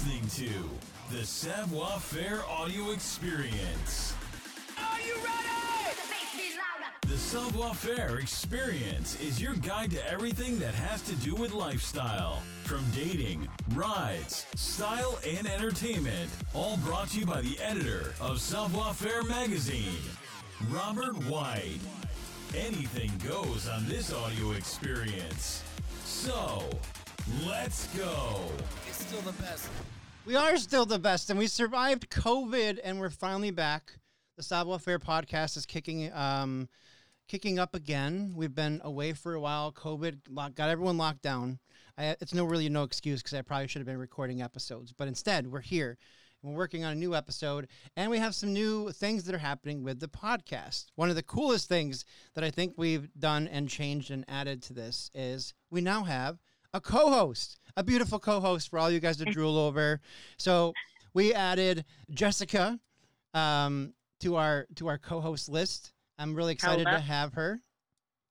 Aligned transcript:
listening 0.00 0.48
to 0.48 1.14
the 1.14 1.26
Savoir 1.26 2.00
Faire 2.00 2.42
Audio 2.48 2.92
Experience. 2.92 4.14
Are 4.78 5.00
you 5.00 5.14
ready? 5.16 5.96
The 7.06 7.18
Savoir 7.18 7.74
Faire 7.74 8.18
Experience 8.18 9.20
is 9.20 9.42
your 9.42 9.54
guide 9.56 9.90
to 9.90 10.10
everything 10.10 10.58
that 10.60 10.74
has 10.74 11.02
to 11.02 11.14
do 11.16 11.34
with 11.34 11.52
lifestyle, 11.52 12.40
from 12.64 12.82
dating, 12.94 13.46
rides, 13.74 14.46
style, 14.54 15.18
and 15.26 15.46
entertainment. 15.46 16.30
All 16.54 16.78
brought 16.78 17.10
to 17.10 17.20
you 17.20 17.26
by 17.26 17.42
the 17.42 17.58
editor 17.60 18.14
of 18.20 18.40
Savoir 18.40 18.94
Faire 18.94 19.24
magazine, 19.24 20.00
Robert 20.70 21.16
White. 21.24 21.80
Anything 22.56 23.10
goes 23.28 23.68
on 23.68 23.86
this 23.86 24.14
audio 24.14 24.52
experience. 24.52 25.62
So, 26.04 26.70
let's 27.46 27.86
go. 27.96 28.40
It's 28.88 29.04
still 29.04 29.20
the 29.20 29.32
best. 29.42 29.68
We 30.26 30.36
are 30.36 30.56
still 30.56 30.86
the 30.86 30.98
best, 30.98 31.30
and 31.30 31.38
we 31.38 31.46
survived 31.46 32.10
COVID, 32.10 32.78
and 32.84 33.00
we're 33.00 33.10
finally 33.10 33.50
back. 33.50 33.92
The 34.36 34.42
Savoir 34.42 34.78
Faire 34.78 34.98
podcast 34.98 35.56
is 35.56 35.66
kicking, 35.66 36.12
um, 36.12 36.68
kicking 37.28 37.58
up 37.58 37.74
again. 37.74 38.32
We've 38.36 38.54
been 38.54 38.80
away 38.84 39.12
for 39.12 39.34
a 39.34 39.40
while. 39.40 39.72
COVID 39.72 40.20
lock, 40.28 40.54
got 40.54 40.68
everyone 40.70 40.98
locked 40.98 41.22
down. 41.22 41.58
I, 41.98 42.16
it's 42.20 42.34
no 42.34 42.44
really 42.44 42.68
no 42.68 42.82
excuse 42.84 43.22
because 43.22 43.36
I 43.36 43.42
probably 43.42 43.68
should 43.68 43.80
have 43.80 43.86
been 43.86 43.98
recording 43.98 44.42
episodes, 44.42 44.92
but 44.96 45.08
instead 45.08 45.46
we're 45.46 45.60
here. 45.60 45.98
and 46.42 46.52
We're 46.52 46.58
working 46.58 46.84
on 46.84 46.92
a 46.92 46.96
new 46.96 47.14
episode, 47.14 47.68
and 47.96 48.10
we 48.10 48.18
have 48.18 48.34
some 48.34 48.52
new 48.52 48.90
things 48.92 49.24
that 49.24 49.34
are 49.34 49.38
happening 49.38 49.82
with 49.82 50.00
the 50.00 50.08
podcast. 50.08 50.86
One 50.94 51.10
of 51.10 51.16
the 51.16 51.22
coolest 51.22 51.68
things 51.68 52.04
that 52.34 52.44
I 52.44 52.50
think 52.50 52.74
we've 52.76 53.08
done 53.18 53.48
and 53.48 53.68
changed 53.68 54.10
and 54.10 54.24
added 54.28 54.62
to 54.64 54.72
this 54.72 55.10
is 55.14 55.54
we 55.70 55.80
now 55.80 56.04
have 56.04 56.38
a 56.72 56.80
co-host, 56.80 57.58
a 57.76 57.82
beautiful 57.82 58.18
co-host 58.18 58.70
for 58.70 58.78
all 58.78 58.90
you 58.90 59.00
guys 59.00 59.16
to 59.18 59.24
drool 59.24 59.58
over. 59.58 60.00
So 60.36 60.72
we 61.14 61.34
added 61.34 61.84
Jessica 62.10 62.78
um, 63.34 63.94
to 64.20 64.36
our 64.36 64.66
to 64.76 64.88
our 64.88 64.98
co-host 64.98 65.48
list. 65.48 65.92
I'm 66.18 66.34
really 66.34 66.52
excited 66.52 66.86
Hello. 66.86 66.98
to 66.98 67.02
have 67.02 67.34
her. 67.34 67.60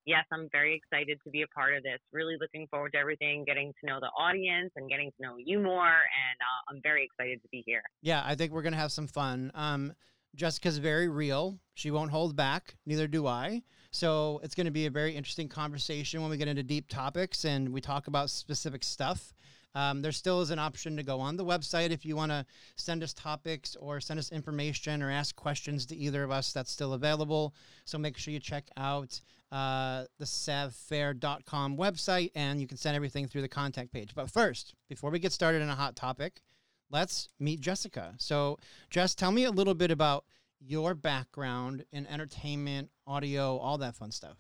Yes, 0.05 0.25
I'm 0.31 0.49
very 0.51 0.75
excited 0.75 1.19
to 1.23 1.29
be 1.29 1.43
a 1.43 1.47
part 1.47 1.75
of 1.75 1.83
this. 1.83 1.99
Really 2.11 2.35
looking 2.39 2.67
forward 2.67 2.93
to 2.93 2.97
everything, 2.97 3.43
getting 3.45 3.73
to 3.79 3.85
know 3.85 3.99
the 3.99 4.07
audience 4.07 4.71
and 4.75 4.89
getting 4.89 5.11
to 5.11 5.21
know 5.21 5.35
you 5.37 5.59
more. 5.59 5.87
And 5.87 6.37
uh, 6.41 6.71
I'm 6.71 6.81
very 6.81 7.03
excited 7.05 7.41
to 7.43 7.47
be 7.51 7.63
here. 7.65 7.83
Yeah, 8.01 8.23
I 8.25 8.35
think 8.35 8.51
we're 8.51 8.61
gonna 8.61 8.77
have 8.77 8.91
some 8.91 9.07
fun. 9.07 9.51
Um, 9.53 9.93
Jessica's 10.35 10.77
very 10.77 11.07
real. 11.07 11.59
She 11.73 11.91
won't 11.91 12.11
hold 12.11 12.35
back. 12.35 12.75
Neither 12.85 13.07
do 13.07 13.27
I. 13.27 13.63
So 13.91 14.39
it's 14.43 14.55
going 14.55 14.65
to 14.65 14.71
be 14.71 14.85
a 14.85 14.91
very 14.91 15.15
interesting 15.15 15.47
conversation 15.47 16.21
when 16.21 16.29
we 16.29 16.37
get 16.37 16.47
into 16.47 16.63
deep 16.63 16.87
topics 16.87 17.45
and 17.45 17.69
we 17.69 17.81
talk 17.81 18.07
about 18.07 18.29
specific 18.29 18.83
stuff. 18.83 19.33
Um, 19.75 20.01
there 20.01 20.11
still 20.11 20.41
is 20.41 20.49
an 20.49 20.59
option 20.59 20.97
to 20.97 21.03
go 21.03 21.19
on 21.19 21.37
the 21.37 21.45
website 21.45 21.91
if 21.91 22.05
you 22.05 22.15
want 22.15 22.31
to 22.31 22.45
send 22.75 23.03
us 23.03 23.13
topics 23.13 23.75
or 23.75 23.99
send 23.99 24.19
us 24.19 24.31
information 24.31 25.03
or 25.03 25.11
ask 25.11 25.35
questions 25.35 25.85
to 25.87 25.95
either 25.95 26.23
of 26.23 26.31
us. 26.31 26.51
That's 26.53 26.71
still 26.71 26.93
available. 26.93 27.53
So 27.85 27.97
make 27.97 28.17
sure 28.17 28.33
you 28.33 28.39
check 28.39 28.67
out 28.77 29.19
uh, 29.51 30.05
the 30.17 30.25
savfair.com 30.25 31.77
website 31.77 32.31
and 32.35 32.59
you 32.59 32.67
can 32.67 32.77
send 32.77 32.95
everything 32.95 33.27
through 33.27 33.41
the 33.41 33.47
contact 33.47 33.91
page. 33.91 34.13
But 34.15 34.29
first, 34.29 34.73
before 34.87 35.11
we 35.11 35.19
get 35.19 35.31
started 35.31 35.61
on 35.61 35.69
a 35.69 35.75
hot 35.75 35.95
topic, 35.95 36.41
let's 36.89 37.29
meet 37.39 37.59
Jessica. 37.59 38.15
So, 38.17 38.57
Jess, 38.89 39.13
tell 39.15 39.31
me 39.31 39.43
a 39.45 39.51
little 39.51 39.75
bit 39.75 39.91
about 39.91 40.25
your 40.59 40.93
background 40.93 41.85
in 41.91 42.05
entertainment, 42.07 42.89
audio, 43.07 43.57
all 43.57 43.77
that 43.77 43.95
fun 43.95 44.11
stuff. 44.11 44.37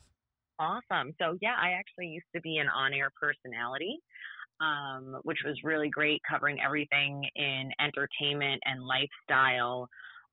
Awesome. 0.59 1.13
So, 1.19 1.37
yeah, 1.41 1.55
I 1.59 1.71
actually 1.71 2.07
used 2.07 2.25
to 2.35 2.41
be 2.41 2.57
an 2.57 2.67
on 2.67 2.93
air 2.93 3.11
personality, 3.19 3.99
um, 4.59 5.17
which 5.23 5.39
was 5.45 5.55
really 5.63 5.89
great 5.89 6.21
covering 6.29 6.57
everything 6.63 7.23
in 7.35 7.71
entertainment 7.79 8.61
and 8.65 8.83
lifestyle. 8.83 9.87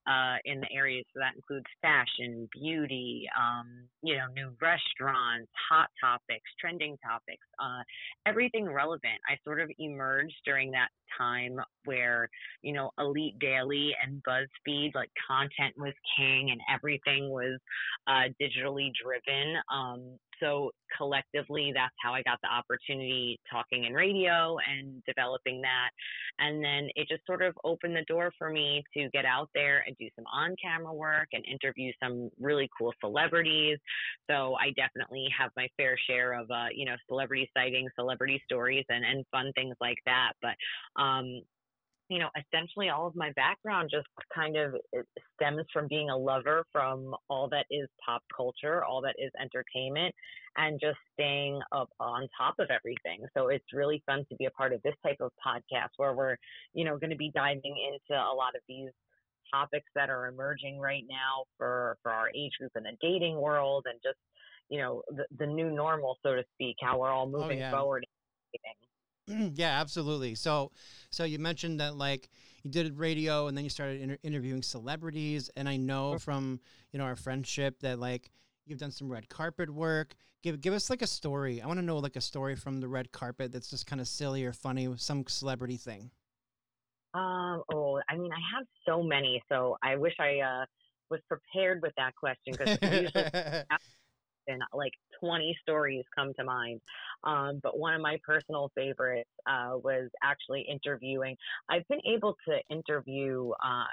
Uh, 0.06 0.36
in 0.44 0.60
the 0.60 0.72
areas 0.72 1.04
so 1.12 1.18
that 1.18 1.34
includes 1.34 1.66
fashion, 1.82 2.48
beauty, 2.52 3.26
um, 3.36 3.66
you 4.02 4.16
know, 4.16 4.26
new 4.34 4.52
restaurants, 4.60 5.50
hot 5.68 5.88
topics, 6.00 6.48
trending 6.60 6.96
topics, 7.04 7.44
uh, 7.58 7.82
everything 8.24 8.70
relevant. 8.70 9.18
I 9.28 9.36
sort 9.44 9.60
of 9.60 9.68
emerged 9.78 10.36
during 10.44 10.70
that 10.72 10.88
time 11.18 11.56
where 11.84 12.28
you 12.62 12.72
know 12.72 12.90
Elite 12.98 13.38
Daily 13.38 13.92
and 14.02 14.22
BuzzFeed, 14.22 14.94
like 14.94 15.10
content 15.26 15.74
was 15.76 15.94
king 16.16 16.50
and 16.50 16.60
everything 16.72 17.30
was 17.30 17.58
uh, 18.06 18.28
digitally 18.40 18.90
driven. 19.02 19.56
Um, 19.72 20.18
so 20.40 20.70
collectively, 20.96 21.72
that's 21.74 21.94
how 22.02 22.12
I 22.12 22.22
got 22.22 22.38
the 22.42 22.48
opportunity 22.48 23.38
talking 23.50 23.84
in 23.84 23.92
radio 23.92 24.56
and 24.68 25.02
developing 25.06 25.60
that. 25.62 25.90
And 26.38 26.62
then 26.62 26.88
it 26.94 27.08
just 27.08 27.24
sort 27.26 27.42
of 27.42 27.54
opened 27.64 27.96
the 27.96 28.04
door 28.04 28.32
for 28.38 28.50
me 28.50 28.82
to 28.94 29.08
get 29.10 29.24
out 29.24 29.48
there 29.54 29.84
and 29.86 29.96
do 29.98 30.08
some 30.16 30.24
on 30.32 30.54
camera 30.62 30.92
work 30.92 31.28
and 31.32 31.44
interview 31.46 31.92
some 32.02 32.30
really 32.40 32.68
cool 32.78 32.92
celebrities. 33.00 33.78
So 34.30 34.56
I 34.60 34.70
definitely 34.76 35.28
have 35.38 35.50
my 35.56 35.68
fair 35.76 35.96
share 36.08 36.38
of, 36.38 36.50
uh, 36.50 36.66
you 36.74 36.84
know, 36.84 36.96
celebrity 37.08 37.50
sightings, 37.56 37.90
celebrity 37.98 38.40
stories, 38.44 38.84
and, 38.88 39.04
and 39.04 39.24
fun 39.30 39.52
things 39.54 39.76
like 39.80 39.98
that. 40.06 40.32
But, 40.42 41.02
um, 41.02 41.42
you 42.08 42.18
know, 42.18 42.28
essentially 42.38 42.88
all 42.88 43.06
of 43.06 43.16
my 43.16 43.32
background 43.32 43.90
just 43.90 44.06
kind 44.34 44.56
of 44.56 44.74
eh, 44.94 45.02
stems 45.34 45.64
from 45.72 45.88
being 45.88 46.10
a 46.10 46.16
lover 46.16 46.64
from 46.72 47.14
all 47.28 47.48
that 47.48 47.66
is 47.70 47.88
pop 48.04 48.22
culture, 48.34 48.84
all 48.84 49.00
that 49.02 49.16
is 49.18 49.30
entertainment, 49.40 50.14
and 50.56 50.80
just 50.80 50.98
staying 51.14 51.60
up 51.72 51.88
on 51.98 52.28
top 52.36 52.54
of 52.58 52.68
everything. 52.70 53.26
So 53.36 53.48
it's 53.48 53.64
really 53.72 54.02
fun 54.06 54.24
to 54.28 54.36
be 54.36 54.44
a 54.44 54.50
part 54.50 54.72
of 54.72 54.82
this 54.82 54.94
type 55.04 55.16
of 55.20 55.32
podcast 55.44 55.90
where 55.96 56.14
we're, 56.14 56.36
you 56.74 56.84
know, 56.84 56.96
going 56.96 57.10
to 57.10 57.16
be 57.16 57.32
diving 57.34 57.62
into 57.64 58.20
a 58.20 58.34
lot 58.34 58.54
of 58.54 58.62
these 58.68 58.90
topics 59.52 59.86
that 59.94 60.10
are 60.10 60.26
emerging 60.26 60.78
right 60.78 61.04
now 61.08 61.44
for 61.56 61.96
for 62.02 62.10
our 62.10 62.28
age 62.34 62.52
group 62.58 62.72
in 62.76 62.82
the 62.82 62.90
dating 63.00 63.36
world 63.36 63.86
and 63.88 63.98
just 64.02 64.18
you 64.68 64.80
know 64.80 65.02
the, 65.10 65.24
the 65.38 65.46
new 65.46 65.70
normal 65.70 66.18
so 66.20 66.34
to 66.34 66.42
speak 66.54 66.74
how 66.80 66.98
we're 66.98 67.10
all 67.10 67.26
oh, 67.32 67.38
moving 67.38 67.60
yeah. 67.60 67.70
forward 67.70 68.04
yeah, 69.54 69.80
absolutely. 69.80 70.34
So, 70.34 70.70
so 71.10 71.24
you 71.24 71.38
mentioned 71.38 71.80
that 71.80 71.96
like 71.96 72.28
you 72.62 72.70
did 72.70 72.98
radio 72.98 73.46
and 73.48 73.56
then 73.56 73.64
you 73.64 73.70
started 73.70 74.00
inter- 74.00 74.18
interviewing 74.22 74.62
celebrities, 74.62 75.50
and 75.56 75.68
I 75.68 75.76
know 75.76 76.18
from 76.18 76.60
you 76.92 76.98
know 76.98 77.04
our 77.04 77.16
friendship 77.16 77.80
that 77.80 77.98
like 77.98 78.30
you've 78.66 78.78
done 78.78 78.90
some 78.90 79.08
red 79.10 79.28
carpet 79.28 79.70
work. 79.70 80.14
Give 80.42 80.60
give 80.60 80.74
us 80.74 80.90
like 80.90 81.02
a 81.02 81.06
story. 81.06 81.60
I 81.60 81.66
want 81.66 81.78
to 81.80 81.84
know 81.84 81.98
like 81.98 82.16
a 82.16 82.20
story 82.20 82.54
from 82.56 82.80
the 82.80 82.88
red 82.88 83.10
carpet 83.10 83.52
that's 83.52 83.70
just 83.70 83.86
kind 83.86 84.00
of 84.00 84.06
silly 84.06 84.44
or 84.44 84.52
funny, 84.52 84.86
with 84.86 85.00
some 85.00 85.24
celebrity 85.26 85.76
thing. 85.76 86.10
Um, 87.14 87.62
oh, 87.72 88.00
I 88.08 88.16
mean, 88.16 88.30
I 88.30 88.56
have 88.56 88.66
so 88.86 89.02
many, 89.02 89.42
so 89.48 89.78
I 89.82 89.96
wish 89.96 90.12
I 90.20 90.40
uh, 90.40 90.64
was 91.10 91.20
prepared 91.28 91.80
with 91.82 91.92
that 91.96 92.14
question 92.14 92.52
because 92.52 92.78
usually 92.82 93.24
and 94.48 94.62
like 94.72 94.92
20 95.20 95.56
stories 95.62 96.04
come 96.14 96.32
to 96.34 96.44
mind. 96.44 96.80
Um, 97.24 97.60
but 97.62 97.78
one 97.78 97.94
of 97.94 98.00
my 98.00 98.18
personal 98.24 98.70
favorites 98.74 99.30
uh, 99.46 99.72
was 99.82 100.08
actually 100.22 100.66
interviewing. 100.70 101.36
I've 101.68 101.86
been 101.88 102.02
able 102.06 102.36
to 102.48 102.58
interview. 102.70 103.52
Uh, 103.64 103.84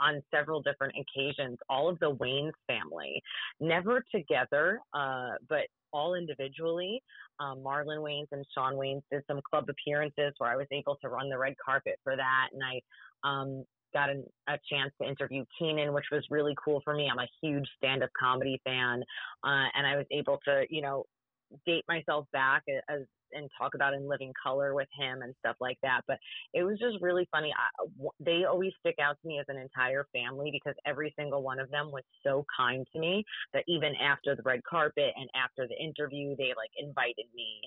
on 0.00 0.20
several 0.34 0.60
different 0.60 0.92
occasions, 0.98 1.58
all 1.70 1.88
of 1.88 1.96
the 2.00 2.12
Wayans 2.16 2.50
family, 2.66 3.22
never 3.60 4.04
together, 4.12 4.80
uh, 4.92 5.30
but 5.48 5.66
all 5.92 6.14
individually. 6.14 7.00
Um, 7.38 7.58
Marlon 7.58 7.98
Wayans 7.98 8.26
and 8.32 8.44
Shawn 8.54 8.74
Wayans 8.74 9.02
did 9.10 9.22
some 9.28 9.40
club 9.48 9.66
appearances 9.68 10.32
where 10.38 10.50
I 10.50 10.56
was 10.56 10.66
able 10.72 10.96
to 11.02 11.08
run 11.08 11.28
the 11.28 11.38
red 11.38 11.54
carpet 11.64 12.00
for 12.02 12.16
that, 12.16 12.48
and 12.52 12.62
I 12.62 12.80
um, 13.28 13.64
got 13.92 14.10
an, 14.10 14.24
a 14.48 14.58
chance 14.70 14.92
to 15.00 15.08
interview 15.08 15.44
Keenen, 15.58 15.92
which 15.92 16.06
was 16.10 16.24
really 16.30 16.54
cool 16.62 16.80
for 16.84 16.94
me. 16.94 17.08
I'm 17.10 17.18
a 17.18 17.28
huge 17.42 17.68
stand-up 17.76 18.10
comedy 18.18 18.60
fan, 18.64 19.02
uh, 19.44 19.66
and 19.74 19.86
I 19.86 19.96
was 19.96 20.06
able 20.10 20.38
to, 20.44 20.64
you 20.70 20.82
know, 20.82 21.04
date 21.66 21.84
myself 21.88 22.26
back 22.32 22.62
as 22.88 23.02
and 23.32 23.50
talk 23.56 23.74
about 23.74 23.94
in 23.94 24.08
living 24.08 24.32
color 24.42 24.74
with 24.74 24.88
him 24.98 25.22
and 25.22 25.34
stuff 25.38 25.56
like 25.60 25.78
that. 25.82 26.02
But 26.06 26.18
it 26.54 26.62
was 26.62 26.78
just 26.78 27.00
really 27.00 27.28
funny. 27.30 27.52
I, 27.56 28.08
they 28.20 28.44
always 28.44 28.72
stick 28.80 28.96
out 29.00 29.16
to 29.20 29.28
me 29.28 29.38
as 29.38 29.46
an 29.48 29.56
entire 29.56 30.06
family 30.12 30.50
because 30.52 30.74
every 30.86 31.12
single 31.16 31.42
one 31.42 31.58
of 31.58 31.70
them 31.70 31.90
was 31.90 32.02
so 32.22 32.44
kind 32.56 32.86
to 32.92 32.98
me 32.98 33.24
that 33.52 33.64
even 33.66 33.94
after 33.96 34.34
the 34.34 34.42
red 34.42 34.62
carpet 34.64 35.12
and 35.16 35.28
after 35.34 35.66
the 35.66 35.82
interview, 35.82 36.36
they 36.36 36.52
like 36.56 36.70
invited 36.78 37.26
me, 37.34 37.60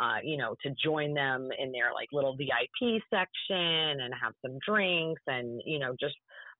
uh, 0.00 0.18
you 0.22 0.36
know, 0.36 0.54
to 0.62 0.70
join 0.82 1.14
them 1.14 1.48
in 1.58 1.72
their 1.72 1.92
like 1.92 2.08
little 2.12 2.36
VIP 2.36 3.02
section 3.10 4.00
and 4.00 4.14
have 4.20 4.32
some 4.42 4.58
drinks 4.66 5.22
and, 5.26 5.60
you 5.64 5.78
know, 5.78 5.94
just 5.98 6.16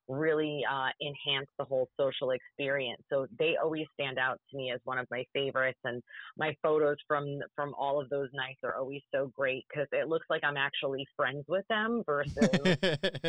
really 0.09 0.63
uh, 0.71 0.89
enhance 1.03 1.49
the 1.59 1.65
whole 1.65 1.89
social 2.01 2.31
experience. 2.31 3.03
So 3.11 3.27
they 3.39 3.57
always 3.63 3.87
stand 3.95 4.19
out 4.19 4.41
to 4.51 4.57
me 4.57 4.73
as 4.73 4.81
one 4.85 4.99
of 4.99 5.07
my 5.11 5.25
favorites, 5.33 5.79
and 5.85 6.03
my 6.37 6.55
photos 6.63 6.97
from 7.07 7.39
from 7.55 7.75
all 7.79 8.01
of 8.01 8.09
those 8.11 8.29
nights 8.33 8.61
are 8.65 8.77
always 8.77 9.03
so 9.15 9.31
great 9.35 9.65
because 9.69 9.89
it 9.93 10.09
looks 10.09 10.27
like 10.31 10.43
I'm 10.45 10.57
actually 10.57 11.07
friends 11.17 11.45
with 11.49 11.67
them 11.69 12.03
versus. 12.07 12.77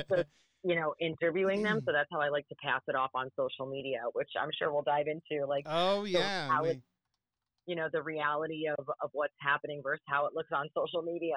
you 0.63 0.75
know, 0.75 0.93
interviewing 0.99 1.63
them. 1.63 1.81
So 1.85 1.91
that's 1.93 2.09
how 2.11 2.19
I 2.19 2.29
like 2.29 2.47
to 2.49 2.55
pass 2.61 2.81
it 2.87 2.95
off 2.95 3.11
on 3.15 3.29
social 3.37 3.65
media, 3.65 4.01
which 4.13 4.29
I'm 4.39 4.49
sure 4.57 4.71
we'll 4.73 4.81
dive 4.83 5.05
into. 5.07 5.45
Like, 5.45 5.63
oh 5.67 6.03
so 6.03 6.19
yeah, 6.19 6.49
how 6.49 6.63
we- 6.63 6.71
it, 6.71 6.81
you 7.65 7.75
know, 7.75 7.87
the 7.91 8.01
reality 8.01 8.63
of 8.67 8.89
of 9.01 9.09
what's 9.13 9.33
happening 9.39 9.81
versus 9.83 10.03
how 10.07 10.25
it 10.25 10.33
looks 10.33 10.49
on 10.51 10.67
social 10.75 11.01
media. 11.01 11.35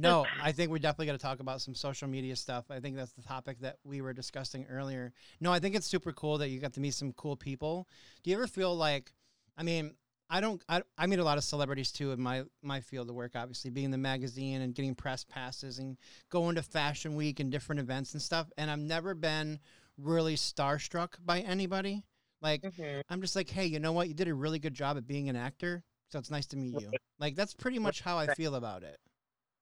No, 0.00 0.26
I 0.42 0.52
think 0.52 0.70
we're 0.70 0.78
definitely 0.78 1.06
going 1.06 1.18
to 1.18 1.22
talk 1.22 1.40
about 1.40 1.60
some 1.60 1.74
social 1.74 2.08
media 2.08 2.36
stuff. 2.36 2.70
I 2.70 2.80
think 2.80 2.96
that's 2.96 3.12
the 3.12 3.22
topic 3.22 3.60
that 3.60 3.78
we 3.84 4.00
were 4.00 4.12
discussing 4.12 4.66
earlier. 4.70 5.12
No, 5.40 5.52
I 5.52 5.58
think 5.58 5.74
it's 5.74 5.86
super 5.86 6.12
cool 6.12 6.38
that 6.38 6.48
you 6.48 6.58
got 6.60 6.72
to 6.74 6.80
meet 6.80 6.94
some 6.94 7.12
cool 7.14 7.36
people. 7.36 7.88
Do 8.22 8.30
you 8.30 8.36
ever 8.36 8.46
feel 8.46 8.74
like, 8.76 9.12
I 9.56 9.62
mean, 9.62 9.94
I 10.28 10.40
don't, 10.40 10.62
I, 10.68 10.82
I 10.96 11.06
meet 11.06 11.18
a 11.18 11.24
lot 11.24 11.38
of 11.38 11.44
celebrities 11.44 11.90
too 11.90 12.12
in 12.12 12.20
my 12.20 12.44
my 12.62 12.80
field 12.80 13.08
of 13.10 13.16
work. 13.16 13.32
Obviously, 13.34 13.70
being 13.70 13.86
in 13.86 13.90
the 13.90 13.98
magazine 13.98 14.60
and 14.62 14.74
getting 14.74 14.94
press 14.94 15.24
passes 15.24 15.78
and 15.80 15.96
going 16.30 16.54
to 16.54 16.62
Fashion 16.62 17.16
Week 17.16 17.40
and 17.40 17.50
different 17.50 17.80
events 17.80 18.12
and 18.12 18.22
stuff. 18.22 18.50
And 18.56 18.70
I've 18.70 18.78
never 18.78 19.14
been 19.14 19.58
really 19.98 20.36
starstruck 20.36 21.14
by 21.24 21.40
anybody. 21.40 22.04
Like, 22.40 22.62
Mhm. 22.62 23.02
I'm 23.10 23.20
just 23.20 23.34
like, 23.36 23.50
hey, 23.50 23.66
you 23.66 23.80
know 23.80 23.92
what? 23.92 24.08
You 24.08 24.14
did 24.14 24.28
a 24.28 24.34
really 24.34 24.58
good 24.60 24.72
job 24.72 24.96
at 24.96 25.06
being 25.06 25.28
an 25.28 25.36
actor. 25.36 25.82
So 26.10 26.18
it's 26.18 26.30
nice 26.30 26.46
to 26.46 26.56
meet 26.56 26.74
you. 26.80 26.90
Like 27.18 27.34
that's 27.34 27.54
pretty 27.54 27.78
much 27.78 28.00
how 28.00 28.16
I 28.18 28.28
feel 28.34 28.54
about 28.54 28.82
it. 28.82 28.98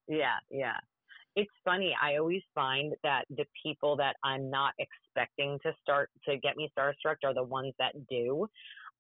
Yeah, 0.09 0.39
yeah. 0.51 0.77
It's 1.37 1.51
funny. 1.65 1.95
I 2.01 2.17
always 2.17 2.43
find 2.55 2.95
that 3.05 3.25
the 3.31 3.45
people 3.63 3.97
that 3.99 4.17
I'm 4.25 4.51
not 4.51 4.75
expecting 4.79 5.59
to 5.65 5.73
start 5.83 6.11
to 6.29 6.37
get 6.39 6.57
me 6.57 6.71
starstruck 6.77 7.17
are 7.25 7.35
the 7.35 7.45
ones 7.45 7.75
that 7.79 7.95
do. 8.09 8.49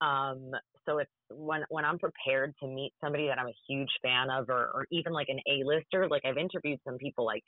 Um, 0.00 0.52
so 0.86 0.98
it's 0.98 1.10
when 1.30 1.62
when 1.70 1.84
I'm 1.84 1.98
prepared 1.98 2.54
to 2.62 2.68
meet 2.68 2.92
somebody 3.02 3.26
that 3.28 3.38
I'm 3.38 3.48
a 3.48 3.56
huge 3.68 3.90
fan 4.02 4.30
of, 4.30 4.48
or, 4.48 4.70
or 4.74 4.86
even 4.92 5.12
like 5.12 5.28
an 5.28 5.40
A-lister. 5.48 6.08
Like 6.08 6.24
I've 6.24 6.38
interviewed 6.38 6.80
some 6.86 6.98
people 6.98 7.26
like 7.26 7.42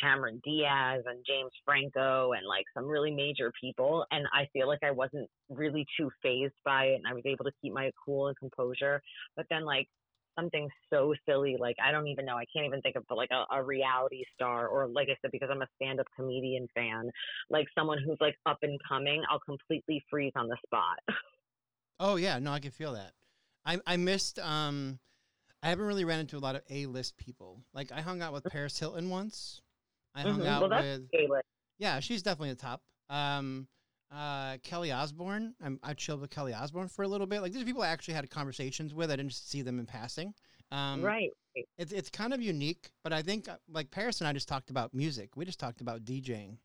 Cameron 0.00 0.40
Diaz 0.44 1.04
and 1.06 1.24
James 1.26 1.52
Franco, 1.64 2.32
and 2.32 2.46
like 2.46 2.64
some 2.74 2.86
really 2.86 3.10
major 3.10 3.52
people, 3.60 4.06
and 4.10 4.26
I 4.32 4.46
feel 4.54 4.68
like 4.68 4.82
I 4.82 4.92
wasn't 4.92 5.28
really 5.50 5.86
too 5.98 6.10
phased 6.22 6.54
by 6.64 6.86
it, 6.86 6.94
and 6.96 7.06
I 7.06 7.14
was 7.14 7.24
able 7.26 7.44
to 7.44 7.52
keep 7.62 7.74
my 7.74 7.90
cool 8.04 8.28
and 8.28 8.38
composure. 8.38 9.02
But 9.36 9.46
then 9.50 9.64
like 9.66 9.88
something 10.40 10.68
so 10.90 11.14
silly 11.26 11.56
like 11.58 11.76
I 11.84 11.90
don't 11.92 12.08
even 12.08 12.24
know 12.24 12.36
I 12.36 12.44
can't 12.52 12.66
even 12.66 12.80
think 12.80 12.96
of 12.96 13.04
but 13.08 13.16
like 13.16 13.30
a, 13.30 13.44
a 13.54 13.62
reality 13.62 14.24
star 14.34 14.68
or 14.68 14.88
like 14.88 15.08
I 15.10 15.16
said 15.20 15.30
because 15.32 15.48
I'm 15.50 15.62
a 15.62 15.66
stand 15.76 16.00
up 16.00 16.06
comedian 16.16 16.66
fan 16.74 17.10
like 17.50 17.66
someone 17.76 17.98
who's 18.04 18.18
like 18.20 18.36
up 18.46 18.58
and 18.62 18.78
coming 18.88 19.22
I'll 19.30 19.40
completely 19.40 20.02
freeze 20.10 20.32
on 20.36 20.48
the 20.48 20.56
spot. 20.66 20.98
Oh 22.02 22.16
yeah, 22.16 22.38
no, 22.38 22.50
I 22.50 22.60
can 22.60 22.70
feel 22.70 22.94
that. 22.94 23.12
I 23.64 23.78
I 23.86 23.96
missed 23.98 24.38
um 24.38 24.98
I 25.62 25.68
haven't 25.68 25.84
really 25.84 26.04
ran 26.06 26.20
into 26.20 26.38
a 26.38 26.40
lot 26.40 26.56
of 26.56 26.62
A 26.70 26.86
list 26.86 27.18
people. 27.18 27.62
Like 27.74 27.92
I 27.92 28.00
hung 28.00 28.22
out 28.22 28.32
with 28.32 28.44
Paris 28.44 28.78
Hilton 28.78 29.10
once. 29.10 29.60
I 30.14 30.22
hung 30.22 30.40
Mhm. 30.40 30.46
out 30.46 30.70
well 30.70 30.80
with 30.80 31.10
like, 31.28 31.44
yeah, 31.78 32.00
she's 32.00 32.22
definitely 32.22 32.50
a 32.50 32.54
top. 32.54 32.82
Um 33.10 33.68
uh 34.10 34.56
Kelly 34.62 34.90
Osbourne. 34.92 35.54
I'm, 35.64 35.78
I 35.82 35.94
chilled 35.94 36.20
with 36.20 36.30
Kelly 36.30 36.52
Osbourne 36.52 36.88
for 36.88 37.02
a 37.02 37.08
little 37.08 37.26
bit. 37.26 37.40
Like 37.42 37.52
these 37.52 37.62
are 37.62 37.66
people 37.66 37.82
I 37.82 37.88
actually 37.88 38.14
had 38.14 38.28
conversations 38.30 38.92
with. 38.94 39.10
I 39.10 39.16
didn't 39.16 39.30
just 39.30 39.48
see 39.50 39.62
them 39.62 39.78
in 39.78 39.86
passing. 39.86 40.34
Um 40.72 41.02
right. 41.02 41.30
it's 41.78 41.92
it's 41.92 42.10
kind 42.10 42.32
of 42.34 42.40
unique, 42.42 42.90
but 43.02 43.12
I 43.12 43.22
think 43.22 43.48
uh, 43.48 43.56
like 43.68 43.90
Paris 43.90 44.20
and 44.20 44.28
I 44.28 44.32
just 44.32 44.48
talked 44.48 44.70
about 44.70 44.94
music. 44.94 45.36
We 45.36 45.44
just 45.44 45.60
talked 45.60 45.80
about 45.80 46.04
DJing. 46.04 46.56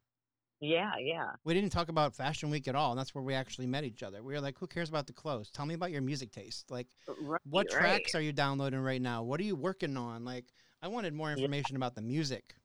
Yeah, 0.61 0.93
yeah. 0.99 1.31
We 1.43 1.53
didn't 1.53 1.71
talk 1.71 1.89
about 1.89 2.15
Fashion 2.15 2.49
Week 2.49 2.67
at 2.67 2.75
all, 2.75 2.91
and 2.91 2.99
that's 2.99 3.13
where 3.13 3.23
we 3.23 3.33
actually 3.33 3.67
met 3.67 3.83
each 3.83 4.01
other. 4.03 4.23
We 4.23 4.33
were 4.33 4.39
like, 4.39 4.57
"Who 4.57 4.67
cares 4.67 4.87
about 4.89 5.05
the 5.05 5.13
clothes? 5.13 5.51
Tell 5.51 5.65
me 5.65 5.73
about 5.73 5.91
your 5.91 6.01
music 6.01 6.31
taste. 6.31 6.71
Like, 6.71 6.87
Right, 7.21 7.41
what 7.43 7.67
right. 7.71 7.79
tracks 7.79 8.15
are 8.15 8.21
you 8.21 8.31
downloading 8.31 8.79
right 8.79 9.01
now? 9.01 9.21
What 9.21 9.39
are 9.41 9.43
you 9.43 9.55
working 9.55 9.97
on? 9.97 10.23
Like, 10.23 10.45
I 10.81 10.87
wanted 10.87 11.13
more 11.13 11.27
Yeah. 11.29 11.35
information 11.35 11.75
about 11.75 11.93
the 11.93 12.01
music. 12.01 12.55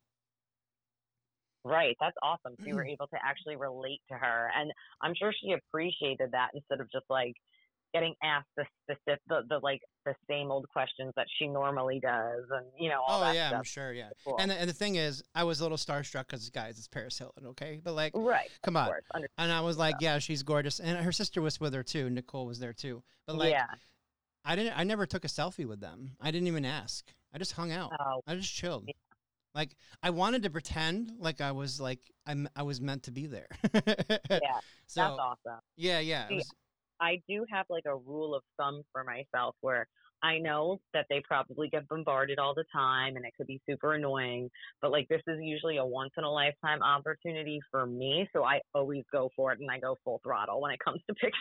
Right, 1.65 1.97
that's 2.01 2.17
awesome. 2.23 2.57
So 2.61 2.67
you 2.67 2.75
were 2.75 2.85
mm. 2.85 2.93
able 2.93 3.07
to 3.09 3.17
actually 3.23 3.57
relate 3.57 4.01
to 4.11 4.17
her, 4.17 4.51
and 4.57 4.73
I'm 5.03 5.15
sure 5.15 5.33
she 5.33 5.53
appreciated 5.53 6.33
that 6.33 6.49
instead 6.55 6.81
of 6.81 6.91
just 6.91 7.05
like 7.11 7.35
getting 7.93 8.15
asked 8.23 8.49
the 8.57 8.65
specific, 8.83 9.21
the, 9.29 9.43
the 9.49 9.59
like 9.63 9.81
the 10.07 10.15
same 10.29 10.51
old 10.51 10.67
questions 10.69 11.13
that 11.17 11.27
she 11.39 11.47
normally 11.47 12.01
does, 12.01 12.45
and 12.51 12.67
you 12.79 12.89
know 12.89 13.03
all 13.07 13.21
oh 13.21 13.25
that 13.25 13.35
yeah, 13.35 13.51
I'm 13.55 13.65
sure. 13.65 13.93
Yeah. 13.93 14.09
Cool. 14.25 14.37
And 14.39 14.51
the, 14.51 14.55
and 14.55 14.71
the 14.71 14.75
thing 14.75 14.95
is, 14.95 15.23
I 15.35 15.45
was 15.45 15.61
a 15.61 15.65
little 15.65 15.79
starstruck 15.79 16.29
because 16.29 16.49
guys, 16.51 16.79
it's 16.79 16.89
Paris 16.89 17.19
Hilton, 17.19 17.47
okay? 17.49 17.81
But 17.83 17.95
like, 17.95 18.13
right, 18.15 18.49
come 18.63 18.77
on. 18.77 18.91
And 19.37 19.53
I 19.53 19.61
was 19.61 19.77
like, 19.77 19.97
yeah, 20.01 20.19
she's 20.19 20.43
gorgeous, 20.43 20.81
and 20.81 20.99
her 20.99 21.13
sister 21.13 21.43
was 21.43 21.61
with 21.61 21.75
her 21.75 21.83
too. 21.83 22.09
Nicole 22.11 22.47
was 22.47 22.59
there 22.59 22.73
too. 22.73 23.03
But 23.27 23.37
like, 23.37 23.51
yeah. 23.51 23.67
I 24.45 24.57
didn't. 24.57 24.79
I 24.79 24.85
never 24.85 25.05
took 25.05 25.25
a 25.25 25.29
selfie 25.29 25.67
with 25.67 25.81
them. 25.81 26.13
I 26.21 26.31
didn't 26.31 26.49
even 26.49 26.65
ask. 26.65 27.07
I 27.35 27.39
just 27.39 27.53
hung 27.53 27.71
out. 27.71 27.93
Oh, 28.01 28.23
I 28.27 28.35
just 28.35 28.53
chilled. 28.53 28.89
Like 29.55 29.77
I 30.03 30.11
wanted 30.11 30.43
to 30.45 30.51
pretend 30.51 31.13
like 31.19 31.41
I 31.41 31.53
was 31.53 31.81
like 31.81 32.01
I'm 32.27 32.49
I 32.55 32.63
was 32.63 32.81
meant 32.81 33.05
to 33.05 33.11
be 33.11 33.27
there. 33.27 33.49
yeah, 33.75 33.81
so 34.87 35.01
that's 35.01 35.19
awesome. 35.19 35.61
yeah, 35.77 35.99
yeah. 36.01 36.27
Yeah. 36.31 36.37
was- 36.37 36.55
I 37.01 37.23
do 37.27 37.47
have 37.51 37.65
like 37.71 37.85
a 37.87 37.97
rule 37.97 38.35
of 38.35 38.43
thumb 38.59 38.83
for 38.93 39.05
myself 39.05 39.57
where 39.63 39.89
I 40.23 40.37
know 40.37 40.81
that 40.93 41.07
they 41.09 41.23
probably 41.27 41.71
get 41.71 41.89
bombarded 41.89 42.39
all 42.39 42.55
the 42.55 42.65
time 42.73 43.17
and 43.17 43.25
it 43.25 43.33
could 43.39 43.47
be 43.47 43.59
super 43.69 43.95
annoying, 43.95 44.51
but 44.83 44.91
like 44.91 45.09
this 45.09 45.23
is 45.27 45.39
usually 45.41 45.79
a 45.79 45.85
once 45.85 46.11
in 46.19 46.25
a 46.25 46.31
lifetime 46.31 46.83
opportunity 46.83 47.59
for 47.71 47.87
me. 47.87 48.29
So 48.35 48.45
I 48.45 48.61
always 48.75 49.05
go 49.11 49.31
for 49.35 49.53
it 49.53 49.61
and 49.61 49.71
I 49.71 49.79
go 49.79 49.97
full 50.05 50.21
throttle 50.23 50.61
when 50.61 50.73
it 50.73 50.79
comes 50.85 51.01
to 51.09 51.15
pictures. 51.21 51.33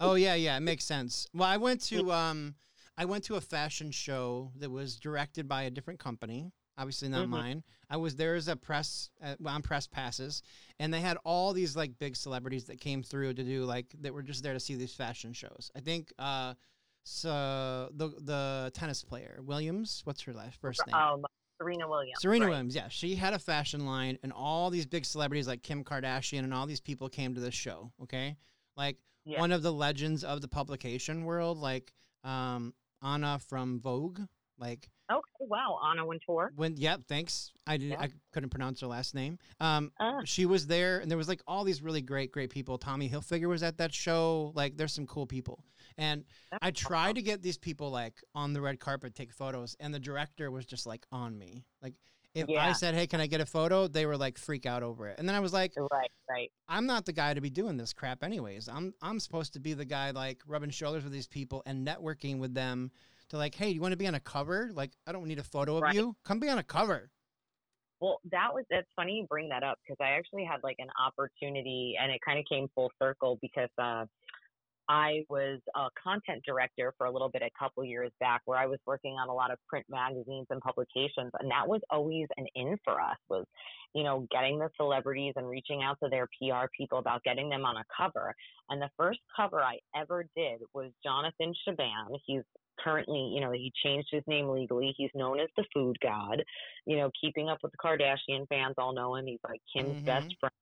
oh 0.00 0.14
yeah, 0.14 0.34
yeah. 0.34 0.56
It 0.56 0.60
makes 0.60 0.84
sense. 0.84 1.26
Well, 1.34 1.48
I 1.48 1.58
went 1.58 1.82
to 1.88 2.10
um, 2.10 2.54
I 2.96 3.04
went 3.04 3.24
to 3.24 3.34
a 3.36 3.40
fashion 3.42 3.90
show 3.90 4.50
that 4.56 4.70
was 4.70 4.96
directed 4.96 5.46
by 5.46 5.64
a 5.64 5.70
different 5.70 6.00
company. 6.00 6.52
Obviously 6.80 7.08
not 7.08 7.26
Mhm. 7.26 7.30
mine. 7.30 7.64
I 7.90 7.98
was 7.98 8.16
there 8.16 8.34
as 8.36 8.48
a 8.48 8.56
press 8.56 9.10
uh, 9.22 9.36
on 9.44 9.60
press 9.62 9.86
passes, 9.86 10.42
and 10.78 10.94
they 10.94 11.00
had 11.00 11.18
all 11.24 11.52
these 11.52 11.76
like 11.76 11.98
big 11.98 12.16
celebrities 12.16 12.64
that 12.64 12.80
came 12.80 13.02
through 13.02 13.34
to 13.34 13.44
do 13.44 13.64
like 13.66 13.94
that 14.00 14.14
were 14.14 14.22
just 14.22 14.42
there 14.42 14.54
to 14.54 14.60
see 14.60 14.76
these 14.76 14.94
fashion 14.94 15.32
shows. 15.34 15.70
I 15.76 15.80
think 15.80 16.10
uh, 16.18 16.54
so 17.04 17.90
the 17.92 18.08
the 18.20 18.70
tennis 18.74 19.02
player 19.04 19.40
Williams. 19.42 20.00
What's 20.04 20.22
her 20.22 20.32
last 20.32 20.58
first 20.60 20.80
name? 20.86 20.94
Um, 20.94 21.24
Serena 21.60 21.86
Williams. 21.88 22.18
Serena 22.20 22.44
right. 22.46 22.50
Williams, 22.52 22.74
yeah, 22.74 22.88
she 22.88 23.14
had 23.16 23.34
a 23.34 23.38
fashion 23.38 23.84
line, 23.84 24.18
and 24.22 24.32
all 24.32 24.70
these 24.70 24.86
big 24.86 25.04
celebrities 25.04 25.46
like 25.46 25.62
Kim 25.62 25.84
Kardashian 25.84 26.38
and 26.44 26.54
all 26.54 26.66
these 26.66 26.80
people 26.80 27.08
came 27.10 27.34
to 27.34 27.40
this 27.40 27.54
show. 27.54 27.92
Okay, 28.02 28.36
like 28.76 28.96
Yeah. 29.26 29.40
one 29.40 29.52
of 29.52 29.62
the 29.62 29.72
legends 29.72 30.24
of 30.24 30.40
the 30.40 30.48
publication 30.48 31.24
world, 31.24 31.58
like 31.58 31.92
um, 32.24 32.72
Anna 33.02 33.38
from 33.38 33.80
Vogue, 33.80 34.20
like 34.56 34.88
Okay, 35.10 35.20
wow. 35.40 35.78
Anna 35.84 36.06
Wintour. 36.06 36.52
when. 36.56 36.76
Yep, 36.76 37.02
thanks. 37.08 37.52
I 37.66 37.76
did. 37.76 37.90
Yeah. 37.90 38.00
I 38.00 38.08
couldn't 38.32 38.50
pronounce 38.50 38.80
her 38.80 38.86
last 38.86 39.14
name. 39.14 39.38
Um, 39.60 39.90
Ah. 39.98 40.20
she 40.24 40.46
was 40.46 40.66
there, 40.66 40.98
and 41.00 41.10
there 41.10 41.18
was 41.18 41.28
like 41.28 41.42
all 41.46 41.64
these 41.64 41.82
really 41.82 42.02
great, 42.02 42.30
great 42.32 42.50
people. 42.50 42.78
Tommy 42.78 43.08
Hilfiger 43.08 43.48
was 43.48 43.62
at 43.62 43.78
that 43.78 43.92
show. 43.92 44.52
Like, 44.54 44.76
there's 44.76 44.92
some 44.92 45.06
cool 45.06 45.26
people, 45.26 45.64
and 45.98 46.24
That's 46.50 46.60
I 46.66 46.70
tried 46.70 47.02
awesome. 47.06 47.14
to 47.16 47.22
get 47.22 47.42
these 47.42 47.58
people 47.58 47.90
like 47.90 48.22
on 48.34 48.52
the 48.52 48.60
red 48.60 48.78
carpet 48.80 49.14
take 49.14 49.32
photos, 49.32 49.76
and 49.80 49.92
the 49.92 50.00
director 50.00 50.50
was 50.50 50.64
just 50.66 50.86
like 50.86 51.06
on 51.10 51.36
me. 51.38 51.64
Like 51.82 51.94
if 52.32 52.48
I 52.48 52.72
said, 52.72 52.94
"Hey, 52.94 53.08
can 53.08 53.20
I 53.20 53.26
get 53.26 53.40
a 53.40 53.46
photo?" 53.46 53.88
they 53.88 54.06
were 54.06 54.16
like 54.16 54.38
freak 54.38 54.64
out 54.64 54.84
over 54.84 55.08
it. 55.08 55.18
And 55.18 55.28
then 55.28 55.34
I 55.34 55.40
was 55.40 55.52
like, 55.52 55.72
Right, 55.90 56.10
right. 56.28 56.52
"I'm 56.68 56.86
not 56.86 57.04
the 57.04 57.12
guy 57.12 57.34
to 57.34 57.40
be 57.40 57.50
doing 57.50 57.76
this 57.76 57.92
crap, 57.92 58.22
anyways. 58.22 58.68
I'm 58.68 58.94
I'm 59.02 59.18
supposed 59.18 59.52
to 59.54 59.60
be 59.60 59.74
the 59.74 59.84
guy 59.84 60.12
like 60.12 60.40
rubbing 60.46 60.70
shoulders 60.70 61.02
with 61.02 61.12
these 61.12 61.26
people 61.26 61.62
and 61.66 61.84
networking 61.84 62.38
with 62.38 62.54
them 62.54 62.92
to 63.30 63.38
like, 63.38 63.54
hey, 63.54 63.70
you 63.70 63.80
want 63.80 63.92
to 63.92 63.96
be 63.96 64.06
on 64.06 64.14
a 64.14 64.20
cover? 64.20 64.70
Like, 64.72 64.92
I 65.06 65.12
don't 65.12 65.26
need 65.26 65.38
a 65.38 65.44
photo 65.44 65.76
of 65.76 65.82
Right. 65.84 65.94
you. 65.94 66.16
Come 66.24 66.40
be 66.40 66.48
on 66.48 66.58
a 66.58 66.62
cover." 66.64 67.10
Well, 68.00 68.20
that 68.30 68.54
was 68.54 68.64
that's 68.70 68.88
funny 68.96 69.18
you 69.20 69.26
bring 69.26 69.48
that 69.50 69.62
up 69.62 69.78
because 69.84 69.98
I 70.00 70.12
actually 70.12 70.44
had 70.44 70.60
like 70.62 70.76
an 70.78 70.88
opportunity 70.98 71.96
and 72.00 72.10
it 72.10 72.20
kind 72.24 72.38
of 72.38 72.46
came 72.46 72.68
full 72.74 72.90
circle 73.00 73.38
because 73.42 73.68
uh 73.78 74.06
I 74.90 75.24
was 75.30 75.60
a 75.76 75.88
content 76.02 76.42
director 76.44 76.92
for 76.98 77.06
a 77.06 77.12
little 77.12 77.30
bit 77.30 77.42
a 77.42 77.50
couple 77.58 77.84
years 77.84 78.10
back 78.20 78.42
where 78.46 78.58
I 78.58 78.66
was 78.66 78.80
working 78.86 79.14
on 79.14 79.28
a 79.28 79.34
lot 79.34 79.52
of 79.52 79.58
print 79.68 79.86
magazines 79.88 80.48
and 80.50 80.60
publications 80.60 81.30
and 81.40 81.50
that 81.50 81.68
was 81.68 81.80
always 81.90 82.26
an 82.36 82.46
in 82.56 82.76
for 82.84 83.00
us 83.00 83.18
was 83.30 83.46
you 83.94 84.02
know 84.02 84.26
getting 84.32 84.58
the 84.58 84.70
celebrities 84.76 85.34
and 85.36 85.48
reaching 85.48 85.82
out 85.82 85.98
to 86.02 86.10
their 86.10 86.26
PR 86.38 86.66
people 86.76 86.98
about 86.98 87.22
getting 87.24 87.48
them 87.50 87.64
on 87.64 87.76
a 87.76 87.84
cover 87.96 88.34
and 88.70 88.82
the 88.82 88.90
first 88.98 89.20
cover 89.36 89.62
I 89.62 89.78
ever 89.96 90.24
did 90.36 90.62
was 90.74 90.90
Jonathan 91.04 91.54
Cheban 91.66 92.18
he's 92.26 92.42
currently 92.80 93.32
you 93.34 93.40
know 93.40 93.52
he 93.52 93.72
changed 93.84 94.08
his 94.10 94.24
name 94.26 94.48
legally 94.48 94.94
he's 94.96 95.10
known 95.14 95.40
as 95.40 95.48
the 95.56 95.64
food 95.74 95.96
god 96.02 96.42
you 96.86 96.96
know, 96.96 97.10
keeping 97.20 97.48
up 97.48 97.58
with 97.62 97.72
the 97.72 97.78
Kardashian 97.78 98.48
fans 98.48 98.74
all 98.78 98.92
know 98.94 99.16
him. 99.16 99.26
He's 99.26 99.40
like 99.48 99.60
Kim's 99.74 99.98
best 100.06 100.26
Mhm. 100.26 100.36
friend. 100.40 100.52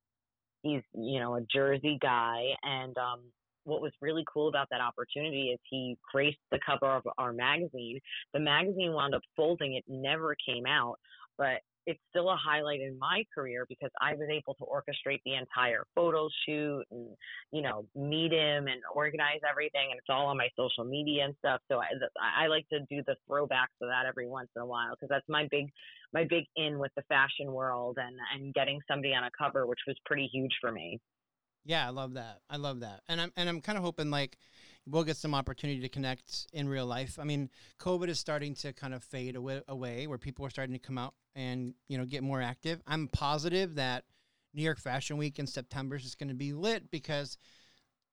He's, 0.63 0.83
you 0.95 1.21
know, 1.21 1.37
a 1.37 1.43
Jersey 1.43 1.99
guy. 2.01 2.57
And 2.63 2.97
um, 2.99 3.33
what 3.69 3.83
was 3.83 3.93
really 4.01 4.25
cool 4.33 4.49
about 4.49 4.69
that 4.71 4.81
opportunity 4.81 5.51
is 5.51 5.59
he 5.71 5.97
graced 6.13 6.39
the 6.51 6.59
cover 6.65 6.87
of 6.87 7.03
our 7.19 7.33
magazine. 7.33 8.01
The 8.33 8.41
magazine 8.41 8.93
wound 8.93 9.15
up 9.15 9.23
folding, 9.37 9.75
it 9.75 9.85
never 9.87 10.35
came 10.47 10.67
out, 10.67 10.97
but 11.37 11.61
it's 11.89 12.01
still 12.11 12.29
a 12.29 12.37
highlight 12.37 12.83
in 12.83 12.99
my 12.99 13.25
career 13.35 13.65
because 13.67 13.91
I 13.99 14.13
was 14.13 14.29
able 14.31 14.53
to 14.57 14.65
orchestrate 14.65 15.21
the 15.25 15.35
entire 15.35 15.85
photo 15.95 16.29
shoot 16.45 16.85
and, 16.91 17.09
you 17.51 17.63
know, 17.63 17.87
meet 17.97 18.31
him 18.31 18.67
and 18.67 18.83
organize 18.95 19.41
everything. 19.49 19.89
And 19.91 19.99
it's 19.99 20.11
all 20.11 20.27
on 20.27 20.37
my 20.37 20.49
social 20.55 20.85
media 20.85 21.25
and 21.25 21.35
stuff. 21.39 21.63
So 21.73 21.79
I, 21.79 22.45
I 22.45 22.49
like 22.49 22.69
to 22.69 22.81
do 22.91 23.03
the 23.07 23.17
throwbacks 23.29 23.73
of 23.81 23.89
that 23.89 24.05
every 24.07 24.29
once 24.29 24.51
in 24.55 24.61
a 24.61 24.67
while 24.67 24.91
because 24.91 25.09
that's 25.09 25.29
my 25.31 25.49
big 25.51 25.71
my 26.13 26.25
big 26.25 26.45
in 26.57 26.79
with 26.79 26.93
the 26.95 27.03
fashion 27.09 27.53
world 27.53 27.97
and 27.99 28.17
and 28.35 28.53
getting 28.53 28.81
somebody 28.87 29.15
on 29.15 29.25
a 29.25 29.31
cover, 29.39 29.67
which 29.67 29.81
was 29.87 29.97
pretty 30.05 30.29
huge 30.31 30.53
for 30.61 30.71
me. 30.71 31.01
Yeah, 31.69 31.87
I 31.87 31.91
love 31.91 32.15
that. 32.15 32.41
I 32.49 32.57
love 32.57 32.81
that. 32.81 33.03
And 33.09 33.21
I'm 33.21 33.33
and 33.37 33.47
I'm 33.47 33.61
kind 33.61 33.77
of 33.77 33.85
hoping 33.85 34.11
like 34.11 34.39
we'll 34.87 35.05
get 35.05 35.19
some 35.19 35.35
opportunity 35.35 35.81
to 35.81 35.89
connect 35.91 36.47
in 36.55 36.67
real 36.67 36.87
life. 36.87 37.19
I 37.21 37.25
mean, 37.25 37.51
COVID 37.79 38.09
is 38.09 38.19
starting 38.19 38.55
to 38.57 38.73
kind 38.73 38.95
of 38.95 39.05
fade 39.05 39.37
away, 39.37 39.61
away 39.69 40.07
where 40.07 40.17
people 40.17 40.47
are 40.47 40.51
starting 40.51 40.73
to 40.73 40.79
come 40.79 40.97
out 40.97 41.13
and, 41.35 41.75
you 41.89 41.99
know, 41.99 42.07
get 42.07 42.23
more 42.23 42.41
active. 42.41 42.81
I'm 42.87 43.07
positive 43.09 43.75
that 43.75 44.05
New 44.55 44.63
York 44.63 44.81
Fashion 44.81 45.19
Week 45.19 45.39
in 45.39 45.47
September 45.47 45.97
is 45.97 46.05
just 46.05 46.19
going 46.19 46.31
to 46.31 46.35
be 46.35 46.55
lit 46.55 46.91
because 46.91 47.37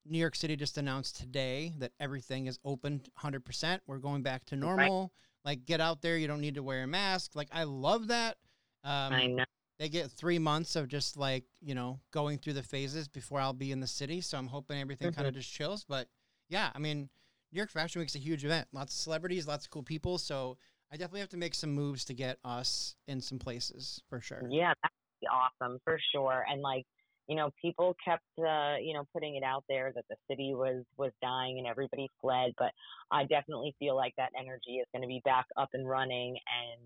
New 0.05 0.19
York 0.19 0.35
City 0.35 0.57
just 0.57 0.77
announced 0.77 1.15
today 1.15 1.73
that 1.77 1.93
everything 1.97 2.47
is 2.47 2.59
open 2.65 3.01
100%. 3.23 3.79
We're 3.87 3.97
going 3.99 4.21
back 4.21 4.43
to 4.47 4.57
normal. 4.57 5.01
Right. 5.01 5.09
Like, 5.51 5.65
get 5.65 5.79
out 5.79 6.01
there. 6.01 6.17
You 6.17 6.27
don't 6.27 6.41
need 6.41 6.55
to 6.55 6.63
wear 6.63 6.83
a 6.83 6.87
mask. 6.87 7.35
Like, 7.35 7.47
I 7.53 7.63
love 7.63 8.07
that. 8.09 8.35
Um, 8.83 9.13
I 9.13 9.27
know. 9.27 9.45
They 9.77 9.89
get 9.89 10.09
three 10.09 10.39
months 10.39 10.75
of 10.75 10.87
just 10.87 11.17
like, 11.17 11.43
you 11.61 11.75
know, 11.75 11.99
going 12.11 12.37
through 12.37 12.53
the 12.53 12.63
phases 12.63 13.07
before 13.07 13.39
I'll 13.39 13.53
be 13.53 13.71
in 13.71 13.81
the 13.81 13.87
city. 13.87 14.21
So 14.21 14.37
I'm 14.37 14.47
hoping 14.47 14.79
everything 14.79 15.09
mm-hmm. 15.09 15.15
kind 15.15 15.27
of 15.27 15.33
just 15.33 15.51
chills. 15.51 15.83
But 15.87 16.07
yeah, 16.47 16.69
I 16.73 16.79
mean, 16.79 17.09
New 17.51 17.57
York 17.57 17.71
Fashion 17.71 17.99
Week 17.99 18.09
is 18.09 18.15
a 18.15 18.19
huge 18.19 18.45
event. 18.45 18.67
Lots 18.71 18.93
of 18.93 18.99
celebrities, 18.99 19.47
lots 19.47 19.65
of 19.65 19.71
cool 19.71 19.83
people. 19.83 20.17
So 20.17 20.57
I 20.91 20.95
definitely 20.95 21.21
have 21.21 21.29
to 21.29 21.37
make 21.37 21.55
some 21.55 21.71
moves 21.71 22.05
to 22.05 22.13
get 22.13 22.37
us 22.45 22.95
in 23.07 23.19
some 23.19 23.39
places 23.39 24.01
for 24.09 24.21
sure. 24.21 24.43
Yeah, 24.49 24.73
that'd 24.81 24.95
be 25.19 25.27
awesome 25.27 25.79
for 25.83 25.99
sure. 26.13 26.45
And 26.49 26.61
like, 26.61 26.85
you 27.27 27.35
know, 27.35 27.49
people 27.61 27.95
kept, 28.05 28.23
uh, 28.39 28.75
you 28.79 28.93
know, 28.93 29.03
putting 29.11 29.35
it 29.35 29.43
out 29.43 29.63
there 29.67 29.91
that 29.95 30.05
the 30.09 30.15
city 30.29 30.53
was 30.53 30.83
was 30.95 31.11
dying 31.21 31.57
and 31.57 31.67
everybody 31.67 32.09
fled. 32.21 32.53
But 32.57 32.71
I 33.11 33.23
definitely 33.23 33.75
feel 33.79 33.95
like 33.95 34.13
that 34.17 34.29
energy 34.39 34.77
is 34.77 34.87
going 34.93 35.01
to 35.01 35.07
be 35.07 35.21
back 35.25 35.45
up 35.57 35.69
and 35.73 35.89
running, 35.89 36.37
and 36.37 36.81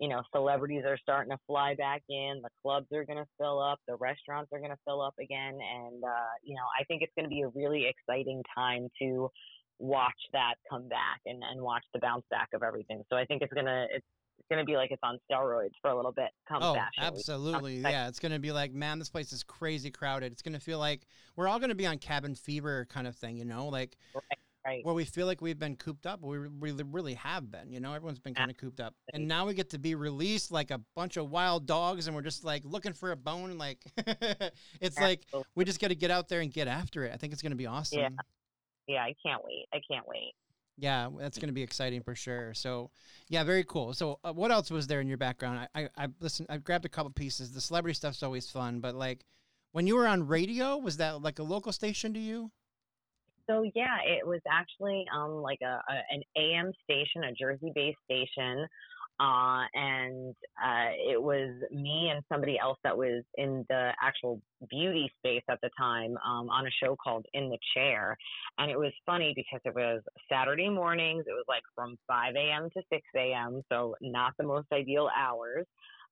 you 0.00 0.08
know, 0.08 0.22
celebrities 0.34 0.82
are 0.86 0.98
starting 0.98 1.30
to 1.30 1.38
fly 1.46 1.74
back 1.74 2.02
in. 2.08 2.40
The 2.42 2.50
clubs 2.62 2.86
are 2.92 3.04
going 3.04 3.18
to 3.18 3.26
fill 3.38 3.60
up. 3.60 3.78
The 3.86 3.96
restaurants 3.96 4.50
are 4.52 4.58
going 4.58 4.70
to 4.70 4.78
fill 4.84 5.00
up 5.00 5.14
again, 5.20 5.54
and 5.54 6.02
uh, 6.02 6.34
you 6.42 6.54
know, 6.54 6.64
I 6.78 6.84
think 6.84 7.02
it's 7.02 7.12
going 7.16 7.24
to 7.24 7.30
be 7.30 7.42
a 7.42 7.48
really 7.48 7.86
exciting 7.86 8.42
time 8.54 8.88
to 9.00 9.30
watch 9.78 10.12
that 10.32 10.54
come 10.70 10.88
back 10.88 11.20
and 11.26 11.42
and 11.42 11.60
watch 11.60 11.84
the 11.92 12.00
bounce 12.00 12.24
back 12.30 12.48
of 12.54 12.62
everything. 12.62 13.02
So 13.10 13.16
I 13.16 13.24
think 13.24 13.42
it's 13.42 13.52
gonna 13.52 13.86
it's 13.90 14.06
it's 14.38 14.48
going 14.48 14.64
to 14.64 14.70
be 14.70 14.76
like 14.76 14.90
it's 14.90 15.00
on 15.02 15.18
steroids 15.30 15.72
for 15.80 15.90
a 15.90 15.96
little 15.96 16.12
bit. 16.12 16.28
Come 16.48 16.62
oh, 16.62 16.76
absolutely. 16.98 17.78
Yeah. 17.78 18.08
It's 18.08 18.18
going 18.18 18.32
to 18.32 18.38
be 18.38 18.52
like, 18.52 18.72
man, 18.72 18.98
this 18.98 19.08
place 19.08 19.32
is 19.32 19.42
crazy 19.42 19.90
crowded. 19.90 20.32
It's 20.32 20.42
going 20.42 20.54
to 20.54 20.60
feel 20.60 20.78
like 20.78 21.06
we're 21.36 21.48
all 21.48 21.58
going 21.58 21.70
to 21.70 21.74
be 21.74 21.86
on 21.86 21.98
cabin 21.98 22.34
fever 22.34 22.86
kind 22.90 23.06
of 23.06 23.16
thing, 23.16 23.36
you 23.36 23.44
know, 23.44 23.68
like 23.68 23.96
right, 24.14 24.38
right. 24.64 24.84
where 24.84 24.94
we 24.94 25.04
feel 25.04 25.26
like 25.26 25.40
we've 25.40 25.58
been 25.58 25.76
cooped 25.76 26.06
up. 26.06 26.22
We 26.22 26.38
really, 26.38 26.84
really 26.84 27.14
have 27.14 27.50
been, 27.50 27.72
you 27.72 27.80
know, 27.80 27.92
everyone's 27.92 28.18
been 28.18 28.34
kind 28.34 28.50
of 28.50 28.56
cooped 28.56 28.80
up. 28.80 28.94
And 29.12 29.28
now 29.28 29.46
we 29.46 29.54
get 29.54 29.70
to 29.70 29.78
be 29.78 29.94
released 29.94 30.50
like 30.50 30.70
a 30.70 30.80
bunch 30.94 31.16
of 31.16 31.30
wild 31.30 31.66
dogs 31.66 32.06
and 32.06 32.16
we're 32.16 32.22
just 32.22 32.44
like 32.44 32.62
looking 32.64 32.92
for 32.92 33.12
a 33.12 33.16
bone. 33.16 33.50
And 33.50 33.58
like, 33.58 33.78
it's 33.96 34.96
absolutely. 34.98 35.20
like, 35.32 35.44
we 35.54 35.64
just 35.64 35.80
got 35.80 35.88
to 35.88 35.94
get 35.94 36.10
out 36.10 36.28
there 36.28 36.40
and 36.40 36.52
get 36.52 36.68
after 36.68 37.04
it. 37.04 37.12
I 37.12 37.16
think 37.16 37.32
it's 37.32 37.42
going 37.42 37.52
to 37.52 37.56
be 37.56 37.66
awesome. 37.66 38.00
Yeah. 38.00 38.08
Yeah. 38.86 39.02
I 39.02 39.14
can't 39.24 39.42
wait. 39.44 39.66
I 39.72 39.80
can't 39.90 40.06
wait. 40.06 40.32
Yeah, 40.76 41.08
that's 41.16 41.38
going 41.38 41.50
to 41.50 41.54
be 41.54 41.62
exciting 41.62 42.02
for 42.02 42.16
sure. 42.16 42.52
So, 42.52 42.90
yeah, 43.28 43.44
very 43.44 43.62
cool. 43.62 43.94
So, 43.94 44.18
uh, 44.24 44.32
what 44.32 44.50
else 44.50 44.72
was 44.72 44.88
there 44.88 45.00
in 45.00 45.06
your 45.06 45.18
background? 45.18 45.68
I, 45.72 45.82
I, 45.82 45.88
I 45.96 46.08
listen. 46.18 46.46
I 46.48 46.56
grabbed 46.56 46.84
a 46.84 46.88
couple 46.88 47.12
pieces. 47.12 47.52
The 47.52 47.60
celebrity 47.60 47.94
stuff's 47.94 48.24
always 48.24 48.50
fun, 48.50 48.80
but 48.80 48.96
like 48.96 49.24
when 49.70 49.86
you 49.86 49.96
were 49.96 50.06
on 50.06 50.26
radio, 50.26 50.76
was 50.76 50.96
that 50.96 51.22
like 51.22 51.38
a 51.38 51.44
local 51.44 51.72
station 51.72 52.12
to 52.14 52.20
you? 52.20 52.50
So 53.48 53.64
yeah, 53.74 53.98
it 54.04 54.26
was 54.26 54.40
actually 54.50 55.04
um 55.14 55.42
like 55.42 55.60
a, 55.62 55.80
a 55.88 55.96
an 56.10 56.22
AM 56.36 56.72
station, 56.84 57.24
a 57.24 57.32
Jersey-based 57.32 57.98
station 58.04 58.66
uh, 59.20 59.62
and 59.74 60.34
uh, 60.60 60.90
it 60.92 61.22
was 61.22 61.50
me 61.70 62.10
and 62.12 62.24
somebody 62.28 62.58
else 62.58 62.78
that 62.82 62.96
was 62.96 63.22
in 63.36 63.64
the 63.68 63.92
actual 64.02 64.40
beauty 64.68 65.10
space 65.18 65.42
at 65.48 65.60
the 65.62 65.70
time 65.78 66.16
um, 66.26 66.48
on 66.50 66.66
a 66.66 66.70
show 66.82 66.96
called 67.02 67.24
In 67.32 67.48
the 67.48 67.58
Chair. 67.74 68.16
And 68.58 68.70
it 68.72 68.78
was 68.78 68.92
funny 69.06 69.32
because 69.36 69.60
it 69.64 69.74
was 69.74 70.02
Saturday 70.30 70.68
mornings. 70.68 71.24
It 71.28 71.32
was 71.32 71.44
like 71.48 71.62
from 71.76 71.96
5 72.08 72.34
a.m. 72.34 72.68
to 72.76 72.82
6 72.92 73.02
a.m., 73.16 73.62
so 73.70 73.94
not 74.00 74.32
the 74.36 74.44
most 74.44 74.66
ideal 74.72 75.08
hours. 75.16 75.66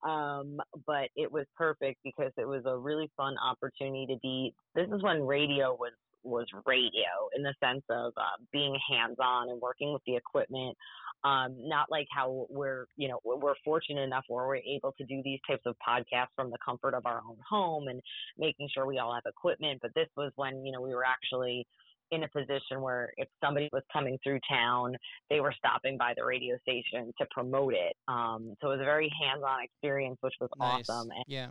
Um, 0.06 0.60
but 0.86 1.10
it 1.16 1.30
was 1.30 1.46
perfect 1.56 2.00
because 2.04 2.32
it 2.36 2.46
was 2.46 2.62
a 2.66 2.76
really 2.76 3.10
fun 3.16 3.34
opportunity 3.38 4.06
to 4.06 4.16
be. 4.22 4.54
This 4.74 4.88
is 4.92 5.02
when 5.02 5.22
radio 5.22 5.74
was 5.74 5.92
was 6.22 6.46
radio 6.66 7.28
in 7.36 7.42
the 7.42 7.54
sense 7.62 7.82
of 7.90 8.12
uh, 8.16 8.36
being 8.52 8.76
hands 8.90 9.16
on 9.20 9.50
and 9.50 9.60
working 9.60 9.92
with 9.92 10.02
the 10.06 10.16
equipment 10.16 10.76
um, 11.24 11.56
not 11.58 11.90
like 11.90 12.06
how 12.10 12.46
we're, 12.50 12.86
you 12.96 13.08
know, 13.08 13.20
we're 13.24 13.54
fortunate 13.64 14.02
enough 14.02 14.24
where 14.28 14.46
we're 14.46 14.56
able 14.56 14.92
to 14.98 15.04
do 15.04 15.22
these 15.24 15.38
types 15.48 15.62
of 15.66 15.76
podcasts 15.86 16.34
from 16.34 16.50
the 16.50 16.58
comfort 16.64 16.94
of 16.94 17.06
our 17.06 17.20
own 17.28 17.36
home 17.48 17.88
and 17.88 18.00
making 18.38 18.68
sure 18.74 18.86
we 18.86 18.98
all 18.98 19.14
have 19.14 19.22
equipment. 19.26 19.78
But 19.82 19.92
this 19.94 20.08
was 20.16 20.32
when, 20.36 20.66
you 20.66 20.72
know, 20.72 20.80
we 20.80 20.94
were 20.94 21.04
actually 21.04 21.66
in 22.10 22.24
a 22.24 22.28
position 22.28 22.80
where 22.80 23.12
if 23.16 23.28
somebody 23.42 23.70
was 23.72 23.82
coming 23.92 24.18
through 24.22 24.40
town, 24.48 24.96
they 25.30 25.40
were 25.40 25.54
stopping 25.56 25.96
by 25.96 26.12
the 26.16 26.24
radio 26.24 26.58
station 26.58 27.12
to 27.18 27.26
promote 27.30 27.74
it. 27.74 27.94
Um, 28.08 28.54
so 28.60 28.68
it 28.68 28.78
was 28.78 28.80
a 28.80 28.84
very 28.84 29.10
hands-on 29.22 29.62
experience, 29.62 30.18
which 30.20 30.34
was 30.40 30.50
nice. 30.58 30.88
awesome. 30.90 31.10
And 31.10 31.24
yeah. 31.26 31.48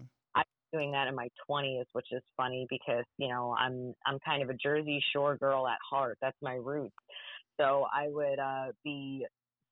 Doing 0.71 0.91
that 0.93 1.07
in 1.07 1.15
my 1.15 1.27
20s, 1.49 1.85
which 1.93 2.07
is 2.11 2.21
funny 2.37 2.65
because 2.69 3.05
you 3.17 3.27
know 3.27 3.55
I'm 3.57 3.93
I'm 4.05 4.19
kind 4.19 4.41
of 4.41 4.49
a 4.49 4.53
Jersey 4.53 5.03
Shore 5.13 5.37
girl 5.37 5.67
at 5.67 5.77
heart. 5.89 6.17
That's 6.21 6.37
my 6.41 6.55
roots. 6.55 6.95
So 7.59 7.85
I 7.93 8.07
would 8.07 8.39
uh, 8.39 8.71
be 8.83 9.25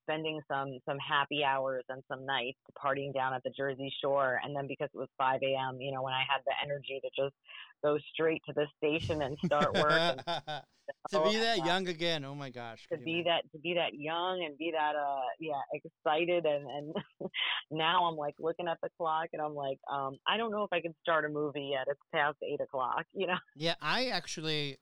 spending 0.10 0.42
some 0.48 0.80
some 0.88 0.98
happy 0.98 1.44
hours 1.44 1.84
and 1.90 2.02
some 2.08 2.26
nights 2.26 2.58
partying 2.84 3.14
down 3.14 3.34
at 3.34 3.44
the 3.44 3.52
Jersey 3.56 3.94
Shore, 4.02 4.40
and 4.44 4.56
then 4.56 4.68
because 4.68 4.90
it 4.94 4.98
was 4.98 5.10
5 5.18 5.42
a.m., 5.44 5.78
you 5.80 5.92
know, 5.92 6.02
when 6.02 6.14
I 6.14 6.24
had 6.28 6.42
the 6.46 6.54
energy 6.64 7.00
to 7.04 7.10
just 7.22 7.36
go 7.84 7.98
straight 8.14 8.42
to 8.48 8.54
the 8.54 8.66
station 8.78 9.22
and 9.22 9.38
start 9.46 9.74
work. 9.74 9.92
And, 9.92 10.24
to 11.12 11.24
be 11.24 11.38
that 11.38 11.66
young 11.66 11.88
again, 11.88 12.26
oh 12.26 12.36
my 12.36 12.50
gosh! 12.50 12.88
To 12.92 12.98
be 12.98 13.24
that 13.26 13.50
to 13.52 13.60
be 13.60 13.76
that 13.76 13.94
young 13.94 14.44
and 14.46 14.58
be 14.58 14.72
that 14.72 14.96
uh 14.96 15.22
yeah 15.40 15.62
excited 15.74 16.46
and 16.46 16.68
and 16.68 17.30
now 17.72 18.06
I'm 18.06 18.16
like 18.16 18.36
looking 18.40 18.68
at 18.68 18.78
the 18.82 18.90
clock 18.98 19.28
and 19.34 19.42
I'm 19.42 19.56
like 19.56 19.80
um 19.92 20.18
I 20.28 20.38
don't 20.38 20.52
know 20.52 20.64
if 20.64 20.74
I 20.74 20.82
can 20.82 20.96
start 21.02 21.26
a 21.26 21.30
movie 21.30 21.72
yet. 21.74 21.88
It's 21.88 22.00
past 22.14 22.38
eight 22.44 22.62
o'clock, 22.62 23.06
you 23.14 23.28
know. 23.28 23.38
Yeah, 23.56 23.76
I 23.82 24.08
actually 24.08 24.78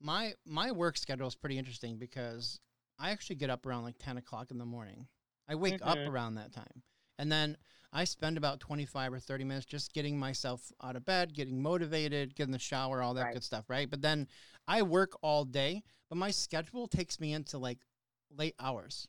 my 0.00 0.32
my 0.46 0.72
work 0.72 0.96
schedule 0.96 1.28
is 1.28 1.34
pretty 1.34 1.58
interesting 1.58 1.98
because 1.98 2.58
I 3.00 3.10
actually 3.10 3.36
get 3.36 3.50
up 3.50 3.66
around 3.66 3.84
like 3.84 3.96
10 3.98 4.18
o'clock 4.18 4.50
in 4.50 4.58
the 4.58 4.66
morning. 4.66 5.06
I 5.48 5.54
wake 5.54 5.74
mm-hmm. 5.74 5.88
up 5.88 5.98
around 5.98 6.34
that 6.34 6.52
time. 6.52 6.82
And 7.18 7.30
then 7.30 7.56
I 7.92 8.04
spend 8.04 8.36
about 8.36 8.60
25 8.60 9.12
or 9.12 9.18
30 9.18 9.44
minutes 9.44 9.66
just 9.66 9.92
getting 9.92 10.18
myself 10.18 10.70
out 10.82 10.96
of 10.96 11.04
bed, 11.04 11.34
getting 11.34 11.60
motivated, 11.60 12.34
getting 12.36 12.52
the 12.52 12.58
shower, 12.58 13.02
all 13.02 13.14
that 13.14 13.24
right. 13.24 13.34
good 13.34 13.44
stuff, 13.44 13.64
right? 13.68 13.90
But 13.90 14.02
then 14.02 14.28
I 14.68 14.82
work 14.82 15.12
all 15.22 15.44
day, 15.44 15.82
but 16.08 16.16
my 16.16 16.30
schedule 16.30 16.86
takes 16.86 17.18
me 17.18 17.32
into 17.32 17.58
like 17.58 17.78
late 18.36 18.54
hours. 18.60 19.08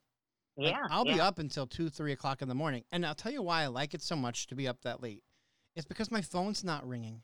Yeah. 0.58 0.72
Like, 0.72 0.92
I'll 0.92 1.06
yeah. 1.06 1.14
be 1.14 1.20
up 1.22 1.40
until 1.40 1.68
2, 1.68 1.90
3 1.90 2.12
o'clock 2.12 2.42
in 2.42 2.48
the 2.48 2.56
morning. 2.56 2.84
And 2.92 3.06
I'll 3.06 3.16
tell 3.16 3.32
you 3.32 3.44
why 3.44 3.64
I 3.64 3.68
like 3.68 3.94
it 3.94 4.02
so 4.02 4.16
much 4.16 4.48
to 4.48 4.56
be 4.56 4.68
up 4.68 4.82
that 4.82 5.02
late. 5.02 5.24
It's 5.76 5.86
because 5.86 6.12
my 6.12 6.22
phone's 6.22 6.64
not 6.64 6.88
ringing. 6.88 7.22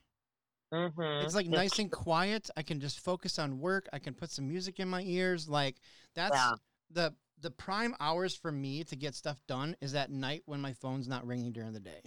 Mm-hmm. 0.73 1.25
It's 1.25 1.35
like 1.35 1.47
nice 1.47 1.79
and 1.79 1.91
quiet. 1.91 2.49
I 2.57 2.61
can 2.61 2.79
just 2.79 2.99
focus 2.99 3.39
on 3.39 3.59
work. 3.59 3.87
I 3.93 3.99
can 3.99 4.13
put 4.13 4.31
some 4.31 4.47
music 4.47 4.79
in 4.79 4.87
my 4.89 5.01
ears. 5.01 5.47
Like 5.47 5.77
that's 6.13 6.35
yeah. 6.35 6.53
the 6.91 7.13
the 7.41 7.51
prime 7.51 7.95
hours 7.99 8.35
for 8.35 8.51
me 8.51 8.83
to 8.85 8.95
get 8.95 9.15
stuff 9.15 9.39
done 9.47 9.75
is 9.81 9.95
at 9.95 10.11
night 10.11 10.43
when 10.45 10.59
my 10.59 10.73
phone's 10.73 11.07
not 11.07 11.25
ringing 11.25 11.51
during 11.51 11.71
the 11.71 11.79
day. 11.79 12.01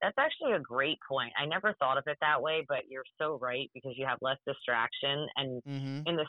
That's 0.00 0.16
actually 0.18 0.52
a 0.52 0.60
great 0.60 0.98
point. 1.08 1.32
I 1.40 1.46
never 1.46 1.74
thought 1.78 1.98
of 1.98 2.04
it 2.06 2.16
that 2.20 2.40
way, 2.42 2.64
but 2.68 2.78
you're 2.88 3.04
so 3.20 3.38
right 3.40 3.70
because 3.74 3.92
you 3.96 4.06
have 4.06 4.18
less 4.20 4.38
distraction. 4.46 5.26
And 5.36 5.62
mm-hmm. 5.62 6.08
in 6.08 6.16
the 6.16 6.26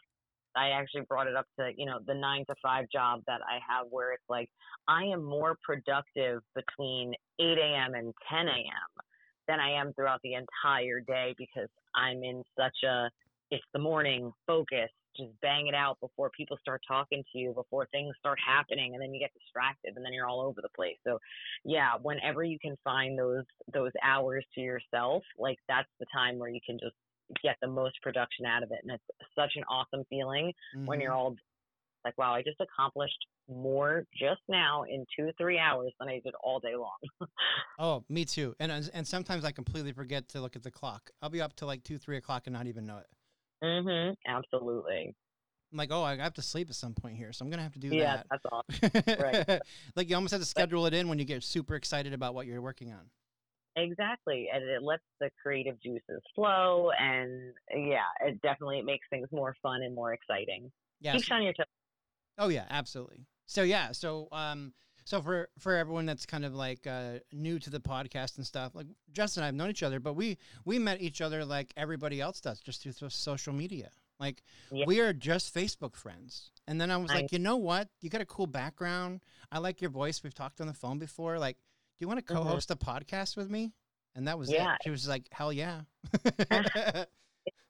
I 0.55 0.69
actually 0.69 1.01
brought 1.09 1.25
it 1.25 1.35
up 1.35 1.47
to, 1.59 1.71
you 1.75 1.87
know, 1.87 1.97
the 2.05 2.13
nine 2.13 2.45
to 2.47 2.55
five 2.61 2.85
job 2.93 3.21
that 3.25 3.41
I 3.41 3.57
have 3.67 3.87
where 3.89 4.13
it's 4.13 4.23
like 4.29 4.49
I 4.87 5.05
am 5.05 5.23
more 5.23 5.57
productive 5.63 6.41
between 6.53 7.13
8 7.39 7.57
a.m. 7.57 7.95
and 7.95 8.13
10 8.29 8.47
a.m 8.47 9.02
than 9.47 9.59
I 9.59 9.79
am 9.79 9.93
throughout 9.93 10.21
the 10.23 10.33
entire 10.35 10.99
day 10.99 11.35
because 11.37 11.69
I'm 11.95 12.23
in 12.23 12.43
such 12.57 12.83
a 12.87 13.09
it's 13.51 13.63
the 13.71 13.79
morning 13.79 14.31
focus, 14.47 14.89
just 15.15 15.29
bang 15.43 15.67
it 15.67 15.75
out 15.75 15.99
before 15.99 16.31
people 16.35 16.57
start 16.59 16.81
talking 16.87 17.23
to 17.31 17.37
you, 17.37 17.53
before 17.53 17.87
things 17.91 18.15
start 18.19 18.39
happening, 18.43 18.93
and 18.93 19.01
then 19.01 19.13
you 19.13 19.19
get 19.19 19.31
distracted, 19.39 19.93
and 19.95 20.03
then 20.03 20.11
you're 20.11 20.25
all 20.25 20.41
over 20.41 20.59
the 20.59 20.69
place. 20.75 20.97
So, 21.05 21.19
yeah, 21.63 21.91
whenever 22.01 22.43
you 22.43 22.57
can 22.59 22.75
find 22.83 23.17
those 23.17 23.43
those 23.71 23.91
hours 24.03 24.43
to 24.55 24.61
yourself, 24.61 25.23
like 25.37 25.59
that's 25.67 25.89
the 25.99 26.07
time 26.11 26.39
where 26.39 26.49
you 26.49 26.61
can 26.65 26.79
just 26.79 26.95
get 27.43 27.57
the 27.61 27.67
most 27.67 28.01
production 28.01 28.45
out 28.45 28.63
of 28.63 28.71
it, 28.71 28.79
and 28.81 28.91
it's 28.91 29.29
such 29.37 29.53
an 29.55 29.63
awesome 29.69 30.03
feeling 30.09 30.51
mm-hmm. 30.75 30.87
when 30.87 30.99
you're 30.99 31.11
mm-hmm. 31.11 31.19
all 31.19 31.35
like, 32.03 32.17
wow, 32.17 32.33
I 32.33 32.41
just 32.41 32.59
accomplished 32.59 33.17
more 33.49 34.05
just 34.17 34.41
now 34.47 34.83
in 34.83 35.05
two 35.17 35.25
to 35.25 35.33
three 35.33 35.59
hours 35.59 35.91
than 35.99 36.09
I 36.09 36.21
did 36.23 36.33
all 36.41 36.59
day 36.59 36.75
long. 36.75 37.27
oh, 37.79 38.03
me 38.09 38.25
too. 38.25 38.55
And 38.59 38.89
and 38.93 39.07
sometimes 39.07 39.45
I 39.45 39.51
completely 39.51 39.91
forget 39.91 40.29
to 40.29 40.41
look 40.41 40.55
at 40.55 40.63
the 40.63 40.71
clock. 40.71 41.09
I'll 41.21 41.29
be 41.29 41.41
up 41.41 41.55
to 41.57 41.65
like 41.65 41.83
two, 41.83 41.97
three 41.97 42.17
o'clock 42.17 42.43
and 42.45 42.53
not 42.53 42.67
even 42.67 42.85
know 42.85 42.97
it. 42.97 43.07
Mm-hmm. 43.63 44.13
Absolutely. 44.27 45.15
I'm 45.71 45.77
like, 45.77 45.89
oh, 45.91 46.03
I 46.03 46.15
have 46.17 46.35
to 46.35 46.41
sleep 46.41 46.69
at 46.69 46.75
some 46.75 46.93
point 46.93 47.17
here, 47.17 47.33
so 47.33 47.43
I'm 47.43 47.49
gonna 47.49 47.63
have 47.63 47.73
to 47.73 47.79
do 47.79 47.89
yeah, 47.89 48.17
that. 48.17 48.27
Yeah, 48.31 48.91
that's 48.93 49.05
awesome. 49.15 49.47
right. 49.49 49.61
like 49.95 50.09
you 50.09 50.15
almost 50.15 50.31
have 50.31 50.41
to 50.41 50.47
schedule 50.47 50.85
it 50.85 50.93
in 50.93 51.07
when 51.07 51.17
you 51.17 51.25
get 51.25 51.43
super 51.43 51.75
excited 51.75 52.13
about 52.13 52.35
what 52.35 52.45
you're 52.45 52.61
working 52.61 52.91
on. 52.91 53.09
Exactly, 53.75 54.49
and 54.53 54.63
it 54.63 54.83
lets 54.83 55.01
the 55.19 55.31
creative 55.41 55.81
juices 55.81 56.21
flow, 56.35 56.91
and 56.99 57.53
yeah, 57.75 58.03
it 58.23 58.39
definitely 58.43 58.79
it 58.79 58.85
makes 58.85 59.07
things 59.09 59.27
more 59.31 59.55
fun 59.63 59.81
and 59.81 59.95
more 59.95 60.13
exciting. 60.13 60.71
Yeah. 61.01 61.13
Keep 61.13 61.31
on 61.31 61.41
your 61.41 61.53
toes. 61.53 61.65
Oh 62.37 62.49
yeah, 62.49 62.65
absolutely. 62.69 63.25
So 63.45 63.63
yeah, 63.63 63.91
so 63.91 64.27
um, 64.31 64.73
so 65.05 65.21
for 65.21 65.49
for 65.59 65.75
everyone 65.75 66.05
that's 66.05 66.25
kind 66.25 66.45
of 66.45 66.53
like 66.55 66.87
uh, 66.87 67.19
new 67.31 67.59
to 67.59 67.69
the 67.69 67.79
podcast 67.79 68.37
and 68.37 68.45
stuff, 68.45 68.73
like 68.75 68.87
Justin 69.11 69.41
and 69.41 69.45
I 69.45 69.47
have 69.47 69.55
known 69.55 69.69
each 69.69 69.83
other, 69.83 69.99
but 69.99 70.13
we 70.13 70.37
we 70.65 70.79
met 70.79 71.01
each 71.01 71.21
other 71.21 71.43
like 71.45 71.73
everybody 71.77 72.21
else 72.21 72.39
does, 72.41 72.59
just 72.61 72.81
through 72.83 73.09
social 73.09 73.53
media. 73.53 73.89
Like 74.19 74.41
Yeah. 74.71 74.85
we 74.87 75.01
are 75.01 75.11
just 75.11 75.53
Facebook 75.53 75.95
friends. 75.95 76.51
And 76.67 76.79
then 76.79 76.89
I 76.91 76.97
was 76.97 77.11
I- 77.11 77.15
like, 77.15 77.31
you 77.33 77.39
know 77.39 77.57
what? 77.57 77.89
You 77.99 78.09
got 78.09 78.21
a 78.21 78.25
cool 78.25 78.47
background. 78.47 79.21
I 79.51 79.59
like 79.59 79.81
your 79.81 79.89
voice. 79.91 80.23
We've 80.23 80.33
talked 80.33 80.61
on 80.61 80.67
the 80.67 80.73
phone 80.73 80.97
before. 80.99 81.37
Like, 81.39 81.57
do 81.57 81.97
you 81.99 82.07
want 82.07 82.25
to 82.25 82.33
Mhm. 82.33 82.37
co-host 82.37 82.71
a 82.71 82.75
podcast 82.77 83.35
with 83.35 83.49
me? 83.49 83.73
And 84.15 84.27
that 84.27 84.37
was 84.39 84.49
Yeah. 84.49 84.75
it. 84.75 84.81
She 84.83 84.89
was 84.91 85.07
like, 85.07 85.27
hell 85.31 85.51
yeah. 85.51 85.81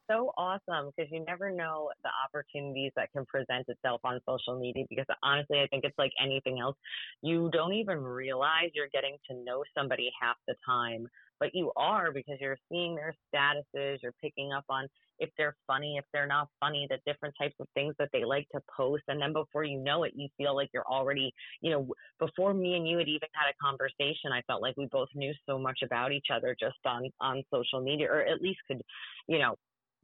so 0.09 0.31
awesome 0.37 0.91
because 0.95 1.11
you 1.11 1.23
never 1.25 1.49
know 1.49 1.89
the 2.03 2.09
opportunities 2.25 2.91
that 2.95 3.11
can 3.11 3.25
present 3.25 3.67
itself 3.67 4.01
on 4.03 4.19
social 4.27 4.59
media 4.59 4.85
because 4.89 5.05
honestly 5.23 5.59
i 5.59 5.67
think 5.67 5.83
it's 5.83 5.97
like 5.97 6.11
anything 6.21 6.59
else 6.59 6.75
you 7.21 7.49
don't 7.51 7.73
even 7.73 7.99
realize 7.99 8.69
you're 8.73 8.89
getting 8.93 9.17
to 9.29 9.35
know 9.43 9.63
somebody 9.75 10.09
half 10.21 10.35
the 10.47 10.55
time 10.65 11.07
but 11.39 11.49
you 11.53 11.71
are 11.75 12.11
because 12.11 12.37
you're 12.39 12.57
seeing 12.69 12.95
their 12.95 13.13
statuses 13.33 13.97
you're 14.01 14.13
picking 14.21 14.51
up 14.51 14.65
on 14.69 14.87
if 15.19 15.29
they're 15.37 15.55
funny 15.67 15.97
if 15.97 16.05
they're 16.11 16.27
not 16.27 16.47
funny 16.59 16.87
the 16.89 16.97
different 17.05 17.33
types 17.39 17.55
of 17.59 17.67
things 17.73 17.93
that 17.99 18.09
they 18.13 18.25
like 18.25 18.47
to 18.49 18.59
post 18.75 19.03
and 19.07 19.21
then 19.21 19.33
before 19.33 19.63
you 19.63 19.79
know 19.79 20.03
it 20.03 20.13
you 20.15 20.27
feel 20.37 20.55
like 20.55 20.69
you're 20.73 20.87
already 20.87 21.33
you 21.61 21.71
know 21.71 21.87
before 22.19 22.53
me 22.53 22.75
and 22.75 22.87
you 22.87 22.97
had 22.97 23.07
even 23.07 23.27
had 23.33 23.49
a 23.49 23.63
conversation 23.63 24.31
i 24.33 24.41
felt 24.47 24.61
like 24.61 24.75
we 24.77 24.87
both 24.91 25.09
knew 25.15 25.33
so 25.45 25.57
much 25.57 25.79
about 25.83 26.11
each 26.11 26.27
other 26.33 26.55
just 26.59 26.77
on 26.85 27.09
on 27.21 27.43
social 27.53 27.81
media 27.81 28.07
or 28.09 28.21
at 28.21 28.41
least 28.41 28.59
could 28.67 28.81
you 29.27 29.39
know 29.39 29.55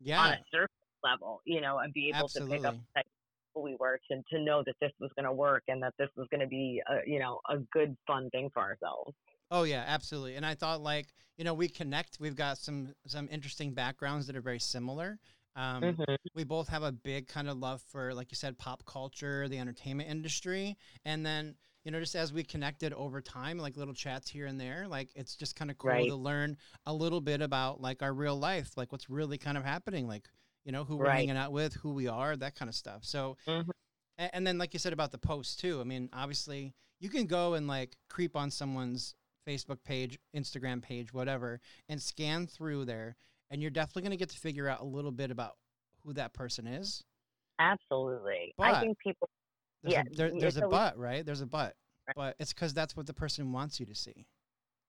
on 0.02 0.08
yeah. 0.08 0.34
a 0.34 0.38
surface 0.52 0.70
level, 1.04 1.42
you 1.46 1.62
know, 1.62 1.80
and 1.80 1.94
be 1.94 2.12
able 2.14 2.28
to 2.28 2.40
pick 2.42 2.42
up 2.42 2.56
Absolutely. 2.56 2.80
the 2.94 2.94
type 2.96 3.06
of 3.06 3.50
people 3.50 3.64
we 3.64 3.76
were 3.80 4.00
to, 4.12 4.22
to 4.32 4.44
know 4.44 4.64
that 4.66 4.76
this 4.82 4.92
was 5.00 5.10
going 5.16 5.26
to 5.26 5.34
work 5.34 5.64
and 5.68 5.82
that 5.84 5.94
this 5.98 6.10
was 6.16 6.28
going 6.30 6.42
to 6.42 6.48
be, 6.48 6.82
a, 6.90 7.10
you 7.10 7.20
know, 7.20 7.40
a 7.50 7.58
good, 7.72 7.96
fun 8.08 8.30
thing 8.32 8.50
for 8.54 8.62
ourselves. 8.62 9.14
Oh 9.52 9.64
yeah, 9.64 9.84
absolutely. 9.88 10.36
And 10.36 10.46
I 10.46 10.56
thought 10.56 10.82
like, 10.82 11.08
you 11.38 11.44
know, 11.44 11.54
we 11.54 11.68
connect. 11.68 12.20
We've 12.20 12.36
got 12.36 12.58
some 12.58 12.94
some 13.08 13.28
interesting 13.32 13.74
backgrounds 13.74 14.28
that 14.28 14.36
are 14.36 14.42
very 14.42 14.60
similar. 14.60 15.20
Um, 15.56 15.84
Mhm. 15.84 16.18
we 16.36 16.44
both 16.44 16.68
have 16.70 16.84
a 16.84 16.92
big 16.92 17.28
kind 17.28 17.50
of 17.50 17.58
love 17.58 17.82
for, 17.82 18.14
like 18.14 18.32
you 18.32 18.36
said, 18.36 18.58
pop 18.58 18.86
culture, 18.86 19.48
the 19.48 19.58
entertainment 19.58 20.10
industry, 20.10 20.78
and 21.04 21.26
then 21.26 21.56
you 21.86 21.92
know, 21.92 22.00
just 22.00 22.16
as 22.16 22.34
we 22.34 22.44
connected 22.44 22.94
over 22.94 23.22
time, 23.22 23.58
like 23.58 23.78
little 23.78 23.94
chats 23.94 24.30
here 24.30 24.46
and 24.46 24.60
there, 24.60 24.88
like 24.88 25.10
it's 25.16 25.36
just 25.36 25.56
kind 25.56 25.72
of 25.72 25.78
cool 25.78 25.92
Right. 25.92 26.08
to 26.10 26.16
learn 26.16 26.58
a 26.86 26.94
little 26.94 27.22
bit 27.22 27.42
about 27.42 27.80
like 27.82 28.02
our 28.02 28.14
real 28.14 28.38
life, 28.38 28.76
like 28.78 28.92
what's 28.92 29.10
really 29.10 29.38
kind 29.38 29.58
of 29.58 29.64
happening, 29.64 30.08
like 30.08 30.28
you 30.66 30.72
know, 30.74 30.84
who 30.84 30.98
we're 30.98 31.06
Right. 31.06 31.16
hanging 31.20 31.38
out 31.38 31.52
with, 31.54 31.74
who 31.76 31.94
we 31.94 32.08
are, 32.08 32.36
that 32.36 32.54
kind 32.56 32.68
of 32.70 32.76
stuff. 32.76 33.04
So, 33.06 33.38
Mhm. 33.48 33.70
a- 34.20 34.36
and 34.36 34.46
then 34.46 34.58
like 34.58 34.74
you 34.74 34.80
said 34.80 34.92
about 34.94 35.12
the 35.12 35.18
posts 35.18 35.56
too. 35.56 35.80
I 35.80 35.84
mean, 35.86 36.10
obviously, 36.14 36.76
you 37.00 37.10
can 37.10 37.26
go 37.28 37.54
and 37.54 37.66
like 37.66 37.96
creep 38.10 38.36
on 38.36 38.52
someone's 38.52 39.16
Facebook 39.48 39.82
page, 39.84 40.20
Instagram 40.36 40.82
page, 40.82 41.14
whatever, 41.14 41.62
and 41.88 42.00
scan 42.02 42.46
through 42.46 42.86
there, 42.86 43.16
and 43.50 43.62
you're 43.62 43.72
definitely 43.72 44.02
going 44.04 44.12
to 44.12 44.18
get 44.18 44.30
to 44.30 44.38
figure 44.38 44.68
out 44.68 44.82
a 44.82 44.86
little 44.86 45.14
bit 45.14 45.32
about 45.32 45.58
who 46.04 46.12
that 46.14 46.34
person 46.34 46.68
is. 46.68 47.04
Absolutely. 47.58 48.54
But- 48.58 48.76
I 48.76 48.82
think 48.82 49.00
people, 49.00 49.30
There's 49.84 49.94
Yeah, 49.94 50.02
a, 50.02 50.04
there, 50.16 50.32
there's 50.32 50.58
a 50.58 50.62
but, 50.62 50.98
right? 50.98 51.26
There's 51.26 51.42
a 51.42 51.46
but, 51.46 51.76
but 52.16 52.36
it's 52.40 52.54
because 52.54 52.74
that's 52.74 52.96
what 52.98 53.08
the 53.08 53.14
person 53.14 53.52
wants 53.52 53.80
you 53.80 53.86
to 53.86 53.96
see. 53.96 54.28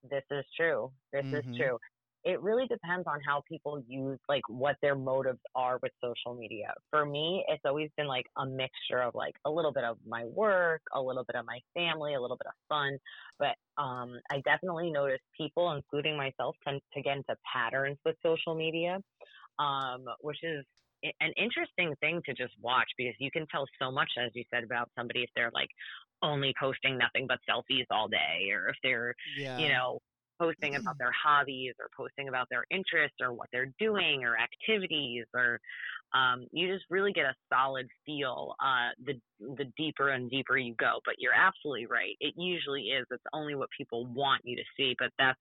this 0.09 0.25
is 0.30 0.44
true. 0.56 0.92
This 1.12 1.25
Mhm. 1.25 1.32
is 1.32 1.44
true. 1.56 1.78
It 2.23 2.42
really 2.42 2.66
depends 2.66 3.06
on 3.06 3.18
how 3.26 3.42
people 3.49 3.82
use, 3.88 4.18
like, 4.28 4.42
what 4.49 4.76
their 4.82 4.94
motives 4.94 5.40
are 5.54 5.78
with 5.82 5.92
social 6.04 6.35
media. 6.38 6.75
For 6.90 7.06
me, 7.06 7.44
it's 7.49 7.62
always 7.64 7.90
been 7.97 8.06
like 8.09 8.26
a 8.37 8.44
mixture 8.44 9.00
of 9.00 9.14
like 9.14 9.35
a 9.47 9.50
little 9.50 9.73
bit 9.73 9.85
of 9.85 9.97
my 10.06 10.25
work, 10.26 10.82
a 10.94 11.00
little 11.00 11.25
bit 11.25 11.37
of 11.37 11.47
my 11.47 11.61
family, 11.75 12.14
a 12.14 12.20
little 12.20 12.37
bit 12.37 12.47
of 12.49 12.52
fun. 12.68 12.99
But 13.38 13.56
um, 13.82 14.20
I 14.30 14.40
definitely 14.44 14.90
notice 14.90 15.20
people, 15.35 15.73
including 15.73 16.16
myself, 16.16 16.56
tend 16.62 16.82
to 16.92 17.00
get 17.02 17.16
into 17.16 17.35
patterns 17.50 17.97
with 18.04 18.17
social 18.23 18.54
media, 18.54 18.99
um, 19.58 20.04
which 20.21 20.38
is 20.43 20.65
an 21.21 21.32
interesting 21.36 21.95
thing 22.00 22.23
to 22.26 22.34
just 22.34 22.54
watch 22.60 22.89
because 22.97 23.15
you 23.19 23.30
can 23.30 23.47
tell 23.49 23.67
so 23.80 23.91
much, 23.91 24.10
as 24.19 24.30
you 24.34 24.45
said, 24.52 24.65
about 24.65 24.91
somebody 24.97 25.23
if 25.23 25.30
they're 25.34 25.50
like 25.54 25.71
only 26.23 26.54
posting 26.60 26.99
nothing 26.99 27.26
but 27.26 27.39
selfies 27.49 27.86
all 27.91 28.08
day, 28.08 28.50
or 28.52 28.69
if 28.69 28.76
they're 28.82 29.15
Yeah. 29.25 29.56
you 29.56 29.69
know, 29.69 30.00
posting 30.41 30.75
about 30.76 30.97
their 30.99 31.13
hobbies 31.13 31.75
or 31.78 31.89
posting 31.97 32.28
about 32.28 32.47
their 32.50 32.65
interests 32.71 33.17
or 33.21 33.32
what 33.32 33.49
they're 33.52 33.73
doing 33.78 34.25
or 34.25 34.36
activities 34.39 35.26
or 35.34 35.60
um, 36.13 36.47
you 36.52 36.73
just 36.73 36.86
really 36.91 37.13
get 37.13 37.25
a 37.26 37.34
solid 37.52 37.86
feel 38.04 38.54
uh, 38.60 38.91
the 39.04 39.15
the 39.39 39.67
deeper 39.76 40.08
and 40.10 40.30
deeper 40.30 40.56
you 40.58 40.75
go. 40.75 41.00
But 41.04 41.17
you're 41.19 41.34
absolutely 41.34 41.86
right. 41.86 42.17
It 42.21 42.34
usually 42.36 42.89
is. 42.89 43.06
It's 43.10 43.23
only 43.32 43.54
what 43.54 43.69
people 43.76 44.06
want 44.06 44.43
you 44.45 44.56
to 44.56 44.65
see, 44.76 44.95
but 44.99 45.10
that's 45.19 45.39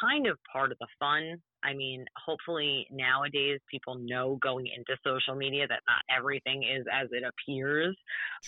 kind 0.00 0.26
of 0.26 0.38
part 0.52 0.72
of 0.72 0.78
the 0.78 0.86
fun. 0.98 1.36
I 1.62 1.74
mean, 1.74 2.04
hopefully 2.16 2.86
nowadays 2.90 3.60
people 3.70 3.96
know 3.98 4.38
going 4.42 4.66
into 4.66 4.96
social 5.04 5.34
media 5.34 5.66
that 5.66 5.80
not 5.88 6.16
everything 6.16 6.62
is 6.62 6.84
as 6.92 7.08
it 7.12 7.22
appears. 7.24 7.96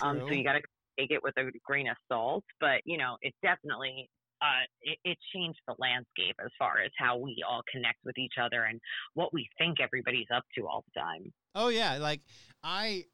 Um, 0.00 0.20
so 0.20 0.30
you 0.30 0.44
got 0.44 0.54
to 0.54 0.60
take 0.98 1.10
it 1.10 1.22
with 1.22 1.34
a 1.38 1.50
grain 1.64 1.88
of 1.88 1.96
salt. 2.08 2.44
But 2.60 2.80
you 2.84 2.98
know, 2.98 3.16
it 3.22 3.34
definitely 3.42 4.08
uh, 4.42 4.64
it, 4.82 4.98
it 5.04 5.18
changed 5.34 5.58
the 5.66 5.74
landscape 5.78 6.36
as 6.44 6.50
far 6.58 6.80
as 6.84 6.90
how 6.98 7.16
we 7.16 7.42
all 7.48 7.62
connect 7.72 7.98
with 8.04 8.18
each 8.18 8.34
other 8.40 8.64
and 8.64 8.80
what 9.14 9.32
we 9.32 9.48
think 9.58 9.80
everybody's 9.80 10.26
up 10.34 10.44
to 10.56 10.66
all 10.66 10.84
the 10.94 11.00
time. 11.00 11.32
Oh 11.54 11.68
yeah, 11.68 11.98
like 11.98 12.20
I 12.62 13.04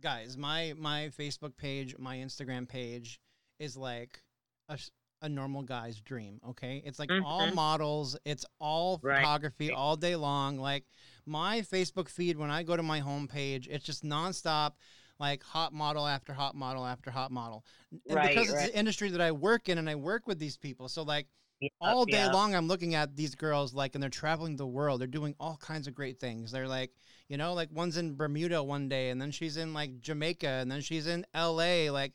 guys, 0.00 0.36
my 0.36 0.74
my 0.76 1.10
Facebook 1.18 1.56
page, 1.56 1.94
my 1.98 2.16
Instagram 2.16 2.68
page 2.68 3.20
is 3.58 3.76
like 3.76 4.20
a, 4.68 4.78
a 5.22 5.28
normal 5.28 5.62
guy's 5.62 6.00
dream, 6.00 6.40
okay? 6.50 6.82
It's 6.84 6.98
like 6.98 7.10
all 7.24 7.48
Mhm. 7.48 7.54
models, 7.54 8.16
it's 8.24 8.44
all 8.60 8.98
Right. 9.02 9.18
photography 9.18 9.72
all 9.72 9.96
day 9.96 10.16
long. 10.16 10.58
Like 10.58 10.84
my 11.26 11.60
Facebook 11.60 12.08
feed 12.08 12.36
when 12.38 12.50
I 12.50 12.62
go 12.62 12.76
to 12.76 12.82
my 12.82 13.00
homepage, 13.00 13.66
it's 13.68 13.84
just 13.84 14.04
nonstop 14.04 14.72
like 15.18 15.42
hot 15.42 15.72
model 15.72 16.06
after 16.06 16.32
hot 16.32 16.54
model 16.54 16.86
after 16.86 17.10
hot 17.10 17.32
model. 17.32 17.64
And 18.08 18.16
Right, 18.16 18.28
because 18.28 18.48
it's 18.50 18.60
right. 18.60 18.70
the 18.72 18.78
industry 18.78 19.08
that 19.10 19.20
I 19.20 19.32
work 19.32 19.68
in 19.68 19.78
and 19.78 19.90
I 19.90 19.96
work 19.96 20.26
with 20.26 20.38
these 20.38 20.56
people. 20.56 20.88
So 20.88 21.02
like 21.02 21.26
Yeah, 21.60 21.68
all 21.80 22.04
day 22.04 22.24
yeah. 22.24 22.32
long 22.32 22.54
i'm 22.54 22.66
looking 22.66 22.94
at 22.96 23.14
these 23.16 23.34
girls 23.36 23.72
like 23.72 23.94
and 23.94 24.02
they're 24.02 24.10
traveling 24.10 24.56
the 24.56 24.66
world 24.66 25.00
they're 25.00 25.06
doing 25.06 25.34
all 25.38 25.56
kinds 25.56 25.86
of 25.86 25.94
great 25.94 26.18
things 26.18 26.50
they're 26.50 26.68
like 26.68 26.90
you 27.28 27.36
know 27.36 27.52
like 27.54 27.68
one's 27.72 27.96
in 27.96 28.16
bermuda 28.16 28.60
one 28.62 28.88
day 28.88 29.10
and 29.10 29.20
then 29.20 29.30
she's 29.30 29.56
in 29.56 29.72
like 29.72 30.00
jamaica 30.00 30.48
and 30.48 30.70
then 30.70 30.80
she's 30.80 31.06
in 31.06 31.24
la 31.34 31.90
like 31.92 32.12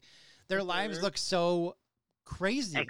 their 0.50 0.62
lives 0.64 0.98
Mhm. 0.98 1.04
look 1.04 1.18
so 1.18 1.76
crazy. 2.26 2.88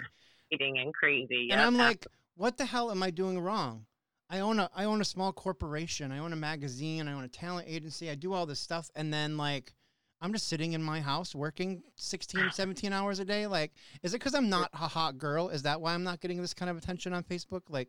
Exciting 0.50 0.78
and 0.78 0.94
crazy. 0.94 1.48
and 1.50 1.60
i'm 1.60 1.76
like 1.76 2.06
what 2.36 2.56
the 2.56 2.64
hell 2.64 2.90
am 2.90 3.02
i 3.02 3.10
doing 3.10 3.38
wrong? 3.38 3.86
I 4.30 4.40
own 4.40 4.58
a 4.58 4.70
i 4.74 4.84
own 4.84 5.00
a 5.00 5.04
small 5.04 5.32
corporation. 5.32 6.10
I 6.10 6.18
own 6.18 6.32
a 6.32 6.36
magazine. 6.36 7.08
I 7.08 7.12
own 7.12 7.24
a 7.24 7.28
talent 7.28 7.68
agency. 7.68 8.10
I 8.10 8.14
do 8.14 8.32
all 8.32 8.46
this 8.46 8.60
stuff. 8.60 8.90
And 8.96 9.12
then 9.12 9.36
like 9.36 9.74
i'm 10.20 10.32
just 10.32 10.48
sitting 10.48 10.72
in 10.72 10.82
my 10.82 11.00
house 11.00 11.34
working 11.34 11.82
16 11.96 12.50
17 12.52 12.92
hours 12.92 13.18
a 13.18 13.24
day. 13.24 13.46
Like 13.46 13.72
is 14.02 14.14
it 14.14 14.18
because 14.18 14.34
i'm 14.34 14.48
not 14.48 14.70
a 14.72 14.88
hot 14.88 15.18
girl? 15.18 15.50
Is 15.50 15.62
that 15.62 15.80
why 15.80 15.94
i'm 15.94 16.04
not 16.04 16.20
getting 16.20 16.40
this 16.40 16.54
kind 16.54 16.70
of 16.70 16.76
attention 16.76 17.12
on 17.12 17.22
facebook? 17.22 17.62
Like 17.68 17.88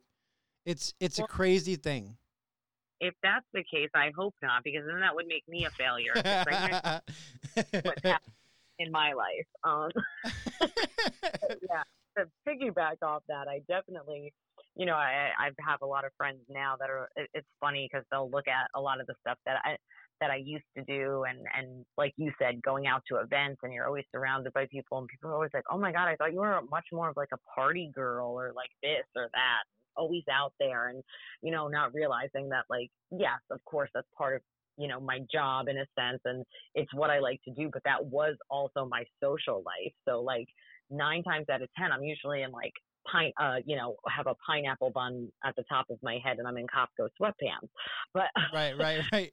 it's 0.65 0.93
it's 0.99 1.19
a 1.19 1.23
crazy 1.23 1.75
thing. 1.75 2.17
If 3.01 3.13
that's 3.21 3.45
the 3.53 3.63
case, 3.63 3.89
I 3.93 4.11
hope 4.15 4.33
not, 4.41 4.63
because 4.63 4.83
then 4.87 5.01
that 5.01 5.13
would 5.13 5.27
make 5.27 5.43
me 5.49 5.65
a 5.65 5.69
failure 5.69 6.13
It's 8.79 8.91
like 8.93 9.13
what's 9.15 9.23
happening 9.23 9.57
in 9.63 9.65
my 9.65 9.85
life. 9.87 9.93
Um, 10.23 10.63
yeah, 11.69 11.83
to 12.17 12.25
piggyback 12.47 12.97
off 13.03 13.23
that, 13.27 13.47
I 13.47 13.59
definitely, 13.67 14.33
you 14.75 14.85
know, 14.85 14.95
I 14.95 15.29
I 15.37 15.49
have 15.67 15.81
a 15.81 15.85
lot 15.85 16.05
of 16.05 16.11
friends 16.17 16.39
now 16.49 16.75
that 16.79 16.89
are. 16.89 17.09
It, 17.15 17.29
it's 17.33 17.47
funny 17.59 17.87
because 17.91 18.05
they'll 18.11 18.29
look 18.29 18.47
at 18.47 18.69
a 18.75 18.81
lot 18.81 19.01
of 19.01 19.07
the 19.07 19.15
stuff 19.21 19.37
that 19.45 19.57
I 19.63 19.77
that 20.21 20.31
I 20.31 20.37
used 20.37 20.65
to 20.77 20.83
do, 20.83 21.23
and 21.23 21.39
and 21.57 21.85
like 21.97 22.13
you 22.17 22.31
said, 22.39 22.61
going 22.61 22.87
out 22.87 23.03
to 23.09 23.17
events, 23.17 23.59
and 23.63 23.73
you're 23.73 23.87
always 23.87 24.05
surrounded 24.13 24.53
by 24.53 24.67
people, 24.71 24.97
and 24.99 25.07
people 25.07 25.29
are 25.29 25.35
always 25.35 25.51
like, 25.53 25.65
"Oh 25.71 25.77
my 25.77 25.91
god, 25.91 26.07
I 26.07 26.15
thought 26.15 26.33
you 26.33 26.39
were 26.39 26.61
much 26.69 26.85
more 26.91 27.09
of 27.09 27.17
like 27.17 27.29
a 27.33 27.39
party 27.55 27.91
girl, 27.93 28.29
or 28.39 28.53
like 28.55 28.71
this 28.83 29.05
or 29.15 29.29
that." 29.33 29.63
Always 29.97 30.23
out 30.31 30.53
there, 30.59 30.89
and 30.89 31.03
you 31.41 31.51
know, 31.51 31.67
not 31.69 31.93
realizing 31.93 32.49
that, 32.49 32.65
like, 32.69 32.89
yes, 33.11 33.39
of 33.49 33.63
course, 33.65 33.89
that's 33.93 34.07
part 34.17 34.35
of 34.35 34.41
you 34.77 34.87
know 34.87 34.99
my 34.99 35.19
job 35.31 35.67
in 35.67 35.77
a 35.77 35.85
sense 35.97 36.19
and 36.25 36.43
it's 36.73 36.93
what 36.93 37.09
i 37.09 37.19
like 37.19 37.41
to 37.43 37.51
do 37.53 37.69
but 37.71 37.81
that 37.85 38.03
was 38.05 38.35
also 38.49 38.85
my 38.89 39.03
social 39.23 39.63
life 39.65 39.93
so 40.07 40.21
like 40.21 40.47
nine 40.89 41.23
times 41.23 41.45
out 41.51 41.61
of 41.61 41.69
ten 41.77 41.91
i'm 41.91 42.03
usually 42.03 42.41
in 42.41 42.51
like 42.51 42.73
pine 43.11 43.31
uh 43.39 43.55
you 43.65 43.75
know 43.75 43.95
have 44.09 44.27
a 44.27 44.35
pineapple 44.45 44.89
bun 44.91 45.27
at 45.45 45.55
the 45.55 45.63
top 45.69 45.85
of 45.89 45.97
my 46.03 46.17
head 46.23 46.37
and 46.39 46.47
i'm 46.47 46.57
in 46.57 46.65
costco 46.67 47.07
sweatpants 47.21 47.69
but 48.13 48.25
right 48.53 48.77
right 48.79 49.01
right 49.11 49.31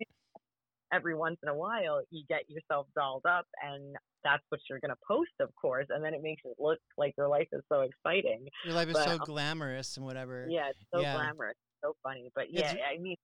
every 0.92 1.14
once 1.14 1.38
in 1.42 1.48
a 1.48 1.55
while 1.55 2.02
you 2.11 2.22
get 2.28 2.42
yourself 2.48 2.87
dolled 2.94 3.24
up 3.26 3.46
and 3.62 3.96
that's 4.24 4.42
what 4.50 4.61
you're 4.70 4.78
going 4.78 4.90
to 4.92 4.96
post, 5.07 5.33
of 5.40 5.48
course, 5.61 5.87
and 5.90 6.05
then 6.05 6.14
it 6.14 6.22
makes 6.22 6.42
it 6.44 6.55
look 6.61 6.78
like 6.96 7.12
your 7.18 7.26
life 7.26 7.48
is 7.50 7.61
so 7.68 7.81
exciting. 7.81 8.46
Your 8.64 8.74
life 8.74 8.87
is 8.87 8.94
But, 8.94 9.05
so 9.05 9.11
um, 9.14 9.20
glamorous 9.24 9.96
and 9.96 10.07
whatever. 10.07 10.46
Yeah, 10.48 10.68
it's 10.68 10.78
so 10.94 11.00
Yeah. 11.00 11.14
glamorous, 11.14 11.57
so 11.83 11.96
funny. 12.05 12.31
But 12.35 12.52
yeah, 12.52 12.70
It's- 12.72 12.85
I 12.88 12.98
mean, 12.98 13.16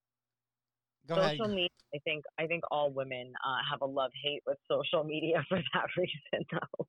Go 1.08 1.14
ahead. 1.14 1.32
social 1.32 1.48
media. 1.48 1.68
I 1.94 1.98
think 2.04 2.24
I 2.38 2.46
think 2.46 2.64
all 2.70 2.90
women 2.90 3.32
uh, 3.46 3.56
have 3.70 3.80
a 3.80 3.86
love 3.86 4.10
hate 4.22 4.42
with 4.46 4.58
social 4.70 5.04
media 5.04 5.44
for 5.48 5.58
that 5.72 5.86
reason, 5.96 6.46
though. 6.52 6.86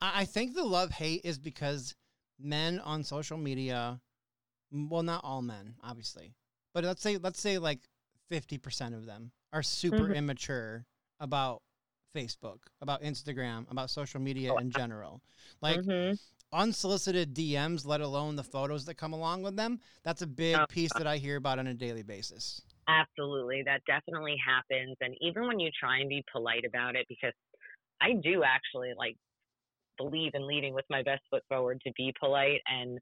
I 0.00 0.24
think 0.24 0.54
the 0.54 0.64
love 0.64 0.90
hate 0.90 1.20
is 1.24 1.38
because 1.38 1.94
men 2.40 2.80
on 2.80 3.04
social 3.04 3.38
media, 3.38 4.00
well, 4.72 5.04
not 5.04 5.22
all 5.24 5.42
men, 5.42 5.76
obviously, 5.82 6.34
but 6.74 6.82
let's 6.84 7.02
say 7.02 7.18
let's 7.18 7.40
say 7.40 7.58
like 7.58 7.80
fifty 8.28 8.58
percent 8.58 8.94
of 8.94 9.06
them 9.06 9.30
are 9.52 9.62
super 9.62 10.08
Mhm. 10.08 10.16
immature 10.16 10.86
about 11.20 11.62
Facebook, 12.14 12.58
about 12.80 13.02
Instagram, 13.02 13.70
about 13.70 13.90
social 13.90 14.20
media 14.20 14.52
Oh, 14.52 14.58
in 14.58 14.70
general. 14.70 15.22
Like 15.60 15.78
Mhm. 15.78 16.18
unsolicited 16.52 17.32
DMs, 17.34 17.86
let 17.86 18.00
alone 18.00 18.36
the 18.36 18.42
photos 18.42 18.84
that 18.86 18.94
come 18.96 19.12
along 19.12 19.42
with 19.42 19.56
them. 19.56 19.80
That's 20.02 20.22
a 20.22 20.26
big 20.26 20.56
Oh, 20.56 20.66
piece 20.66 20.92
that 20.94 21.06
I 21.06 21.18
hear 21.18 21.36
about 21.36 21.58
on 21.58 21.66
a 21.68 21.74
daily 21.74 22.02
basis. 22.02 22.60
Absolutely. 22.88 23.62
That 23.64 23.82
definitely 23.86 24.36
happens. 24.44 24.96
And 25.00 25.14
even 25.20 25.46
when 25.46 25.60
you 25.60 25.70
try 25.78 25.98
and 25.98 26.08
be 26.08 26.24
polite 26.32 26.64
about 26.64 26.96
it, 26.96 27.06
because 27.08 27.32
I 28.00 28.14
do 28.22 28.42
actually 28.44 28.92
like 28.96 29.16
believe 29.98 30.32
in 30.34 30.46
leading 30.46 30.74
with 30.74 30.86
my 30.90 31.02
best 31.02 31.22
foot 31.30 31.44
forward 31.48 31.80
to 31.82 31.92
be 31.96 32.14
polite. 32.20 32.60
And 32.66 32.98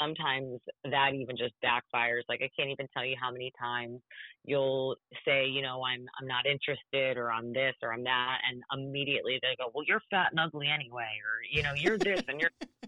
sometimes 0.00 0.60
that 0.84 1.14
even 1.14 1.36
just 1.36 1.54
backfires. 1.64 2.22
Like 2.28 2.42
I 2.42 2.50
can't 2.58 2.70
even 2.70 2.88
tell 2.96 3.04
you 3.06 3.16
how 3.20 3.32
many 3.32 3.52
times 3.60 4.00
you'll 4.44 4.96
say, 5.26 5.46
you 5.46 5.62
know, 5.62 5.84
I'm 5.84 6.06
I'm 6.20 6.26
not 6.28 6.46
interested 6.46 7.18
or 7.18 7.32
I'm 7.32 7.52
this 7.52 7.74
or 7.82 7.92
I'm 7.92 8.04
that 8.04 8.40
and 8.48 8.62
immediately 8.72 9.38
they 9.42 9.56
go, 9.58 9.70
Well, 9.74 9.84
you're 9.86 10.02
fat 10.10 10.28
and 10.32 10.40
ugly 10.40 10.68
anyway 10.68 11.18
or, 11.24 11.42
you 11.50 11.62
know, 11.62 11.74
you're 11.74 11.98
this 12.00 12.22
and 12.28 12.40
you're 12.40 12.50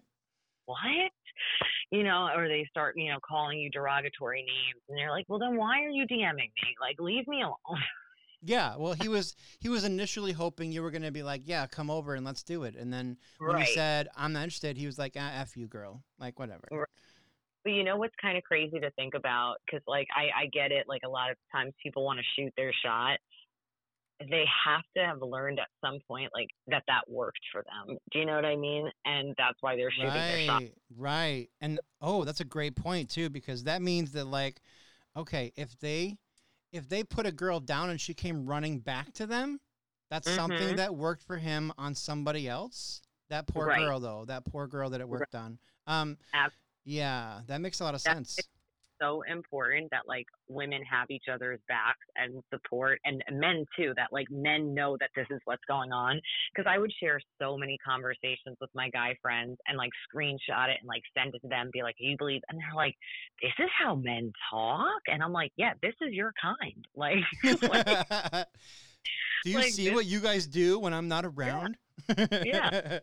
what? 0.67 1.11
You 1.91 2.03
know, 2.03 2.29
or 2.35 2.49
they 2.49 2.67
start, 2.71 2.97
you 2.97 3.11
know, 3.11 3.19
calling 3.27 3.59
you 3.59 3.71
derogatory 3.71 4.41
names 4.43 4.83
and 4.89 4.99
they're 4.99 5.11
like, 5.11 5.27
Well 5.29 5.39
then 5.39 5.57
why 5.57 5.83
are 5.83 5.91
you 5.91 6.07
DMing 6.07 6.37
me? 6.37 6.75
Like 6.81 6.97
leave 6.99 7.27
me 7.29 7.43
alone. 7.43 7.83
Yeah, 8.47 8.77
well, 8.77 8.93
he 8.93 9.09
was 9.09 9.35
he 9.61 9.71
was 9.71 9.85
initially 9.85 10.33
hoping 10.33 10.71
you 10.71 10.83
were 10.83 10.91
going 10.91 11.03
to 11.03 11.11
be 11.11 11.23
like, 11.23 11.43
"Yeah, 11.47 11.67
come 11.67 11.89
over 11.89 12.15
and 12.15 12.27
let's 12.27 12.43
do 12.43 12.65
it." 12.65 12.77
And 12.77 12.93
then 12.93 13.17
when 13.39 13.57
right. 13.57 13.67
you 13.67 13.75
said, 13.75 14.09
"I'm 14.15 14.35
not 14.35 14.43
interested," 14.43 14.77
he 14.77 14.85
was 14.85 14.99
like, 14.99 15.17
ah, 15.19 15.33
"F 15.35 15.57
you, 15.57 15.67
girl." 15.67 16.03
Like 16.19 16.39
whatever. 16.39 16.69
Right. 16.71 16.87
But 17.65 17.73
you 17.73 17.83
know 17.83 17.97
what's 17.97 18.15
kind 18.21 18.37
of 18.37 18.45
crazy 18.45 18.79
to 18.79 18.91
think 18.91 19.15
about? 19.15 19.57
Because, 19.65 19.83
like, 19.89 20.07
I, 20.15 20.43
I 20.43 20.47
get 20.53 20.71
it. 20.71 20.85
Like, 20.87 21.01
a 21.05 21.09
lot 21.09 21.31
of 21.31 21.39
times 21.51 21.73
people 21.83 22.05
want 22.05 22.19
to 22.19 22.25
shoot 22.37 22.53
their 22.59 22.73
shot. 22.85 23.19
They 24.31 24.45
have 24.65 24.83
to 24.97 25.05
have 25.05 25.23
learned 25.23 25.59
at 25.59 25.69
some 25.85 25.99
point, 26.09 26.31
like, 26.35 26.49
that 26.69 26.83
that 26.89 27.03
worked 27.09 27.41
for 27.53 27.63
them. 27.65 27.97
Do 28.13 28.19
you 28.19 28.27
know 28.27 28.35
what 28.37 28.45
I 28.45 28.57
mean? 28.57 28.89
And 29.05 29.35
that's 29.39 29.59
why 29.61 29.77
they're 29.77 29.91
shooting 29.91 30.11
their 30.11 30.41
shot. 30.47 30.63
Right, 30.63 30.73
right. 30.97 31.49
And 31.61 31.81
oh, 32.01 32.25
that's 32.25 32.41
a 32.41 32.45
great 32.45 32.77
point 32.77 33.11
too 33.11 33.31
because 33.31 33.65
that 33.65 33.83
means 33.83 34.13
that 34.13 34.27
like 34.27 34.61
okay, 35.17 35.53
if 35.57 35.79
they 35.79 36.17
if 36.73 36.89
they 36.89 37.05
put 37.05 37.27
a 37.27 37.33
girl 37.33 37.61
down 37.61 37.91
and 37.91 38.01
she 38.01 38.15
came 38.15 38.47
running 38.47 38.81
back 38.81 39.13
to 39.15 39.27
them, 39.27 39.61
that's 40.11 40.29
something 40.31 40.75
Mhm. 40.75 40.77
that 40.77 40.95
worked 40.95 41.23
for 41.23 41.37
him 41.37 41.73
on 41.79 41.95
somebody 41.95 42.49
else. 42.49 43.01
That 43.29 43.47
poor 43.47 43.67
Right. 43.67 43.79
girl 43.79 44.01
though, 44.01 44.25
that 44.27 44.45
poor 44.45 44.67
girl 44.67 44.91
that 44.91 45.01
it 45.01 45.05
Right. 45.05 45.21
worked 45.21 45.35
on. 45.35 45.59
Um 45.87 46.19
Ab- 46.33 46.53
yeah, 46.85 47.41
that 47.47 47.61
makes 47.61 47.81
a 47.81 47.85
lot 47.85 47.95
of 47.95 48.01
sense. 48.01 48.39
So 49.05 49.23
important 49.31 49.91
that, 49.91 50.03
like, 50.07 50.27
women 50.49 50.83
have 50.91 51.11
each 51.11 51.25
other's 51.33 51.61
backs 51.69 52.07
and 52.17 52.43
support, 52.53 53.01
and 53.05 53.23
men 53.33 53.65
too, 53.77 53.93
that, 53.97 54.09
like, 54.13 54.27
men 54.31 54.75
know 54.75 54.97
that 55.01 55.11
this 55.15 55.27
is 55.31 55.41
what's 55.45 55.65
going 55.69 55.93
on. 55.93 56.21
Because 56.55 56.71
I 56.71 56.79
would 56.79 56.93
share 57.01 57.21
so 57.41 57.57
many 57.57 57.77
conversations 57.87 58.57
with 58.61 58.71
my 58.75 58.89
guy 58.91 59.17
friends 59.21 59.59
and, 59.67 59.77
like, 59.77 59.91
screenshot 60.09 60.69
it 60.69 60.79
and, 60.81 60.89
like, 60.89 61.03
send 61.17 61.35
it 61.35 61.41
to 61.43 61.49
them, 61.49 61.71
be 61.73 61.83
like, 61.83 61.97
you 61.99 62.17
believe? 62.17 62.41
And 62.49 62.59
they're 62.59 62.75
like, 62.75 62.95
This 63.43 63.53
is 63.59 63.71
how 63.79 63.95
men 63.95 64.33
talk? 64.51 65.03
And 65.09 65.23
I'm 65.23 65.33
like, 65.33 65.53
Yeah, 65.57 65.75
this 65.83 65.95
is 66.01 66.13
your 66.13 66.33
kind. 66.41 66.87
Like, 66.97 67.25
like 67.63 67.87
do 69.45 69.51
you 69.51 69.57
like 69.57 69.73
see 69.73 69.87
this- 69.87 69.95
what 69.95 70.07
you 70.07 70.21
guys 70.21 70.47
do 70.47 70.79
when 70.79 70.95
I'm 70.95 71.09
not 71.09 71.25
around? 71.25 71.73
Yeah. 71.73 71.84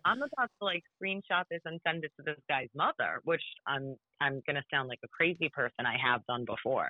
I'm 0.06 0.18
about 0.22 0.50
to 0.60 0.66
like 0.66 0.84
screenshot 1.02 1.44
this 1.50 1.62
and 1.66 1.80
send 1.86 2.04
it 2.04 2.12
to 2.18 2.24
this 2.26 2.38
guy's 2.50 2.70
mother, 2.76 3.22
which 3.24 3.44
I'm 3.68 3.96
I'm 4.20 4.42
gonna 4.48 4.64
sound 4.72 4.90
like 4.90 5.00
a 5.04 5.08
crazy 5.08 5.50
person 5.54 5.86
I 5.86 5.98
have 6.04 6.22
done 6.28 6.46
before. 6.46 6.90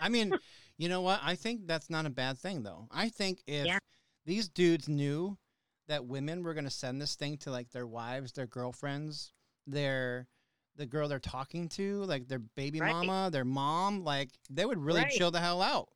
I 0.00 0.08
mean, 0.08 0.38
you 0.78 0.88
know 0.88 1.02
what? 1.02 1.20
I 1.22 1.34
think 1.34 1.66
that's 1.66 1.90
not 1.90 2.06
a 2.06 2.10
bad 2.10 2.38
thing, 2.38 2.62
though. 2.62 2.86
I 2.90 3.08
think 3.08 3.42
if 3.46 3.66
Yeah. 3.66 3.78
these 4.24 4.48
dudes 4.48 4.88
knew 4.88 5.36
that 5.88 6.06
women 6.06 6.42
were 6.42 6.54
to 6.54 6.70
send 6.70 7.00
this 7.02 7.16
thing 7.16 7.36
to 7.38 7.50
like 7.50 7.70
their 7.70 7.86
wives, 7.86 8.32
their 8.32 8.46
girlfriends, 8.46 9.32
their 9.66 10.26
the 10.76 10.86
girl 10.86 11.08
they're 11.08 11.18
talking 11.18 11.68
to, 11.68 12.04
like 12.04 12.28
their 12.28 12.38
baby 12.38 12.80
Right. 12.80 12.90
mama, 12.90 13.28
their 13.30 13.44
mom, 13.44 14.04
like 14.04 14.30
they 14.48 14.64
would 14.64 14.78
really 14.78 15.02
Right. 15.02 15.10
chill 15.10 15.30
the 15.30 15.40
hell 15.40 15.60
out. 15.60 15.88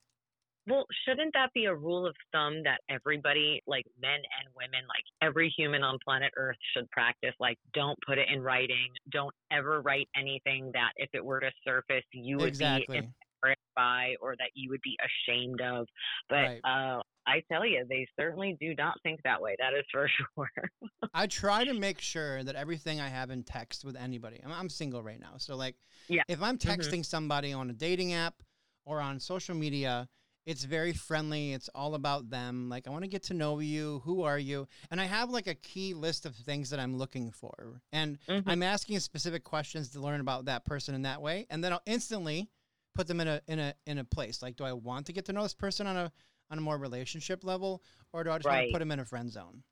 Well, 0.67 0.87
shouldn't 1.07 1.33
that 1.35 1.53
be 1.53 1.67
a 1.67 1.75
rule 1.75 2.07
of 2.07 2.15
thumb 2.33 2.63
that 2.65 2.81
everybody, 2.89 3.63
like 3.67 3.85
men 4.01 4.15
and 4.15 4.49
women, 4.57 4.87
like 4.89 5.05
every 5.23 5.53
human 5.57 5.83
on 5.83 5.99
planet 6.05 6.33
Earth 6.37 6.57
should 6.75 6.91
practice? 6.91 7.35
Like, 7.39 7.59
don't 7.75 7.99
put 8.07 8.19
it 8.19 8.29
in 8.33 8.41
writing. 8.41 8.89
Don't 9.11 9.35
ever 9.53 9.83
write 9.83 10.09
anything 10.17 10.71
that 10.73 10.93
if 10.97 11.11
it 11.13 11.25
were 11.25 11.41
to 11.41 11.51
surface, 11.67 12.05
you 12.13 12.39
would 12.39 12.49
exactly. 12.49 12.87
be 13.01 13.09
embarrassed 13.43 13.61
by 13.77 14.15
or 14.21 14.35
that 14.39 14.51
you 14.55 14.71
would 14.71 14.81
be 14.83 14.97
ashamed 15.05 15.61
of. 15.61 15.87
But 16.29 16.37
Right. 16.37 16.61
uh, 16.65 17.03
I 17.27 17.43
tell 17.51 17.67
you, 17.67 17.85
they 17.89 18.07
certainly 18.19 18.57
do 18.61 18.75
not 18.77 18.95
think 19.03 19.21
that 19.25 19.41
way. 19.41 19.57
That 19.59 19.75
is 19.75 19.85
for 19.91 20.09
sure. 20.37 20.71
I 21.13 21.27
try 21.27 21.65
to 21.65 21.75
make 21.75 22.01
sure 22.01 22.43
that 22.43 22.57
everything 22.57 23.01
I 23.01 23.09
have 23.09 23.31
in 23.31 23.45
text 23.45 23.85
with 23.85 23.97
anybody. 23.97 24.41
I'm, 24.45 24.53
I'm 24.53 24.69
single 24.69 25.03
right 25.03 25.21
now, 25.21 25.35
so 25.37 25.57
like, 25.57 25.77
Yeah. 26.09 26.23
if 26.29 26.43
I'm 26.43 26.59
Mhm. 26.59 26.77
texting 26.79 27.05
somebody 27.05 27.53
on 27.53 27.71
a 27.71 27.73
dating 27.73 28.15
app 28.15 28.43
or 28.85 29.01
on 29.01 29.21
social 29.21 29.55
media, 29.55 30.09
it's 30.47 30.65
very 30.65 30.93
friendly. 30.93 31.53
It's 31.53 31.69
all 31.75 31.95
about 31.95 32.31
them. 32.31 32.69
Like, 32.69 32.87
I 32.87 32.91
want 32.91 33.05
to 33.05 33.09
get 33.09 33.23
to 33.25 33.35
know 33.35 33.59
you. 33.61 34.01
Who 34.05 34.23
are 34.23 34.39
you? 34.39 34.69
And 34.91 35.01
I 35.01 35.05
have 35.05 35.31
like 35.31 35.47
a 35.47 35.55
key 35.55 35.95
list 35.95 36.27
of 36.27 36.35
things 36.37 36.71
that 36.71 36.81
I'm 36.81 36.97
looking 36.97 37.31
for, 37.31 37.81
and 37.93 38.19
Mhm. 38.29 38.43
I'm 38.47 38.63
asking 38.63 39.01
specific 39.01 39.45
questions 39.45 39.91
to 39.91 40.01
learn 40.01 40.21
about 40.21 40.45
that 40.47 40.65
person 40.65 40.95
in 40.95 41.03
that 41.03 41.23
way, 41.23 41.47
and 41.51 41.63
then 41.65 41.73
I'll 41.73 41.83
instantly 41.87 42.51
put 42.95 43.07
them 43.07 43.21
in 43.21 43.29
a 43.29 43.41
in 43.49 43.59
a 43.59 43.75
in 43.87 43.99
a 43.99 44.05
place. 44.05 44.43
Like, 44.43 44.57
do 44.57 44.65
I 44.65 44.73
want 44.73 45.07
to 45.07 45.13
get 45.13 45.25
to 45.27 45.33
know 45.33 45.43
this 45.43 45.55
person 45.55 45.87
on 45.87 45.97
a 45.97 46.13
on 46.51 46.59
a 46.59 46.61
more 46.61 46.77
relationship 46.79 47.43
level, 47.45 47.83
or 48.13 48.23
do 48.25 48.31
I 48.31 48.39
just 48.39 48.47
want 48.49 48.67
to 48.67 48.73
put 48.73 48.79
them 48.81 48.93
in 48.93 49.01
a 49.01 49.05
friend 49.05 49.31
zone? 49.33 49.63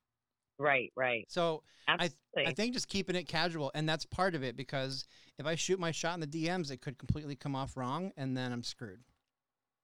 right, 0.59 0.93
right. 0.97 1.31
So 1.31 1.65
Absolutely. 1.89 2.47
I 2.47 2.53
think 2.53 2.73
just 2.73 2.89
keeping 2.89 3.17
it 3.17 3.25
casual, 3.29 3.71
and 3.75 3.89
that's 3.89 4.07
part 4.07 4.35
of 4.35 4.43
it 4.43 4.57
because 4.57 5.07
if 5.39 5.47
I 5.47 5.55
shoot 5.55 5.79
my 5.79 5.91
shot 5.91 6.15
in 6.15 6.21
the 6.21 6.27
DMs, 6.27 6.71
it 6.71 6.81
could 6.81 6.99
completely 6.99 7.37
come 7.37 7.55
off 7.55 7.77
wrong, 7.77 8.13
and 8.17 8.37
then 8.37 8.53
I'm 8.53 8.63
screwed. 8.63 9.01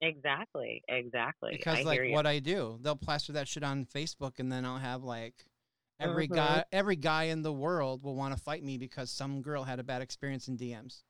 Exactly, 0.01 0.83
exactly. 0.89 1.51
Because 1.53 1.81
I 1.81 1.83
like 1.83 2.13
what 2.13 2.27
I 2.27 2.39
do, 2.39 2.79
they'll 2.83 2.97
plaster 2.97 3.33
that 3.33 3.49
shit 3.49 3.63
on 3.65 3.85
Facebook, 3.87 4.39
and 4.39 4.51
then 4.51 4.65
I'll 4.65 4.79
have 4.79 5.03
like 5.03 5.45
every 5.99 6.29
Mhm. 6.29 6.35
guy, 6.35 6.65
every 6.73 6.97
guy 6.97 7.25
in 7.25 7.43
the 7.43 7.53
world 7.53 8.03
will 8.05 8.15
want 8.15 8.37
to 8.37 8.41
fight 8.43 8.63
me 8.63 8.79
because 8.79 9.11
some 9.11 9.43
girl 9.43 9.65
had 9.65 9.81
a 9.81 9.85
bad 9.85 10.03
experience 10.03 10.47
in 10.49 10.57
DMs, 10.57 11.03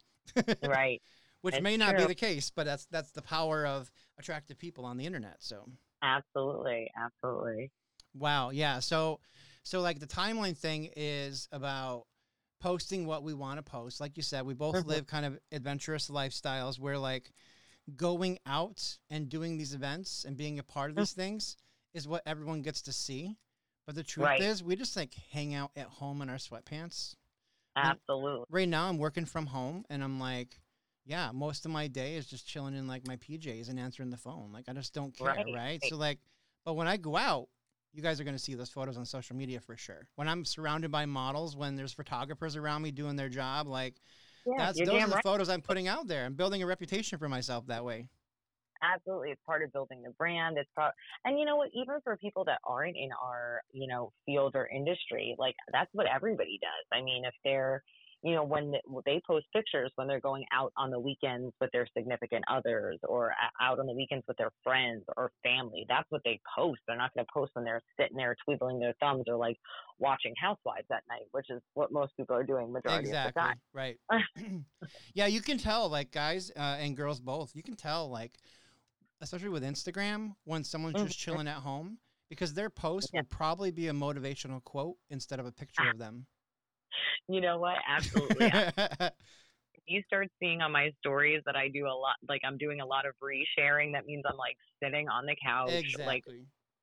right. 0.63 1.03
which 1.43 1.55
It's 1.57 1.63
may 1.63 1.77
not 1.77 1.97
be 1.97 2.05
the 2.05 2.15
case, 2.15 2.51
but 2.51 2.65
that's 2.65 2.87
that's 2.87 3.11
the 3.11 3.23
power 3.23 3.67
of 3.67 3.91
attractive 4.19 4.59
people 4.59 4.85
on 4.85 4.97
the 4.97 5.07
internet. 5.07 5.37
So 5.41 5.69
Absolutely, 6.03 6.91
absolutely. 6.97 7.71
Wow. 8.15 8.51
Yeah. 8.51 8.81
So, 8.81 9.21
so 9.63 9.81
like 9.81 9.99
the 10.01 10.07
timeline 10.07 10.57
thing 10.57 10.91
is 10.97 11.49
about 11.53 12.07
posting 12.61 13.07
what 13.07 13.23
we 13.23 13.35
want 13.35 13.59
to 13.59 13.63
post. 13.63 14.01
Like 14.01 14.17
you 14.17 14.23
said, 14.23 14.47
we 14.47 14.55
both 14.55 14.77
Mhm. 14.77 14.87
live 14.87 15.07
kind 15.07 15.27
of 15.27 15.39
adventurous 15.53 16.09
lifestyles 16.09 16.79
where 16.79 16.99
like 16.99 17.33
going 17.97 18.39
out 18.47 18.99
and 19.11 19.29
doing 19.29 19.57
these 19.57 19.75
events 19.75 20.25
and 20.25 20.37
being 20.37 20.59
a 20.59 20.63
part 20.63 20.91
of 20.91 20.97
these 20.97 21.13
things 21.13 21.57
is 21.95 22.07
what 22.07 22.23
everyone 22.27 22.63
gets 22.63 22.83
to 22.83 22.93
see. 22.93 23.37
But 23.87 23.95
the 23.95 24.05
truth 24.05 24.27
Right. 24.27 24.41
is, 24.41 24.63
we 24.63 24.77
just 24.77 24.97
like 24.97 25.15
hang 25.31 25.55
out 25.55 25.71
at 25.75 25.87
home 25.87 26.21
in 26.21 26.29
our 26.29 26.37
sweatpants. 26.37 27.15
And- 27.77 27.89
Absolutely. 27.89 28.45
Right 28.51 28.69
now, 28.69 28.89
I'm 28.89 28.99
working 28.99 29.25
from 29.25 29.47
home 29.47 29.85
and 29.89 30.05
I'm 30.05 30.21
like, 30.21 30.61
yeah, 31.07 31.31
most 31.33 31.65
of 31.65 31.71
my 31.71 31.89
day 31.89 32.17
is 32.17 32.27
just 32.27 32.47
chilling 32.47 32.75
in 32.75 32.87
like 32.87 33.07
my 33.07 33.17
PJs 33.17 33.71
and 33.71 33.81
answering 33.81 34.11
the 34.11 34.19
phone. 34.19 34.53
Like, 34.53 34.69
I 34.69 34.75
just 34.75 34.93
don't 34.93 35.17
care. 35.17 35.29
Right, 35.29 35.45
right? 35.47 35.55
right. 35.55 35.85
So, 35.85 35.97
like, 35.97 36.19
but 36.65 36.75
when 36.75 36.87
I 36.87 36.99
go 36.99 37.17
out, 37.17 37.49
you 37.95 38.03
guys 38.03 38.21
are 38.21 38.25
going 38.25 38.37
to 38.37 38.43
see 38.43 38.55
those 38.55 38.69
photos 38.69 38.99
on 38.99 39.07
social 39.07 39.35
media 39.35 39.61
for 39.61 39.75
sure. 39.75 40.07
When 40.17 40.29
I'm 40.29 40.45
surrounded 40.45 40.91
by 40.91 41.07
models, 41.07 41.57
when 41.57 41.75
there's 41.77 41.95
photographers 41.95 42.55
around 42.57 42.83
me 42.83 42.91
doing 42.91 43.17
their 43.17 43.31
job, 43.31 43.67
like 43.67 43.95
Yeah, 44.49 44.67
that's 44.67 44.79
those 44.79 44.89
are 44.89 45.07
the 45.07 45.15
right. 45.15 45.23
photos 45.23 45.49
I'm 45.49 45.61
putting 45.61 45.89
out 45.89 46.09
there. 46.09 46.25
I'm 46.25 46.35
building 46.35 46.63
a 46.63 46.67
reputation 46.67 47.19
for 47.19 47.29
myself 47.29 47.67
that 47.67 47.85
way. 47.85 48.09
Absolutely, 48.83 49.31
it's 49.31 49.41
part 49.45 49.63
of 49.63 49.73
building 49.73 50.03
the 50.03 50.11
brand. 50.13 50.57
It's 50.57 50.71
part, 50.75 50.95
and 51.25 51.39
you 51.39 51.45
know 51.45 51.57
what? 51.57 51.69
Even 51.75 51.97
for 52.03 52.17
people 52.17 52.45
that 52.45 52.61
aren't 52.65 52.97
in 52.97 53.11
our, 53.23 53.61
you 53.73 53.89
know, 53.89 54.13
field 54.25 54.53
or 54.55 54.69
industry, 54.69 55.35
like 55.39 55.57
that's 55.73 55.91
what 55.93 56.07
everybody 56.07 56.59
does. 56.63 56.87
I 56.99 57.03
mean, 57.03 57.25
if 57.25 57.35
they're, 57.45 57.83
you 58.23 58.35
know, 58.35 58.43
when 58.43 58.73
they 59.07 59.21
post 59.27 59.47
pictures 59.55 59.93
when 59.95 60.09
they're 60.09 60.21
going 60.21 60.45
out 60.53 60.73
on 60.77 60.91
the 60.91 60.99
weekends 60.99 61.55
with 61.61 61.71
their 61.73 61.87
significant 61.97 62.45
others 62.51 62.99
or 63.09 63.33
out 63.61 63.79
on 63.79 63.87
the 63.87 63.93
weekends 63.93 64.25
with 64.27 64.37
their 64.37 64.51
friends 64.65 65.05
or 65.17 65.31
family. 65.45 65.87
That's 65.89 66.07
what 66.11 66.23
they 66.25 66.41
post. 66.57 66.81
They're 66.87 66.97
not 66.97 67.15
going 67.15 67.25
to 67.25 67.33
post 67.33 67.53
when 67.55 67.65
they're 67.65 67.83
sitting 67.99 68.17
there 68.17 68.35
twiddling 68.45 68.81
their 68.81 68.95
thumbs 69.01 69.25
or 69.29 69.37
like 69.37 69.57
watching 69.99 70.35
Housewives 70.41 70.87
at 70.91 71.03
night, 71.09 71.27
which 71.31 71.47
is 71.49 71.63
what 71.75 71.93
most 71.93 72.17
people 72.17 72.35
are 72.35 72.43
doing 72.43 72.73
majority 72.73 73.09
exactly. 73.09 73.29
of 73.29 73.35
the 73.35 73.41
time. 73.41 73.57
Right. 73.73 73.97
yeah, 75.15 75.27
you 75.27 75.41
can 75.41 75.59
tell, 75.59 75.89
like 75.89 76.11
guys 76.11 76.51
uh, 76.57 76.77
and 76.81 76.97
girls 76.97 77.21
both. 77.21 77.53
You 77.55 77.63
can 77.63 77.77
tell, 77.77 78.11
like, 78.11 78.33
especially 79.21 79.51
with 79.51 79.63
Instagram, 79.63 80.35
when 80.45 80.65
someone's 80.65 80.97
mm-hmm. 80.97 81.07
just 81.07 81.19
chilling 81.19 81.47
at 81.47 81.57
home, 81.57 81.99
because 82.29 82.55
their 82.55 82.71
post 82.71 83.11
yeah. 83.13 83.21
will 83.21 83.27
probably 83.27 83.71
be 83.71 83.87
a 83.87 83.93
motivational 83.93 84.63
quote 84.65 84.97
instead 85.09 85.39
of 85.39 85.47
a 85.47 85.53
picture 85.53 85.83
ah. 85.87 85.91
of 85.91 85.99
them. 85.99 86.27
You 87.29 87.41
know 87.41 87.59
what? 87.59 87.77
Absolutely. 87.89 88.53
you 89.87 90.03
start 90.07 90.29
seeing 90.41 90.61
on 90.61 90.73
my 90.73 90.91
stories 91.01 91.43
that 91.47 91.57
I 91.57 91.69
do 91.69 91.87
a 91.87 91.95
lot, 91.95 92.17
like 92.29 92.43
I'm 92.45 92.59
doing 92.59 92.81
a 92.81 92.87
lot 92.87 93.07
of 93.07 93.15
resharing. 93.23 93.93
That 93.93 94.07
means 94.07 94.25
I'm 94.29 94.37
like 94.37 94.57
sitting 94.83 95.09
on 95.09 95.27
the 95.27 95.37
couch, 95.43 95.71
exactly. 95.73 96.07
like 96.07 96.25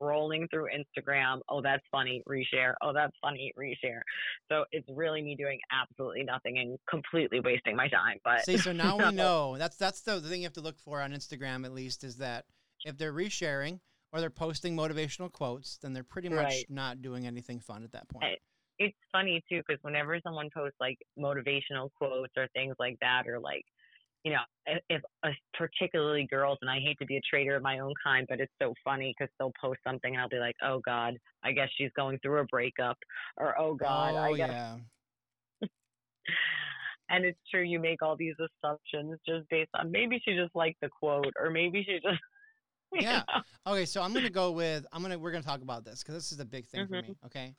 scrolling 0.01 0.49
through 0.49 0.67
Instagram. 0.75 1.39
Oh, 1.49 1.62
that's 1.62 1.84
funny. 1.91 2.23
Reshare. 2.28 2.73
Oh, 2.82 2.93
that's 2.93 3.15
funny. 3.21 3.54
Reshare. 3.58 4.01
So 4.51 4.65
it's 4.71 4.88
really 4.89 5.21
me 5.21 5.36
doing 5.36 5.60
absolutely 5.71 6.23
nothing 6.23 6.58
and 6.58 6.78
completely 6.89 7.39
wasting 7.39 7.75
my 7.75 7.88
time. 7.88 8.17
But 8.23 8.45
see, 8.45 8.58
so 8.58 8.71
now 8.73 8.97
we 8.97 9.15
know 9.15 9.58
that's 9.58 9.78
that's 9.78 10.01
the, 10.01 10.19
the 10.19 10.30
thing 10.30 10.41
you 10.41 10.45
have 10.45 10.54
to 10.54 10.62
look 10.62 10.80
for 10.80 11.01
on 11.01 11.12
Instagram 11.12 11.65
at 11.65 11.73
least 11.73 12.04
is 12.04 12.17
that 12.17 12.45
if 12.84 12.97
they're 12.97 13.13
resharing 13.13 13.80
or 14.12 14.19
they're 14.19 14.30
posting 14.30 14.75
motivational 14.75 15.32
quotes, 15.32 15.78
then 15.78 15.93
they're 15.93 16.04
pretty 16.04 16.30
much 16.30 16.45
right. 16.45 16.65
not 16.69 17.01
doing 17.01 17.25
anything 17.25 17.60
fun 17.60 17.84
at 17.84 17.91
that 17.93 18.08
point 18.10 18.25
eh, 18.25 18.36
it's 18.79 18.97
funny 19.11 19.43
too 19.49 19.61
because 19.65 19.81
whenever 19.83 20.19
someone 20.21 20.49
posts 20.53 20.77
like 20.79 20.97
motivational 21.19 21.89
quotes 21.97 22.33
or 22.38 22.47
things 22.53 22.75
like 22.79 22.97
that, 23.01 23.27
or 23.27 23.39
like, 23.39 23.63
you 24.23 24.31
know, 24.31 24.39
if, 24.65 24.81
if 24.89 25.01
uh, 25.23 25.29
particularly 25.53 26.27
girls, 26.29 26.57
and 26.61 26.69
I 26.69 26.79
hate 26.79 26.97
to 26.99 27.05
be 27.05 27.17
a 27.17 27.21
traitor 27.29 27.55
of 27.55 27.63
my 27.63 27.79
own 27.79 27.93
kind, 28.03 28.25
but 28.27 28.39
it's 28.39 28.51
so 28.61 28.73
funny 28.83 29.13
because 29.17 29.31
they'll 29.39 29.53
post 29.59 29.79
something 29.85 30.13
and 30.13 30.21
I'll 30.21 30.29
be 30.29 30.39
like, 30.39 30.55
oh 30.63 30.81
God, 30.85 31.15
I 31.43 31.51
guess 31.51 31.69
she's 31.77 31.91
going 31.95 32.19
through 32.19 32.39
a 32.39 32.45
breakup, 32.45 32.97
or 33.38 33.57
oh 33.59 33.75
God, 33.75 34.15
oh, 34.15 34.17
I 34.17 34.35
guess. 34.35 34.49
Yeah. 34.49 34.77
and 37.09 37.25
it's 37.25 37.39
true, 37.49 37.63
you 37.63 37.79
make 37.79 38.01
all 38.01 38.17
these 38.17 38.35
assumptions 38.39 39.19
just 39.27 39.47
based 39.49 39.71
on 39.75 39.91
maybe 39.91 40.21
she 40.25 40.35
just 40.35 40.55
liked 40.55 40.81
the 40.81 40.89
quote, 40.89 41.33
or 41.39 41.49
maybe 41.49 41.83
she 41.83 41.93
just. 41.93 42.21
yeah. 42.93 43.23
Know? 43.65 43.73
Okay, 43.73 43.85
so 43.85 44.01
I'm 44.01 44.13
gonna 44.13 44.29
go 44.29 44.51
with 44.51 44.85
I'm 44.91 45.01
gonna 45.01 45.17
we're 45.17 45.31
gonna 45.31 45.43
talk 45.43 45.61
about 45.61 45.85
this 45.85 46.01
because 46.01 46.15
this 46.15 46.31
is 46.31 46.39
a 46.39 46.45
big 46.45 46.65
thing 46.65 46.81
mm-hmm. 46.81 46.95
for 46.95 47.01
me. 47.01 47.15
Okay. 47.25 47.55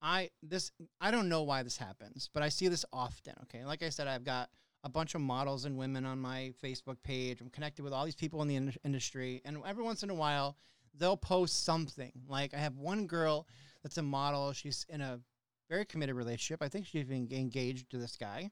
I 0.00 0.30
this 0.42 0.70
I 1.00 1.10
don't 1.10 1.28
know 1.28 1.42
why 1.42 1.62
this 1.62 1.76
happens, 1.76 2.30
but 2.32 2.42
I 2.42 2.48
see 2.48 2.68
this 2.68 2.84
often. 2.92 3.34
Okay, 3.44 3.64
like 3.64 3.82
I 3.82 3.88
said, 3.88 4.08
I've 4.08 4.24
got 4.24 4.50
a 4.84 4.88
bunch 4.88 5.14
of 5.14 5.20
models 5.20 5.64
and 5.64 5.76
women 5.76 6.04
on 6.04 6.20
my 6.20 6.52
Facebook 6.62 6.96
page. 7.02 7.40
I'm 7.40 7.50
connected 7.50 7.82
with 7.82 7.92
all 7.92 8.04
these 8.04 8.14
people 8.14 8.42
in 8.42 8.48
the 8.48 8.56
in- 8.56 8.74
industry, 8.84 9.42
and 9.44 9.58
every 9.66 9.84
once 9.84 10.02
in 10.02 10.10
a 10.10 10.14
while, 10.14 10.56
they'll 10.96 11.16
post 11.16 11.64
something. 11.64 12.12
Like 12.28 12.54
I 12.54 12.58
have 12.58 12.76
one 12.76 13.06
girl 13.06 13.46
that's 13.82 13.98
a 13.98 14.02
model. 14.02 14.52
She's 14.52 14.86
in 14.88 15.00
a 15.00 15.20
very 15.68 15.84
committed 15.84 16.14
relationship. 16.14 16.62
I 16.62 16.68
think 16.68 16.86
she's 16.86 17.04
been 17.04 17.28
engaged 17.32 17.90
to 17.90 17.98
this 17.98 18.16
guy, 18.16 18.50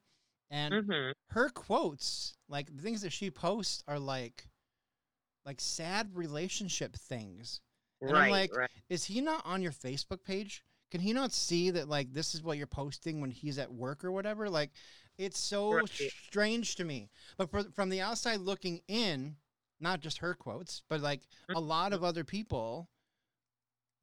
and 0.51 0.75
mm-hmm. 0.75 1.13
her 1.31 1.49
quotes, 1.51 2.35
like 2.49 2.75
the 2.75 2.83
things 2.83 3.03
that 3.03 3.13
she 3.13 3.31
posts, 3.31 3.83
are 3.87 3.99
like 3.99 4.49
like 5.45 5.61
sad 5.61 6.11
relationship 6.15 6.97
things. 6.97 7.61
And 8.01 8.13
right, 8.13 8.25
I'm 8.25 8.31
like, 8.31 8.55
right. 8.55 8.71
is 8.91 9.05
he 9.05 9.21
not 9.21 9.43
on 9.47 9.63
your 9.63 9.73
Facebook 9.73 10.23
page? 10.25 10.63
Can 10.91 11.01
he 11.01 11.13
not 11.13 11.33
see 11.33 11.71
that 11.71 11.89
like 11.89 12.13
this 12.13 12.35
is 12.35 12.43
what 12.43 12.59
you're 12.59 12.67
posting 12.67 13.21
when 13.21 13.31
he's 13.31 13.59
at 13.59 13.73
work 13.73 14.05
or 14.05 14.13
whatever? 14.13 14.49
Like 14.49 14.71
it's 15.19 15.39
so 15.39 15.73
right. 15.73 15.89
strange 15.89 16.77
to 16.77 16.85
me. 16.85 17.09
But 17.37 17.51
for, 17.51 17.65
from 17.75 17.89
the 17.89 18.01
outside 18.01 18.41
looking 18.41 18.81
in, 18.89 19.37
not 19.81 20.01
just 20.01 20.19
her 20.19 20.35
quotes, 20.35 20.83
but 20.89 21.01
like 21.01 21.23
a 21.55 21.61
lot 21.61 21.93
of 21.93 21.99
mm-hmm. 21.99 22.07
other 22.07 22.25
people, 22.25 22.89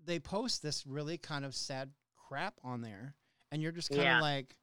they 0.03 0.19
post 0.19 0.61
this 0.61 0.85
really 0.85 1.17
kind 1.17 1.45
of 1.45 1.55
sad 1.55 1.91
crap 2.15 2.55
on 2.63 2.81
there, 2.81 3.15
and 3.51 3.61
you're 3.61 3.71
just 3.71 3.89
kind 3.89 4.01
of 4.01 4.05
yeah. 4.05 4.21
like, 4.21 4.55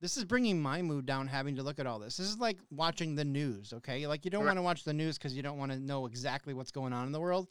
this 0.00 0.16
is 0.16 0.24
bringing 0.24 0.60
my 0.60 0.82
mood 0.82 1.06
down 1.06 1.26
having 1.26 1.56
to 1.56 1.62
look 1.62 1.78
at 1.78 1.86
all 1.86 1.98
this. 1.98 2.16
This 2.16 2.28
is 2.28 2.38
like 2.38 2.58
watching 2.70 3.14
the 3.14 3.24
news, 3.24 3.72
okay? 3.72 4.06
Like 4.06 4.24
you 4.24 4.30
don't 4.30 4.42
right. 4.42 4.48
want 4.48 4.58
to 4.58 4.62
watch 4.62 4.84
the 4.84 4.92
news 4.92 5.16
because 5.16 5.34
you 5.34 5.42
don't 5.42 5.58
want 5.58 5.72
to 5.72 5.78
know 5.78 6.06
exactly 6.06 6.52
what's 6.52 6.70
going 6.70 6.92
on 6.92 7.06
in 7.06 7.12
the 7.12 7.20
world. 7.20 7.48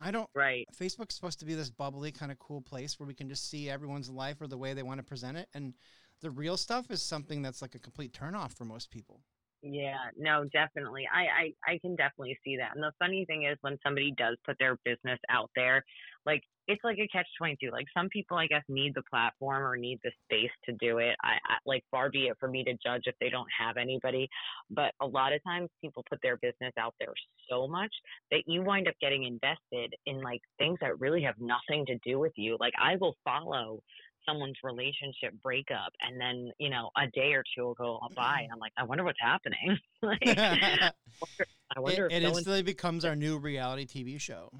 I 0.00 0.10
don't. 0.10 0.28
Right. 0.34 0.66
Facebook's 0.78 1.14
supposed 1.14 1.38
to 1.40 1.46
be 1.46 1.54
this 1.54 1.70
bubbly 1.70 2.12
kind 2.12 2.30
of 2.30 2.38
cool 2.38 2.60
place 2.60 2.98
where 2.98 3.06
we 3.06 3.14
can 3.14 3.28
just 3.28 3.48
see 3.48 3.70
everyone's 3.70 4.10
life 4.10 4.40
or 4.40 4.46
the 4.46 4.58
way 4.58 4.74
they 4.74 4.82
want 4.82 4.98
to 4.98 5.04
present 5.04 5.36
it, 5.36 5.48
and 5.54 5.74
the 6.20 6.30
real 6.30 6.56
stuff 6.56 6.90
is 6.90 7.02
something 7.02 7.42
that's 7.42 7.62
like 7.62 7.74
a 7.74 7.78
complete 7.78 8.12
turnoff 8.12 8.56
for 8.56 8.64
most 8.64 8.90
people. 8.90 9.20
Yeah, 9.62 9.96
no, 10.16 10.44
definitely. 10.52 11.08
I, 11.12 11.22
I 11.22 11.72
I 11.72 11.78
can 11.78 11.96
definitely 11.96 12.38
see 12.44 12.56
that. 12.58 12.72
And 12.74 12.82
the 12.82 12.92
funny 12.98 13.24
thing 13.24 13.44
is 13.44 13.56
when 13.62 13.78
somebody 13.82 14.12
does 14.16 14.36
put 14.44 14.56
their 14.58 14.76
business 14.84 15.18
out 15.30 15.50
there, 15.56 15.84
like 16.24 16.42
it's 16.68 16.82
like 16.84 16.98
a 16.98 17.08
catch 17.08 17.26
22 17.38 17.70
like 17.70 17.86
some 17.96 18.08
people 18.08 18.36
i 18.36 18.46
guess 18.46 18.62
need 18.68 18.92
the 18.94 19.02
platform 19.08 19.62
or 19.62 19.76
need 19.76 19.98
the 20.02 20.10
space 20.24 20.50
to 20.64 20.72
do 20.80 20.98
it. 20.98 21.14
I, 21.22 21.32
I 21.32 21.56
like 21.64 21.82
far 21.90 22.10
be 22.10 22.26
it 22.26 22.36
for 22.38 22.48
me 22.48 22.64
to 22.64 22.72
judge 22.84 23.02
if 23.04 23.14
they 23.20 23.28
don't 23.28 23.48
have 23.58 23.76
anybody 23.76 24.28
but 24.70 24.92
a 25.00 25.06
lot 25.06 25.32
of 25.32 25.42
times 25.44 25.68
people 25.80 26.04
put 26.08 26.18
their 26.22 26.36
business 26.36 26.72
out 26.78 26.94
there 26.98 27.12
so 27.50 27.66
much 27.66 27.92
that 28.30 28.42
you 28.46 28.62
wind 28.62 28.88
up 28.88 28.94
getting 29.00 29.24
invested 29.24 29.94
in 30.06 30.22
like 30.22 30.40
things 30.58 30.78
that 30.80 30.98
really 31.00 31.22
have 31.22 31.36
nothing 31.38 31.86
to 31.86 31.96
do 32.04 32.18
with 32.18 32.32
you. 32.36 32.56
Like 32.58 32.74
i 32.80 32.96
will 33.00 33.14
follow 33.24 33.80
someone's 34.28 34.56
relationship 34.64 35.32
breakup 35.42 35.92
and 36.00 36.20
then 36.20 36.50
you 36.58 36.68
know 36.68 36.90
a 36.96 37.06
day 37.14 37.32
or 37.32 37.44
two 37.56 37.64
will 37.64 37.74
go 37.74 38.00
by 38.16 38.40
and 38.42 38.52
i'm 38.52 38.58
like 38.58 38.72
i 38.76 38.82
wonder 38.82 39.04
what's 39.04 39.20
happening. 39.20 39.78
Like, 40.02 40.18
I 40.38 40.92
wonder, 41.20 41.46
I 41.76 41.80
wonder 41.80 42.06
it, 42.06 42.12
it 42.12 42.22
instantly 42.22 42.62
becomes 42.62 43.04
our 43.04 43.16
new 43.16 43.38
reality 43.38 43.86
tv 43.86 44.20
show 44.20 44.52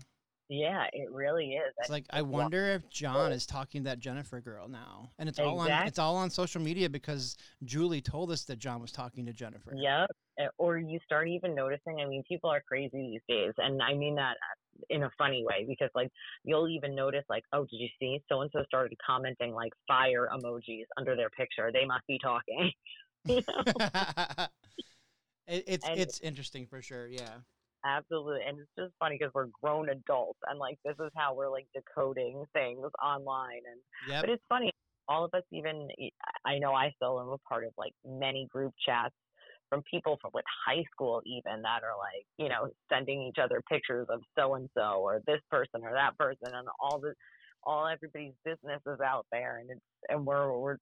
yeah, 0.48 0.84
it 0.92 1.10
really 1.10 1.54
is. 1.54 1.72
It's 1.78 1.90
like 1.90 2.06
I 2.10 2.22
wonder 2.22 2.66
if 2.66 2.88
John 2.88 3.32
is 3.32 3.46
talking 3.46 3.82
to 3.82 3.90
that 3.90 3.98
Jennifer 3.98 4.40
girl 4.40 4.68
now, 4.68 5.10
and 5.18 5.28
it's 5.28 5.40
all 5.40 5.58
on 5.58 5.70
it's 5.86 5.98
all 5.98 6.16
on 6.16 6.30
social 6.30 6.60
media 6.60 6.88
because 6.88 7.36
Julie 7.64 8.00
told 8.00 8.30
us 8.30 8.44
that 8.44 8.58
John 8.58 8.80
was 8.80 8.92
talking 8.92 9.26
to 9.26 9.32
Jennifer. 9.32 9.72
Yep. 9.74 10.10
Or 10.58 10.78
you 10.78 11.00
start 11.04 11.28
even 11.28 11.54
noticing. 11.54 12.00
I 12.00 12.06
mean, 12.06 12.22
people 12.28 12.50
are 12.50 12.60
crazy 12.60 12.90
these 12.92 13.22
days, 13.28 13.54
and 13.58 13.82
I 13.82 13.94
mean 13.94 14.14
that 14.16 14.32
uh, 14.32 14.84
in 14.90 15.02
a 15.02 15.10
funny 15.18 15.44
way 15.44 15.64
because 15.66 15.90
like 15.94 16.10
you'll 16.44 16.68
even 16.68 16.94
notice 16.94 17.24
like, 17.28 17.42
oh, 17.52 17.62
did 17.62 17.78
you 17.78 17.88
see 17.98 18.22
so 18.28 18.42
and 18.42 18.50
so 18.52 18.62
started 18.68 18.96
commenting 19.04 19.52
like 19.52 19.72
fire 19.88 20.28
emojis 20.32 20.84
under 20.96 21.16
their 21.16 21.30
picture? 21.30 21.70
They 21.72 21.86
must 21.86 22.06
be 22.06 22.20
talking. 22.22 22.70
it, 25.48 25.64
it's 25.66 25.88
and, 25.88 25.98
it's 25.98 26.20
interesting 26.20 26.66
for 26.66 26.82
sure. 26.82 27.08
Yeah. 27.08 27.38
Absolutely. 27.86 28.40
And 28.46 28.58
it's 28.58 28.70
just 28.76 28.92
funny 28.98 29.16
because 29.18 29.32
we're 29.32 29.46
grown 29.62 29.90
adults 29.90 30.40
and 30.48 30.58
like 30.58 30.78
this 30.84 30.96
is 30.98 31.12
how 31.14 31.34
we're 31.34 31.50
like 31.50 31.66
decoding 31.74 32.44
things 32.52 32.84
online. 33.02 33.62
And 33.70 33.80
yep. 34.08 34.22
but 34.22 34.30
it's 34.30 34.42
funny. 34.48 34.72
All 35.08 35.24
of 35.24 35.32
us 35.34 35.44
even 35.52 35.88
I 36.44 36.58
know 36.58 36.72
I 36.72 36.92
still 36.96 37.20
am 37.20 37.28
a 37.28 37.38
part 37.38 37.64
of 37.64 37.72
like 37.78 37.92
many 38.04 38.48
group 38.50 38.74
chats 38.84 39.14
from 39.68 39.82
people 39.88 40.18
from 40.20 40.32
with 40.34 40.44
high 40.66 40.82
school 40.90 41.22
even 41.24 41.62
that 41.62 41.82
are 41.84 41.96
like, 41.96 42.26
you 42.38 42.48
know, 42.48 42.70
sending 42.92 43.22
each 43.22 43.38
other 43.40 43.62
pictures 43.70 44.06
of 44.10 44.20
so 44.36 44.54
and 44.54 44.68
so 44.76 45.00
or 45.00 45.22
this 45.26 45.40
person 45.48 45.82
or 45.84 45.92
that 45.92 46.18
person 46.18 46.54
and 46.54 46.66
all 46.80 46.98
the 46.98 47.14
all 47.62 47.86
everybody's 47.86 48.34
business 48.44 48.80
is 48.86 49.00
out 49.00 49.26
there 49.30 49.58
and 49.58 49.70
it's 49.70 49.80
and 50.08 50.26
we're 50.26 50.56
we're 50.58 50.76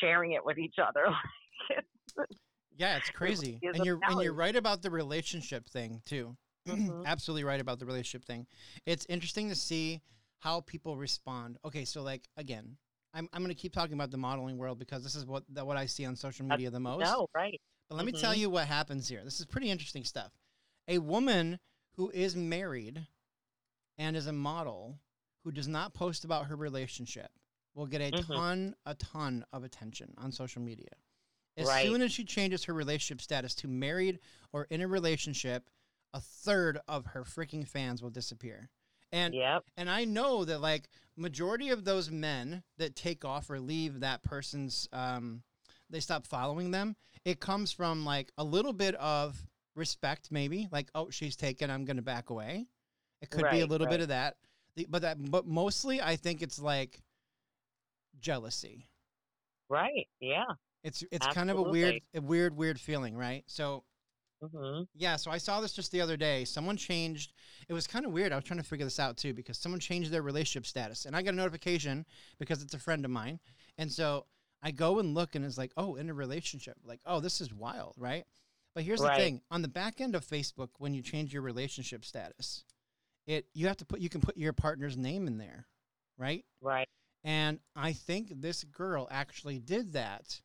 sharing 0.00 0.32
it 0.32 0.44
with 0.44 0.58
each 0.58 0.76
other. 0.78 1.06
Yeah, 2.76 2.96
it's 2.96 3.10
crazy. 3.10 3.58
and 3.62 3.84
you're 3.84 3.98
and 4.02 4.20
you're 4.20 4.32
right 4.32 4.54
about 4.54 4.82
the 4.82 4.90
relationship 4.90 5.68
thing 5.68 6.02
too. 6.04 6.36
Mm-hmm. 6.68 7.02
Absolutely 7.06 7.44
right 7.44 7.60
about 7.60 7.78
the 7.78 7.86
relationship 7.86 8.26
thing. 8.26 8.46
It's 8.86 9.06
interesting 9.08 9.48
to 9.48 9.54
see 9.54 10.00
how 10.38 10.60
people 10.60 10.96
respond. 10.96 11.58
Okay, 11.64 11.84
so 11.84 12.02
like 12.02 12.28
again, 12.36 12.76
I'm 13.12 13.28
I'm 13.32 13.42
going 13.42 13.54
to 13.54 13.60
keep 13.60 13.72
talking 13.72 13.94
about 13.94 14.10
the 14.10 14.16
modeling 14.16 14.58
world 14.58 14.78
because 14.78 15.02
this 15.02 15.14
is 15.14 15.24
what 15.24 15.44
that 15.50 15.66
what 15.66 15.76
I 15.76 15.86
see 15.86 16.04
on 16.04 16.16
social 16.16 16.46
media 16.46 16.70
the 16.70 16.80
most. 16.80 17.04
No, 17.04 17.28
right. 17.34 17.60
But 17.88 17.96
let 17.96 18.06
mm-hmm. 18.06 18.14
me 18.14 18.20
tell 18.20 18.32
mm-hmm. 18.32 18.40
you 18.40 18.50
what 18.50 18.66
happens 18.66 19.08
here. 19.08 19.22
This 19.24 19.40
is 19.40 19.46
pretty 19.46 19.70
interesting 19.70 20.04
stuff. 20.04 20.32
A 20.88 20.98
woman 20.98 21.58
who 21.96 22.10
is 22.10 22.34
married 22.34 23.06
and 23.98 24.16
is 24.16 24.26
a 24.26 24.32
model 24.32 24.98
who 25.44 25.52
does 25.52 25.68
not 25.68 25.94
post 25.94 26.24
about 26.24 26.46
her 26.46 26.56
relationship 26.56 27.30
will 27.74 27.86
get 27.86 28.00
a 28.00 28.10
mm-hmm. 28.10 28.32
ton 28.32 28.74
a 28.86 28.94
ton 28.94 29.44
of 29.52 29.64
attention 29.64 30.12
on 30.18 30.32
social 30.32 30.62
media. 30.62 30.88
As 31.56 31.68
right. 31.68 31.86
soon 31.86 32.02
as 32.02 32.12
she 32.12 32.24
changes 32.24 32.64
her 32.64 32.74
relationship 32.74 33.20
status 33.20 33.54
to 33.56 33.68
married 33.68 34.18
or 34.52 34.66
in 34.70 34.80
a 34.80 34.88
relationship, 34.88 35.68
a 36.12 36.20
third 36.20 36.78
of 36.88 37.06
her 37.06 37.22
freaking 37.22 37.66
fans 37.66 38.02
will 38.02 38.10
disappear. 38.10 38.70
And 39.12 39.34
yep. 39.34 39.62
and 39.76 39.88
I 39.88 40.04
know 40.04 40.44
that 40.44 40.60
like 40.60 40.88
majority 41.16 41.70
of 41.70 41.84
those 41.84 42.10
men 42.10 42.64
that 42.78 42.96
take 42.96 43.24
off 43.24 43.48
or 43.50 43.60
leave 43.60 44.00
that 44.00 44.22
person's 44.24 44.88
um 44.92 45.42
they 45.90 46.00
stop 46.00 46.26
following 46.26 46.72
them, 46.72 46.96
it 47.24 47.38
comes 47.38 47.70
from 47.70 48.04
like 48.04 48.32
a 48.36 48.44
little 48.44 48.72
bit 48.72 48.96
of 48.96 49.46
respect 49.76 50.32
maybe, 50.32 50.68
like 50.72 50.88
oh 50.94 51.10
she's 51.10 51.36
taken, 51.36 51.70
I'm 51.70 51.84
going 51.84 51.96
to 51.96 52.02
back 52.02 52.30
away. 52.30 52.66
It 53.22 53.30
could 53.30 53.42
right, 53.42 53.52
be 53.52 53.60
a 53.60 53.66
little 53.66 53.86
right. 53.86 53.92
bit 53.92 54.00
of 54.00 54.08
that. 54.08 54.36
The, 54.74 54.86
but 54.90 55.02
that 55.02 55.30
but 55.30 55.46
mostly 55.46 56.02
I 56.02 56.16
think 56.16 56.42
it's 56.42 56.58
like 56.58 57.00
jealousy 58.18 58.88
Right. 59.68 60.08
Yeah. 60.20 60.44
It's 60.84 61.04
it's 61.12 61.26
kind 61.26 61.50
of 61.50 61.58
a 61.58 61.62
weird 61.62 62.02
a 62.14 62.22
weird 62.22 62.56
weird 62.56 62.80
feeling, 62.80 63.16
right? 63.16 63.44
So 63.48 63.84
hmm 64.42 64.84
yeah, 64.96 65.16
so 65.16 65.30
I 65.30 65.38
saw 65.38 65.60
this 65.60 65.72
just 65.72 65.90
the 65.92 66.00
other 66.00 66.16
day. 66.16 66.44
Someone 66.44 66.76
changed. 66.76 67.32
It 67.68 67.72
was 67.72 67.86
kind 67.86 68.06
of 68.06 68.12
weird. 68.12 68.32
I 68.32 68.36
was 68.36 68.44
trying 68.44 68.60
to 68.60 68.66
figure 68.66 68.86
this 68.86 69.00
out 69.00 69.16
too 69.16 69.34
because 69.34 69.58
someone 69.58 69.80
changed 69.80 70.10
their 70.12 70.22
relationship 70.22 70.66
status, 70.66 71.04
and 71.06 71.16
I 71.16 71.22
got 71.22 71.34
a 71.34 71.36
notification 71.36 72.06
because 72.38 72.62
it's 72.62 72.74
a 72.74 72.78
friend 72.78 73.04
of 73.04 73.10
mine, 73.10 73.40
and 73.78 73.90
so 73.90 74.26
I 74.62 74.70
go 74.70 75.00
and 75.00 75.14
look, 75.14 75.34
and 75.34 75.44
it's 75.44 75.58
like, 75.58 75.72
oh, 75.76 75.96
in 75.96 76.10
a 76.10 76.14
relationship. 76.14 76.76
Like, 76.84 77.00
oh, 77.06 77.20
this 77.20 77.40
is 77.40 77.52
wild, 77.52 77.94
right? 77.98 78.24
But 78.74 78.84
here's 78.84 79.00
Right. 79.00 79.16
the 79.16 79.22
thing: 79.22 79.42
on 79.50 79.62
the 79.62 79.68
back 79.68 80.00
end 80.00 80.14
of 80.14 80.24
Facebook, 80.24 80.70
when 80.78 80.94
you 80.94 81.02
change 81.02 81.32
your 81.32 81.42
relationship 81.42 82.04
status, 82.04 82.64
it 83.26 83.46
you 83.54 83.66
have 83.68 83.78
to 83.78 83.86
put 83.86 84.00
you 84.00 84.08
can 84.10 84.20
put 84.20 84.36
your 84.36 84.52
partner's 84.52 84.96
name 84.96 85.26
in 85.26 85.38
there, 85.38 85.66
right? 86.18 86.44
Right. 86.60 86.88
And 87.24 87.60
I 87.74 87.92
think 87.92 88.32
this 88.40 88.64
girl 88.64 89.08
actually 89.10 89.58
did 89.58 89.94
that, 89.94 90.40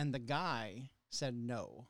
and 0.00 0.14
the 0.14 0.18
guy 0.18 0.88
said 1.10 1.34
no. 1.34 1.86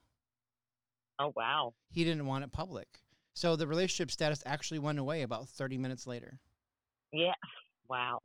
Oh 1.21 1.33
wow. 1.37 1.75
He 1.93 2.03
didn't 2.05 2.27
want 2.27 2.45
it 2.45 2.51
public. 2.53 2.89
So 3.35 3.55
the 3.55 3.67
relationship 3.67 4.11
status 4.11 4.43
actually 4.45 4.81
went 4.81 4.99
away 4.99 5.23
about 5.23 5.49
30 5.49 5.79
minutes 5.79 6.07
later. 6.07 6.41
Yeah. 7.13 7.35
Wow. 7.89 8.21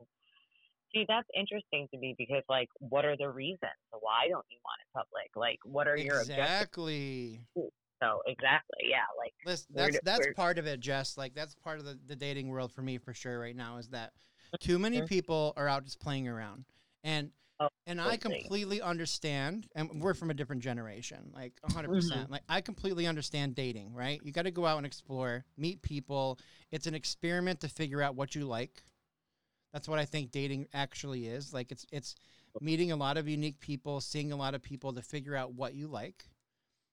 See, 0.92 1.04
that's 1.08 1.28
interesting 1.36 1.88
to 1.92 1.98
me 1.98 2.14
because, 2.18 2.42
like, 2.48 2.68
what 2.78 3.04
are 3.04 3.16
the 3.16 3.28
reasons? 3.28 3.78
Why 3.90 4.28
don't 4.28 4.44
you 4.50 4.58
want 4.64 4.80
it 4.80 4.88
public? 4.94 5.30
Like, 5.36 5.58
what 5.64 5.86
are 5.86 5.96
your 5.96 6.20
objectives? 6.20 6.38
Exactly. 6.38 7.40
So, 7.54 8.22
exactly. 8.26 8.84
Yeah. 8.88 9.06
Like, 9.18 9.32
Listen, 9.44 9.66
that's 9.74 9.92
do- 9.94 10.00
that's 10.02 10.26
part 10.34 10.58
of 10.58 10.66
it, 10.66 10.80
Jess. 10.80 11.16
Like 11.16 11.34
that's 11.34 11.54
part 11.54 11.78
of 11.78 11.84
the, 11.84 11.98
the 12.06 12.16
dating 12.16 12.48
world 12.48 12.72
for 12.72 12.82
me 12.82 12.98
for 12.98 13.14
sure 13.14 13.38
right 13.38 13.56
now 13.56 13.76
is 13.78 13.88
that 13.88 14.12
too 14.60 14.78
many 14.78 15.00
Mhm. 15.02 15.08
people 15.08 15.52
are 15.56 15.68
out 15.68 15.84
just 15.84 16.00
playing 16.00 16.26
around. 16.28 16.64
And 17.04 17.30
Oh, 17.58 17.68
and 17.86 18.00
I 18.00 18.16
totally. 18.16 18.40
completely 18.40 18.82
understand 18.82 19.66
and 19.74 20.02
we're 20.02 20.12
from 20.12 20.30
a 20.30 20.34
different 20.34 20.62
generation, 20.62 21.30
like 21.34 21.54
100%. 21.70 21.86
Mm-hmm. 21.86 22.32
Like 22.32 22.42
I 22.48 22.60
completely 22.60 23.06
understand 23.06 23.54
dating, 23.54 23.94
right? 23.94 24.20
You 24.22 24.30
got 24.30 24.42
to 24.42 24.50
go 24.50 24.66
out 24.66 24.76
and 24.76 24.84
explore, 24.84 25.44
meet 25.56 25.80
people. 25.80 26.38
It's 26.70 26.86
an 26.86 26.94
experiment 26.94 27.60
to 27.60 27.68
figure 27.68 28.02
out 28.02 28.14
what 28.14 28.34
you 28.34 28.44
like. 28.44 28.82
That's 29.72 29.88
what 29.88 29.98
I 29.98 30.04
think 30.04 30.32
dating 30.32 30.68
actually 30.74 31.28
is. 31.28 31.54
Like 31.54 31.72
it's 31.72 31.86
it's 31.90 32.14
meeting 32.60 32.92
a 32.92 32.96
lot 32.96 33.16
of 33.16 33.28
unique 33.28 33.60
people, 33.60 34.00
seeing 34.00 34.32
a 34.32 34.36
lot 34.36 34.54
of 34.54 34.62
people 34.62 34.92
to 34.92 35.02
figure 35.02 35.36
out 35.36 35.54
what 35.54 35.74
you 35.74 35.86
like 35.86 36.24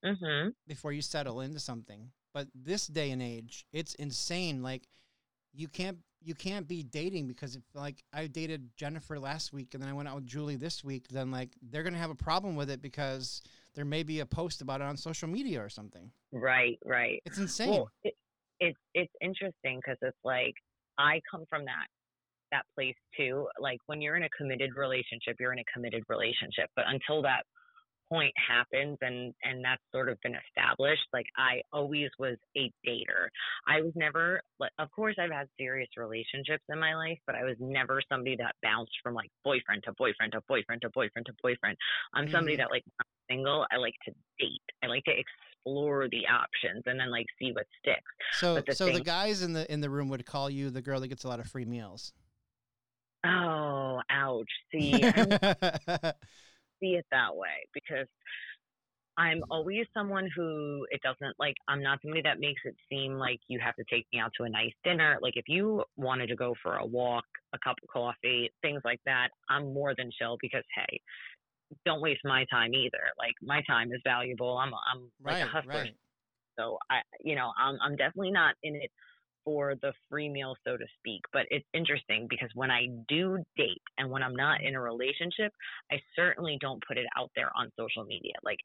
mm-hmm. 0.04 0.50
before 0.66 0.92
you 0.92 1.02
settle 1.02 1.40
into 1.40 1.60
something. 1.60 2.10
But 2.32 2.48
this 2.54 2.86
day 2.86 3.10
and 3.10 3.22
age, 3.22 3.66
it's 3.72 3.94
insane. 3.96 4.62
Like 4.62 4.88
you 5.54 5.68
can't 5.68 5.98
you 6.24 6.34
can't 6.34 6.66
be 6.66 6.82
dating 6.82 7.28
because 7.28 7.56
if 7.56 7.62
like 7.74 8.02
I 8.12 8.26
dated 8.26 8.70
Jennifer 8.76 9.18
last 9.18 9.52
week 9.52 9.74
and 9.74 9.82
then 9.82 9.90
I 9.90 9.92
went 9.92 10.08
out 10.08 10.16
with 10.16 10.26
Julie 10.26 10.56
this 10.56 10.82
week, 10.82 11.06
then 11.08 11.30
like 11.30 11.50
they're 11.70 11.82
gonna 11.82 11.98
have 11.98 12.10
a 12.10 12.14
problem 12.14 12.56
with 12.56 12.70
it 12.70 12.80
because 12.80 13.42
there 13.74 13.84
may 13.84 14.02
be 14.02 14.20
a 14.20 14.26
post 14.26 14.62
about 14.62 14.80
it 14.80 14.84
on 14.84 14.96
social 14.96 15.28
media 15.28 15.62
or 15.62 15.68
something. 15.68 16.10
Right. 16.32 16.78
Right. 16.84 17.22
It's 17.26 17.38
insane. 17.38 17.70
Well, 17.70 17.90
it, 18.02 18.14
it's 18.60 18.78
it's 18.94 19.12
interesting 19.20 19.80
because 19.84 19.98
it's 20.02 20.16
like 20.24 20.54
I 20.98 21.20
come 21.30 21.44
from 21.48 21.64
that 21.66 21.86
that 22.52 22.64
place 22.74 22.94
too. 23.16 23.46
Like 23.58 23.78
when 23.86 24.00
you're 24.00 24.16
in 24.16 24.22
a 24.24 24.30
committed 24.30 24.70
relationship, 24.76 25.36
you're 25.38 25.52
in 25.52 25.58
a 25.58 25.64
committed 25.72 26.04
relationship. 26.08 26.70
But 26.76 26.84
until 26.88 27.22
that 27.22 27.42
point 28.14 28.32
happens 28.38 28.98
and 29.00 29.34
and 29.42 29.64
that's 29.64 29.82
sort 29.92 30.08
of 30.08 30.20
been 30.22 30.36
established, 30.46 31.02
like 31.12 31.26
I 31.36 31.62
always 31.72 32.10
was 32.18 32.36
a 32.56 32.70
dater. 32.86 33.26
I 33.66 33.80
was 33.80 33.92
never 33.96 34.40
like 34.60 34.70
of 34.78 34.90
course 34.92 35.16
I've 35.18 35.32
had 35.32 35.48
serious 35.58 35.88
relationships 35.96 36.64
in 36.68 36.78
my 36.78 36.94
life, 36.94 37.18
but 37.26 37.34
I 37.34 37.44
was 37.44 37.56
never 37.58 38.00
somebody 38.08 38.36
that 38.36 38.54
bounced 38.62 38.92
from 39.02 39.14
like 39.14 39.30
boyfriend 39.44 39.82
to 39.84 39.92
boyfriend 39.98 40.32
to 40.32 40.42
boyfriend 40.48 40.82
to 40.82 40.90
boyfriend 40.90 41.26
to 41.26 41.34
boyfriend. 41.42 41.76
I'm 42.14 42.28
somebody 42.32 42.56
Mhm. 42.56 42.58
that 42.58 42.70
like 42.70 42.84
when 42.86 42.94
I'm 43.00 43.36
single, 43.36 43.66
I 43.72 43.76
like 43.76 43.94
to 44.06 44.12
date. 44.38 44.62
I 44.82 44.86
like 44.86 45.04
to 45.04 45.12
explore 45.12 46.08
the 46.08 46.22
options 46.28 46.82
and 46.86 47.00
then 47.00 47.10
like 47.10 47.26
see 47.38 47.52
what 47.52 47.66
sticks. 47.80 48.02
so 48.30 48.60
the 48.66 48.74
so 48.74 48.90
the 48.90 49.00
guys 49.00 49.42
in 49.42 49.52
the 49.52 49.70
in 49.72 49.80
the 49.80 49.90
room 49.90 50.08
would 50.10 50.26
call 50.26 50.50
you 50.50 50.70
the 50.70 50.82
girl 50.82 51.00
that 51.00 51.08
gets 51.08 51.24
a 51.24 51.28
lot 51.28 51.40
of 51.40 51.46
free 51.46 51.64
meals. 51.64 52.12
Oh, 53.24 54.00
ouch. 54.10 54.50
See, 54.72 55.06
see 56.84 56.94
it 56.94 57.06
that 57.10 57.34
way 57.34 57.66
because 57.72 58.06
I'm 59.16 59.42
always 59.48 59.86
someone 59.94 60.28
who 60.36 60.86
it 60.90 61.00
doesn't 61.02 61.36
like 61.38 61.54
I'm 61.68 61.82
not 61.82 62.00
somebody 62.02 62.22
that 62.22 62.40
makes 62.40 62.60
it 62.64 62.74
seem 62.90 63.14
like 63.14 63.38
you 63.46 63.60
have 63.64 63.76
to 63.76 63.84
take 63.88 64.06
me 64.12 64.18
out 64.18 64.32
to 64.38 64.44
a 64.44 64.48
nice 64.48 64.72
dinner. 64.82 65.18
Like 65.22 65.34
if 65.36 65.44
you 65.46 65.84
wanted 65.96 66.26
to 66.28 66.36
go 66.36 66.54
for 66.62 66.76
a 66.76 66.86
walk, 66.86 67.24
a 67.54 67.58
cup 67.62 67.76
of 67.82 67.88
coffee, 67.88 68.50
things 68.60 68.82
like 68.84 69.00
that, 69.06 69.28
I'm 69.48 69.72
more 69.72 69.94
than 69.96 70.10
chill 70.18 70.36
because 70.40 70.64
hey, 70.74 71.00
don't 71.86 72.00
waste 72.00 72.22
my 72.24 72.44
time 72.50 72.74
either. 72.74 72.98
Like 73.18 73.34
my 73.40 73.62
time 73.68 73.92
is 73.92 74.00
valuable. 74.04 74.58
I'm 74.58 74.72
I'm 74.74 75.10
like 75.24 75.42
a 75.44 75.46
hustler. 75.46 75.74
right. 75.74 75.96
So 76.58 76.78
I 76.90 77.02
you 77.22 77.36
know, 77.36 77.52
I'm 77.56 77.78
I'm 77.80 77.96
definitely 77.96 78.32
not 78.32 78.56
in 78.64 78.74
it 78.74 78.90
for 79.44 79.74
the 79.82 79.92
free 80.10 80.28
meal 80.28 80.56
so 80.66 80.76
to 80.76 80.86
speak, 80.98 81.22
but 81.32 81.46
it's 81.50 81.66
interesting 81.74 82.26
because 82.28 82.50
when 82.54 82.70
I 82.70 82.86
do 83.08 83.38
date 83.56 83.82
and 83.98 84.10
when 84.10 84.22
I'm 84.22 84.34
not 84.36 84.62
in 84.62 84.74
a 84.74 84.80
relationship, 84.80 85.52
I 85.92 86.00
certainly 86.16 86.58
don't 86.60 86.82
put 86.86 86.98
it 86.98 87.06
out 87.16 87.30
there 87.36 87.50
on 87.56 87.70
social 87.78 88.04
media. 88.04 88.34
Like 88.42 88.58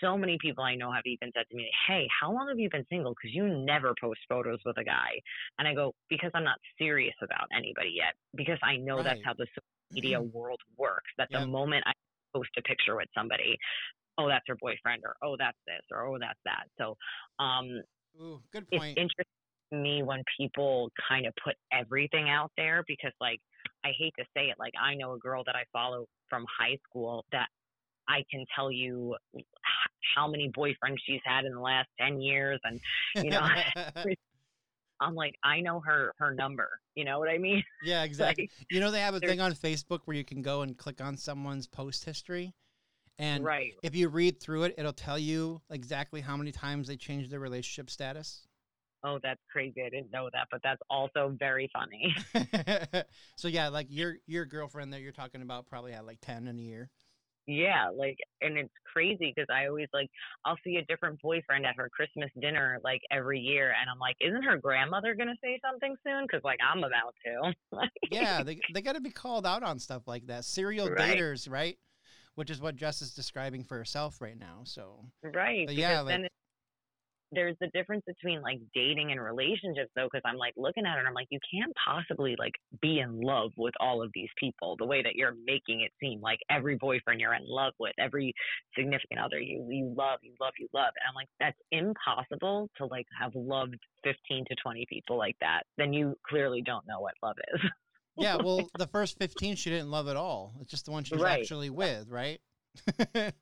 so 0.00 0.16
many 0.16 0.38
people 0.40 0.64
I 0.64 0.74
know 0.74 0.90
have 0.92 1.04
even 1.06 1.30
said 1.34 1.44
to 1.50 1.56
me, 1.56 1.70
"Hey, 1.86 2.08
how 2.20 2.32
long 2.32 2.48
have 2.48 2.58
you 2.58 2.68
been 2.70 2.86
single? 2.88 3.14
Because 3.14 3.34
you 3.34 3.48
never 3.48 3.94
post 4.00 4.20
photos 4.28 4.60
with 4.64 4.76
a 4.78 4.84
guy." 4.84 5.20
And 5.58 5.68
I 5.68 5.74
go, 5.74 5.94
"Because 6.08 6.30
I'm 6.34 6.44
not 6.44 6.58
serious 6.78 7.14
about 7.22 7.48
anybody 7.52 7.90
yet. 7.90 8.14
Because 8.34 8.58
I 8.62 8.76
know 8.76 9.02
that's 9.02 9.20
how 9.24 9.34
the 9.34 9.46
social 9.46 9.62
media 9.94 10.20
world 10.22 10.60
works. 10.76 11.10
That 11.18 11.28
Yep. 11.28 11.32
the 11.32 11.40
moment 11.40 11.84
I 11.86 11.92
post 12.34 12.50
a 12.58 12.62
picture 12.62 12.96
with 12.96 13.08
somebody, 13.16 13.56
oh, 14.18 14.28
that's 14.28 14.46
her 14.48 14.56
boyfriend, 14.60 15.04
or 15.04 15.16
oh, 15.22 15.36
that's 15.38 15.58
this, 15.66 15.82
or 15.92 16.06
oh, 16.06 16.18
that's 16.18 16.40
that. 16.44 16.68
So, 16.78 16.96
um, 17.38 17.82
Ooh, 18.20 18.42
good 18.50 18.68
it's 18.70 18.86
point. 18.86 18.96
interesting 18.96 19.24
to 19.24 19.43
me 19.82 20.02
when 20.02 20.22
people 20.38 20.90
kind 21.08 21.26
of 21.26 21.34
put 21.42 21.54
everything 21.72 22.28
out 22.28 22.50
there 22.56 22.84
because 22.86 23.12
like 23.20 23.40
I 23.84 23.90
hate 23.98 24.14
to 24.18 24.24
say 24.36 24.46
it 24.46 24.56
like 24.58 24.72
I 24.80 24.94
know 24.94 25.12
a 25.12 25.18
girl 25.18 25.42
that 25.46 25.56
I 25.56 25.64
follow 25.72 26.06
from 26.28 26.44
high 26.58 26.78
school 26.88 27.24
that 27.32 27.48
I 28.08 28.24
can 28.30 28.44
tell 28.54 28.70
you 28.70 29.16
how 30.14 30.28
many 30.28 30.50
boyfriends 30.50 30.98
she's 31.06 31.20
had 31.24 31.44
in 31.44 31.54
the 31.54 31.60
last 31.60 31.88
10 32.00 32.20
years 32.20 32.60
and 32.64 32.80
you 33.16 33.30
know, 33.30 33.46
I'm 35.00 35.14
like 35.14 35.34
I 35.42 35.60
know 35.60 35.80
her 35.80 36.12
her 36.18 36.34
number 36.34 36.68
you 36.94 37.04
know 37.04 37.18
what 37.18 37.28
I 37.28 37.38
mean 37.38 37.62
yeah, 37.84 38.04
exactly. 38.04 38.44
Like, 38.44 38.66
You 38.70 38.80
know 38.80 38.90
they 38.90 39.00
have 39.00 39.14
a 39.14 39.20
thing 39.20 39.40
on 39.40 39.52
Facebook 39.52 40.00
where 40.04 40.16
you 40.16 40.24
can 40.24 40.42
go 40.42 40.62
and 40.62 40.76
click 40.76 41.00
on 41.00 41.16
someone's 41.16 41.66
post 41.66 42.04
history, 42.04 42.54
and 43.18 43.44
right 43.44 43.72
if 43.82 43.94
you 43.94 44.08
read 44.08 44.40
through 44.40 44.64
it, 44.64 44.74
it'll 44.78 44.92
tell 44.92 45.18
you 45.18 45.60
exactly 45.70 46.20
how 46.20 46.36
many 46.36 46.52
times 46.52 46.88
they 46.88 46.96
changed 46.96 47.30
their 47.30 47.40
relationship 47.40 47.90
status. 47.90 48.46
Oh 49.04 49.18
that's 49.22 49.40
crazy 49.52 49.82
I 49.82 49.90
didn't 49.90 50.10
know 50.12 50.28
that 50.32 50.48
but 50.50 50.60
that's 50.64 50.80
also 50.90 51.36
very 51.38 51.70
funny 51.72 52.14
so 53.36 53.48
yeah, 53.48 53.68
like 53.68 53.86
your 53.90 54.16
your 54.26 54.44
girlfriend 54.46 54.92
that 54.92 55.00
you're 55.00 55.12
talking 55.12 55.42
about 55.42 55.66
probably 55.66 55.92
had 55.92 56.04
like 56.06 56.18
ten 56.20 56.48
in 56.48 56.58
a 56.58 56.62
year. 56.62 56.90
Yeah, 57.46 57.90
like, 57.94 58.16
and 58.40 58.56
it's 58.56 58.72
crazy 58.90 59.30
because 59.36 59.48
I 59.54 59.66
always 59.66 59.88
like, 59.92 60.08
I'll 60.46 60.56
see 60.64 60.76
a 60.76 60.84
different 60.86 61.20
boyfriend 61.20 61.66
at 61.66 61.76
her 61.76 61.90
Christmas 61.90 62.30
dinner 62.40 62.78
like 62.82 63.02
every 63.10 63.38
year, 63.38 63.74
and 63.78 63.90
I'm 63.90 63.98
like, 63.98 64.16
isn't 64.20 64.44
her 64.44 64.56
grandmother 64.56 65.14
gonna 65.14 65.34
say 65.42 65.60
something 65.62 65.94
soon? 66.06 66.24
Because 66.26 66.42
like 66.42 66.58
I'm 66.66 66.78
about 66.78 67.14
to. 67.26 67.88
Yeah, 68.10 68.42
they 68.42 68.60
they 68.72 68.80
got 68.80 68.94
to 68.94 69.00
be 69.02 69.10
called 69.10 69.44
out 69.46 69.62
on 69.62 69.78
stuff 69.78 70.06
like 70.06 70.26
that. 70.28 70.44
Serial 70.46 70.88
Right. 70.88 71.18
daters, 71.18 71.50
right? 71.50 71.76
Which 72.34 72.48
is 72.48 72.60
what 72.62 72.76
Jess 72.76 73.02
is 73.02 73.12
describing 73.12 73.62
for 73.64 73.76
herself 73.76 74.20
right 74.22 74.38
now. 74.38 74.60
So 74.64 75.04
right. 75.22 75.70
Yeah, 75.70 76.00
like- 76.00 76.30
there's 77.34 77.56
the 77.60 77.68
difference 77.68 78.02
between 78.06 78.42
like 78.42 78.60
dating 78.74 79.12
and 79.12 79.20
relationships 79.22 79.90
though, 79.96 80.08
because 80.10 80.22
I'm 80.24 80.36
like 80.36 80.54
looking 80.56 80.86
at 80.86 80.96
it 80.96 81.00
and 81.00 81.08
I'm 81.08 81.14
like, 81.14 81.28
you 81.30 81.38
can't 81.52 81.72
possibly 81.84 82.36
like 82.38 82.52
be 82.80 83.00
in 83.00 83.20
love 83.20 83.50
with 83.56 83.74
all 83.80 84.02
of 84.02 84.10
these 84.14 84.28
people 84.38 84.76
the 84.78 84.86
way 84.86 85.02
that 85.02 85.14
you're 85.14 85.34
making 85.46 85.80
it 85.82 85.92
seem. 86.00 86.20
Like 86.20 86.38
every 86.50 86.76
boyfriend 86.76 87.20
you're 87.20 87.34
in 87.34 87.44
love 87.46 87.74
with, 87.78 87.92
every 87.98 88.32
significant 88.76 89.20
other 89.20 89.40
you 89.40 89.66
you 89.70 89.94
love, 89.96 90.20
you 90.22 90.34
love, 90.40 90.52
you 90.58 90.68
love. 90.72 90.92
And 91.00 91.08
I'm 91.08 91.14
like, 91.14 91.28
that's 91.40 91.58
impossible 91.70 92.68
to 92.78 92.86
like 92.86 93.06
have 93.20 93.32
loved 93.34 93.76
15 94.04 94.44
to 94.48 94.54
20 94.62 94.86
people 94.88 95.18
like 95.18 95.36
that. 95.40 95.62
Then 95.78 95.92
you 95.92 96.14
clearly 96.26 96.62
don't 96.62 96.86
know 96.86 97.00
what 97.00 97.14
love 97.22 97.36
is. 97.54 97.60
yeah, 98.16 98.36
well, 98.36 98.70
the 98.76 98.86
first 98.86 99.18
fifteen 99.18 99.56
she 99.56 99.70
didn't 99.70 99.90
love 99.90 100.08
at 100.08 100.16
all. 100.16 100.54
It's 100.60 100.70
just 100.70 100.84
the 100.86 100.92
one 100.92 101.04
she's 101.04 101.22
Right. 101.22 101.40
actually 101.40 101.70
with, 101.70 102.08
right? 102.08 102.40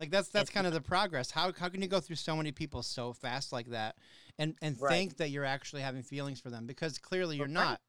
like 0.00 0.10
that's 0.10 0.28
that's 0.28 0.50
kind 0.50 0.66
of 0.66 0.72
the 0.72 0.80
progress. 0.80 1.30
How 1.30 1.52
how 1.52 1.68
can 1.68 1.82
you 1.82 1.88
go 1.88 2.00
through 2.00 2.16
so 2.16 2.36
many 2.36 2.52
people 2.52 2.82
so 2.82 3.12
fast 3.12 3.52
like 3.52 3.70
that, 3.70 3.96
and 4.38 4.54
and 4.62 4.80
Right. 4.80 4.92
think 4.92 5.16
that 5.18 5.30
you're 5.30 5.44
actually 5.44 5.82
having 5.82 6.02
feelings 6.02 6.40
for 6.40 6.50
them 6.50 6.66
because 6.66 6.98
clearly 6.98 7.36
you're 7.36 7.46
Right. 7.46 7.52
not. 7.52 7.80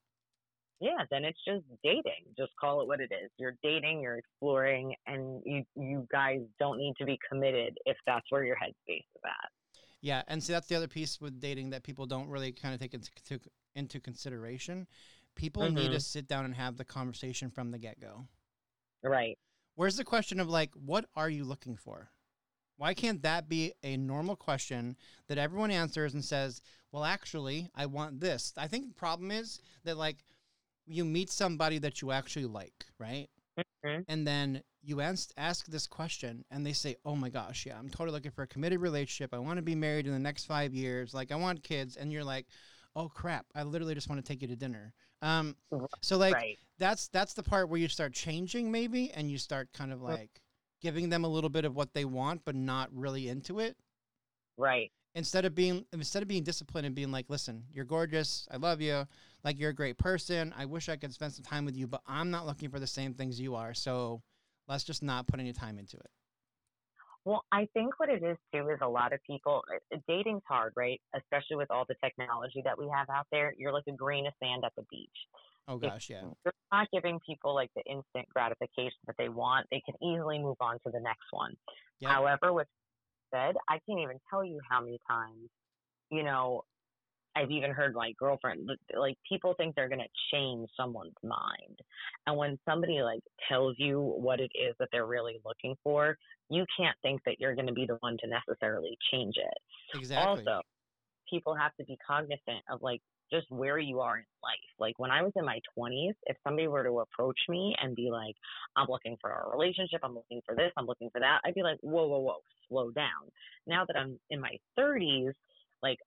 yeah, 0.81 1.03
then 1.11 1.25
it's 1.25 1.39
just 1.45 1.65
dating. 1.83 2.33
Just 2.37 2.55
call 2.59 2.81
it 2.81 2.87
what 2.87 3.01
it 3.01 3.11
is. 3.11 3.29
You're 3.37 3.57
dating, 3.61 4.01
you're 4.01 4.15
exploring, 4.17 4.95
and 5.05 5.41
you 5.45 5.65
you 5.75 6.07
guys 6.11 6.39
don't 6.59 6.77
need 6.77 6.95
to 6.99 7.05
be 7.05 7.19
committed 7.29 7.77
if 7.85 7.97
that's 8.05 8.25
where 8.31 8.43
your 8.45 8.55
headspace 8.55 8.99
is 9.15 9.21
at. 9.25 9.51
Yeah, 10.01 10.23
and 10.27 10.41
see 10.41 10.53
that's 10.53 10.67
the 10.67 10.75
other 10.75 10.87
piece 10.87 11.19
with 11.19 11.41
dating 11.41 11.71
that 11.71 11.83
people 11.83 12.05
don't 12.05 12.29
really 12.29 12.53
kind 12.53 12.73
of 12.73 12.79
take 12.79 12.93
into 12.93 13.11
to, 13.25 13.39
into 13.75 13.99
consideration. 13.99 14.87
People 15.35 15.69
need 15.69 15.91
to 15.91 15.97
Mhm. 15.97 16.01
sit 16.01 16.27
down 16.27 16.45
and 16.45 16.55
have 16.55 16.77
the 16.77 16.85
conversation 16.85 17.49
from 17.51 17.71
the 17.71 17.77
get 17.77 17.99
go. 17.99 18.27
Right. 19.03 19.37
Where's 19.79 19.95
the 19.95 20.03
question 20.03 20.41
of 20.41 20.49
like, 20.49 20.71
what 20.73 21.05
are 21.15 21.29
you 21.29 21.45
looking 21.45 21.77
for? 21.77 22.09
Why 22.75 22.93
can't 22.93 23.21
that 23.21 23.47
be 23.47 23.71
a 23.81 23.95
normal 23.95 24.35
question 24.35 24.97
that 25.29 25.37
everyone 25.37 25.71
answers 25.71 26.13
and 26.13 26.25
says, 26.25 26.59
well, 26.91 27.05
actually, 27.05 27.69
I 27.73 27.85
want 27.85 28.19
this? 28.19 28.51
I 28.57 28.67
think 28.67 28.89
the 28.89 28.93
problem 28.93 29.31
is 29.31 29.61
that 29.85 29.95
like 29.95 30.17
you 30.85 31.05
meet 31.05 31.29
somebody 31.29 31.77
that 31.77 32.01
you 32.01 32.11
actually 32.11 32.47
like, 32.47 32.87
right? 32.99 33.29
Mhm. 33.85 34.03
And 34.09 34.27
then 34.27 34.63
you 34.81 34.99
ask, 34.99 35.31
ask 35.37 35.65
this 35.67 35.87
question 35.87 36.43
and 36.51 36.65
they 36.65 36.73
say, 36.73 36.97
oh 37.05 37.15
my 37.15 37.29
gosh, 37.29 37.65
yeah, 37.65 37.79
I'm 37.79 37.89
totally 37.89 38.11
looking 38.11 38.31
for 38.31 38.43
a 38.43 38.47
committed 38.47 38.81
relationship. 38.81 39.33
I 39.33 39.39
want 39.39 39.59
to 39.59 39.63
be 39.63 39.75
married 39.75 40.07
in 40.07 40.11
the 40.11 40.19
next 40.19 40.43
five 40.43 40.73
years. 40.73 41.13
Like, 41.13 41.31
I 41.31 41.37
want 41.37 41.63
kids. 41.63 41.95
And 41.95 42.11
you're 42.11 42.25
like, 42.25 42.47
oh 42.97 43.07
crap, 43.07 43.45
I 43.55 43.63
literally 43.63 43.95
just 43.95 44.09
want 44.09 44.19
to 44.19 44.27
take 44.27 44.41
you 44.41 44.49
to 44.49 44.57
dinner. 44.57 44.93
Um, 45.21 45.55
so 46.01 46.17
like, 46.17 46.33
right. 46.33 46.57
that's 46.77 47.09
that's 47.09 47.33
the 47.33 47.43
part 47.43 47.69
where 47.69 47.79
you 47.79 47.87
start 47.87 48.13
changing 48.13 48.71
maybe 48.71 49.11
and 49.11 49.29
you 49.29 49.37
start 49.37 49.69
kind 49.73 49.91
of 49.91 50.01
like 50.01 50.41
giving 50.81 51.09
them 51.09 51.25
a 51.25 51.27
little 51.27 51.49
bit 51.49 51.65
of 51.65 51.75
what 51.75 51.93
they 51.93 52.05
want 52.05 52.41
but 52.45 52.55
not 52.55 52.89
really 52.93 53.27
into 53.27 53.59
it. 53.59 53.75
Right. 54.57 54.91
instead 55.15 55.45
of 55.45 55.55
being 55.55 55.85
instead 55.93 56.21
of 56.21 56.27
being 56.27 56.43
disciplined 56.43 56.85
and 56.85 56.93
being 56.93 57.11
like 57.11 57.25
listen 57.29 57.63
you're 57.71 57.85
gorgeous. 57.85 58.47
I 58.51 58.57
love 58.57 58.81
you. 58.81 59.07
Like 59.43 59.59
you're 59.59 59.71
a 59.71 59.75
great 59.75 59.97
person. 59.97 60.53
I 60.57 60.65
wish 60.65 60.89
i 60.89 60.95
could 60.95 61.13
spend 61.13 61.33
some 61.33 61.43
time 61.43 61.65
with 61.65 61.75
you 61.75 61.87
but 61.87 62.01
i'm 62.07 62.31
not 62.31 62.45
looking 62.45 62.69
for 62.69 62.79
the 62.79 62.87
same 62.87 63.13
things 63.13 63.39
you 63.39 63.55
are. 63.55 63.73
So 63.73 64.21
let's 64.67 64.83
just 64.83 65.03
not 65.03 65.27
put 65.27 65.39
any 65.39 65.53
time 65.53 65.79
into 65.79 65.97
it 65.97 66.11
Well, 67.25 67.43
I 67.51 67.67
think 67.73 67.99
what 67.99 68.09
it 68.09 68.23
is 68.23 68.37
too 68.53 68.69
is 68.69 68.79
a 68.81 68.87
lot 68.87 69.13
of 69.13 69.19
people 69.23 69.61
uh, 69.73 69.97
dating's 70.07 70.41
hard, 70.47 70.73
right? 70.75 70.99
Especially 71.15 71.57
with 71.57 71.69
all 71.69 71.85
the 71.87 71.95
technology 72.03 72.61
that 72.63 72.77
we 72.77 72.89
have 72.93 73.09
out 73.09 73.27
there. 73.31 73.53
You're 73.57 73.73
like 73.73 73.83
a 73.87 73.91
grain 73.91 74.25
of 74.25 74.33
sand 74.41 74.63
at 74.65 74.71
the 74.77 74.83
beach. 74.89 75.09
oh 75.67 75.77
gosh 75.77 76.09
yeah 76.09 76.23
You're 76.43 76.53
not 76.71 76.87
giving 76.91 77.19
people 77.27 77.53
like 77.53 77.69
the 77.75 77.83
instant 77.83 78.27
gratification 78.33 78.97
that 79.07 79.15
they 79.17 79.29
want. 79.29 79.67
They 79.69 79.81
can 79.85 79.95
easily 80.01 80.39
move 80.39 80.57
on 80.61 80.75
to 80.85 80.91
the 80.91 80.99
next 80.99 81.27
one. 81.31 81.53
However, 82.03 82.53
with 82.53 82.67
said, 83.33 83.55
I 83.67 83.79
can't 83.87 83.99
even 83.99 84.19
tell 84.29 84.43
you 84.43 84.59
how 84.67 84.81
many 84.81 84.99
times, 85.07 85.49
you 86.09 86.23
know, 86.23 86.63
I've 87.35 87.51
even 87.51 87.71
heard 87.71 87.93
my 87.93 88.13
girlfriend 88.19 88.69
like 88.97 89.15
people 89.27 89.53
think 89.57 89.75
they're 89.75 89.89
gonna 89.89 90.03
change 90.31 90.69
someone's 90.75 91.13
mind, 91.23 91.79
and 92.27 92.37
when 92.37 92.57
somebody 92.67 93.01
like 93.01 93.21
tells 93.47 93.75
you 93.77 93.99
what 93.99 94.39
it 94.39 94.51
is 94.55 94.75
that 94.79 94.89
they're 94.91 95.05
really 95.05 95.39
looking 95.45 95.75
for, 95.83 96.17
you 96.49 96.65
can't 96.77 96.97
think 97.01 97.21
that 97.25 97.39
you're 97.39 97.55
gonna 97.55 97.73
be 97.73 97.85
the 97.85 97.97
one 98.01 98.17
to 98.21 98.27
necessarily 98.27 98.97
change 99.11 99.35
it. 99.37 99.97
Exactly. 99.97 100.43
Also 100.45 100.61
people 101.29 101.55
have 101.55 101.75
to 101.79 101.85
be 101.85 101.97
cognizant 102.05 102.63
of 102.71 102.81
like 102.81 103.01
just 103.31 103.45
where 103.51 103.77
you 103.77 103.99
are 103.99 104.17
in 104.17 104.23
life. 104.41 104.59
Like 104.79 104.97
when 104.97 105.11
i 105.11 105.21
was 105.21 105.31
in 105.35 105.45
my 105.45 105.59
20s 105.77 106.13
if 106.25 106.37
somebody 106.43 106.67
were 106.67 106.83
to 106.83 106.99
approach 106.99 107.39
me 107.47 107.75
and 107.81 107.95
be 107.95 108.09
like 108.11 108.35
i'm 108.75 108.87
looking 108.89 109.17
for 109.21 109.29
a 109.29 109.49
relationship 109.49 109.99
i'm 110.03 110.15
looking 110.15 110.41
for 110.45 110.55
this 110.55 110.71
i'm 110.77 110.85
looking 110.85 111.09
for 111.11 111.19
that 111.19 111.39
i'd 111.45 111.53
be 111.53 111.63
like 111.63 111.77
whoa 111.81 112.07
whoa 112.07 112.19
whoa 112.19 112.37
slow 112.67 112.91
down. 112.91 113.29
Now 113.67 113.85
that 113.85 113.97
i'm 113.97 114.19
in 114.29 114.39
my 114.39 114.55
30s 114.77 115.33
like 115.83 115.97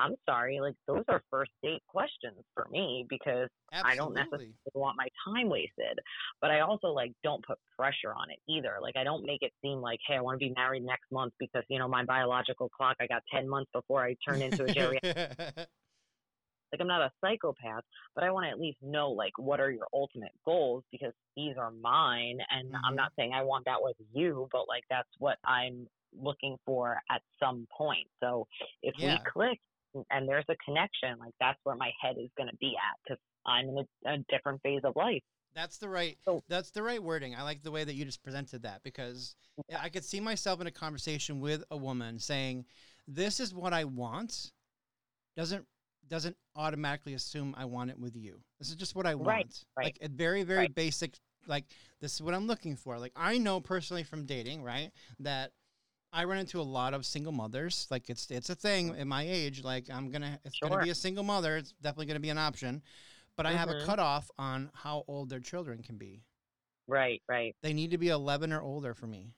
i'm 0.00 0.16
sorry 0.28 0.60
like 0.60 0.74
those 0.86 1.04
are 1.08 1.22
first 1.30 1.52
date 1.62 1.82
questions 1.88 2.42
for 2.54 2.66
me 2.70 3.06
because 3.08 3.48
I 3.82 3.94
don't 3.96 4.14
necessarily 4.14 4.52
want 4.74 4.96
my 4.98 5.08
time 5.24 5.48
wasted. 5.48 5.98
But 6.40 6.50
I 6.50 6.60
also 6.60 6.88
like 6.88 7.12
don't 7.24 7.44
put 7.44 7.58
pressure 7.78 8.12
on 8.14 8.30
it 8.30 8.38
either. 8.48 8.76
Like 8.82 8.96
I 8.96 9.04
don't 9.04 9.24
make 9.24 9.42
it 9.42 9.52
seem 9.62 9.78
like, 9.80 9.98
hey, 10.06 10.16
I 10.16 10.20
want 10.20 10.38
to 10.38 10.46
be 10.46 10.52
married 10.54 10.82
next 10.84 11.10
month 11.10 11.32
because 11.38 11.64
you 11.68 11.78
know 11.78 11.88
my 11.88 12.04
biological 12.04 12.68
clock. 12.68 12.96
I 13.00 13.06
got 13.06 13.22
ten 13.32 13.48
months 13.48 13.70
before 13.72 14.04
I 14.04 14.16
turn 14.26 14.42
into 14.42 14.64
a 14.64 14.68
geriatric. 14.68 15.00
like 16.72 16.80
I'm 16.80 16.86
not 16.86 17.02
a 17.02 17.10
psychopath, 17.20 17.84
but 18.14 18.24
I 18.24 18.30
want 18.30 18.44
to 18.44 18.50
at 18.50 18.60
least 18.60 18.78
know 18.82 19.10
like 19.10 19.32
what 19.38 19.60
are 19.60 19.70
your 19.70 19.86
ultimate 19.92 20.32
goals 20.44 20.84
because 20.92 21.12
these 21.36 21.56
are 21.58 21.70
mine. 21.70 22.38
And 22.50 22.72
Mhm. 22.72 22.80
I'm 22.84 22.96
not 22.96 23.12
saying 23.16 23.32
I 23.32 23.42
want 23.42 23.64
that 23.64 23.80
with 23.82 23.96
you, 24.12 24.48
but 24.52 24.68
like 24.68 24.84
that's 24.90 25.08
what 25.18 25.38
I'm 25.44 25.88
looking 26.12 26.56
for 26.66 27.00
at 27.10 27.22
some 27.38 27.66
point. 27.76 28.08
So 28.20 28.46
if 28.82 28.94
Yeah. 28.98 29.14
we 29.14 29.22
click 29.32 29.58
and 30.10 30.28
there's 30.28 30.44
a 30.48 30.56
connection, 30.64 31.18
like 31.18 31.32
that's 31.40 31.58
where 31.64 31.76
my 31.76 31.90
head 32.00 32.16
is 32.18 32.30
going 32.36 32.48
to 32.48 32.56
be 32.56 32.74
at 32.76 32.98
because 33.04 33.18
I'm 33.46 33.68
in 33.68 33.78
a, 34.06 34.14
a 34.14 34.18
different 34.28 34.62
phase 34.62 34.80
of 34.84 34.94
life. 34.96 35.22
That's 35.54 35.78
the 35.78 35.88
right. 35.88 36.16
So- 36.24 36.42
That's 36.48 36.70
the 36.70 36.82
right 36.82 37.02
wording. 37.02 37.34
I 37.34 37.42
like 37.42 37.62
the 37.62 37.70
way 37.72 37.82
that 37.84 37.94
you 37.94 38.04
just 38.04 38.22
presented 38.22 38.62
that 38.62 38.82
because 38.84 39.34
I 39.76 39.88
could 39.88 40.04
see 40.04 40.20
myself 40.20 40.60
in 40.60 40.66
a 40.66 40.70
conversation 40.70 41.40
with 41.40 41.64
a 41.70 41.76
woman 41.76 42.18
saying, 42.18 42.66
"This 43.08 43.40
is 43.40 43.52
what 43.54 43.72
I 43.72 43.84
want." 43.84 44.52
Doesn't 45.36 45.66
doesn't 46.08 46.36
automatically 46.56 47.14
assume 47.14 47.54
I 47.56 47.64
want 47.64 47.90
it 47.90 47.98
with 47.98 48.16
you. 48.16 48.40
This 48.58 48.68
is 48.68 48.74
just 48.74 48.94
what 48.96 49.06
I 49.06 49.14
want. 49.14 49.28
Right, 49.28 49.64
right, 49.76 49.84
Like 49.86 49.98
a 50.02 50.08
very 50.08 50.42
very 50.44 50.60
right. 50.60 50.74
basic. 50.74 51.14
Like 51.46 51.64
this 52.00 52.14
is 52.14 52.22
what 52.22 52.34
I'm 52.34 52.46
looking 52.46 52.76
for. 52.76 52.98
Like 52.98 53.12
I 53.16 53.38
know 53.38 53.60
personally 53.60 54.04
from 54.04 54.26
dating, 54.26 54.62
right, 54.62 54.90
that 55.20 55.52
I 56.12 56.24
run 56.24 56.38
into 56.38 56.60
a 56.60 56.62
lot 56.62 56.94
of 56.94 57.06
single 57.06 57.32
mothers. 57.32 57.86
Like 57.90 58.10
it's 58.10 58.30
it's 58.30 58.50
a 58.50 58.54
thing 58.54 58.94
in 58.96 59.08
my 59.08 59.22
age. 59.22 59.62
Like 59.62 59.88
I'm 59.90 60.10
gonna 60.10 60.40
it's 60.44 60.58
gonna 60.58 60.78
be 60.78 60.90
a 60.90 60.94
single 60.94 61.24
mother. 61.24 61.56
It's 61.56 61.72
definitely 61.80 62.06
gonna 62.06 62.20
be 62.20 62.30
an 62.30 62.38
option. 62.38 62.82
But 63.36 63.46
I 63.46 63.52
have 63.52 63.70
a 63.70 63.74
Mhm. 63.74 63.86
cutoff 63.86 64.30
on 64.38 64.70
how 64.74 65.04
old 65.06 65.30
their 65.30 65.40
children 65.40 65.82
can 65.82 65.96
be. 65.96 66.22
Right, 66.86 67.22
right. 67.28 67.54
They 67.62 67.72
need 67.72 67.90
to 67.92 67.98
be 67.98 68.08
11 68.08 68.52
or 68.52 68.60
older 68.60 68.94
for 68.94 69.06
me. 69.06 69.32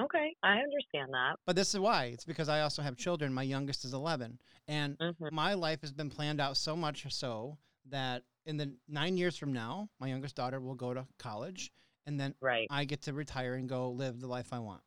Okay, 0.00 0.34
I 0.42 0.58
understand 0.58 1.12
that. 1.12 1.36
But 1.46 1.56
this 1.56 1.74
is 1.74 1.80
why. 1.80 2.06
It's 2.06 2.24
because 2.24 2.48
I 2.48 2.62
also 2.62 2.82
have 2.82 2.96
children. 2.96 3.32
My 3.32 3.42
youngest 3.42 3.84
is 3.84 3.92
11. 3.92 4.40
And 4.68 4.96
hmm 5.00 5.28
my 5.30 5.54
life 5.54 5.80
has 5.82 5.92
been 5.92 6.10
planned 6.10 6.40
out 6.40 6.56
so 6.56 6.74
much 6.76 7.12
so 7.12 7.58
that 7.86 8.24
in 8.46 8.56
the 8.56 8.74
nine 8.88 9.16
years 9.16 9.36
from 9.36 9.52
now, 9.52 9.90
my 10.00 10.06
youngest 10.08 10.36
daughter 10.36 10.60
will 10.60 10.74
go 10.74 10.94
to 10.94 11.06
college. 11.18 11.72
And 12.06 12.18
then 12.18 12.34
Right, 12.40 12.66
I 12.70 12.84
get 12.84 13.02
to 13.02 13.12
retire 13.12 13.54
and 13.54 13.68
go 13.68 13.90
live 13.90 14.20
the 14.20 14.26
life 14.26 14.52
I 14.52 14.58
want. 14.60 14.82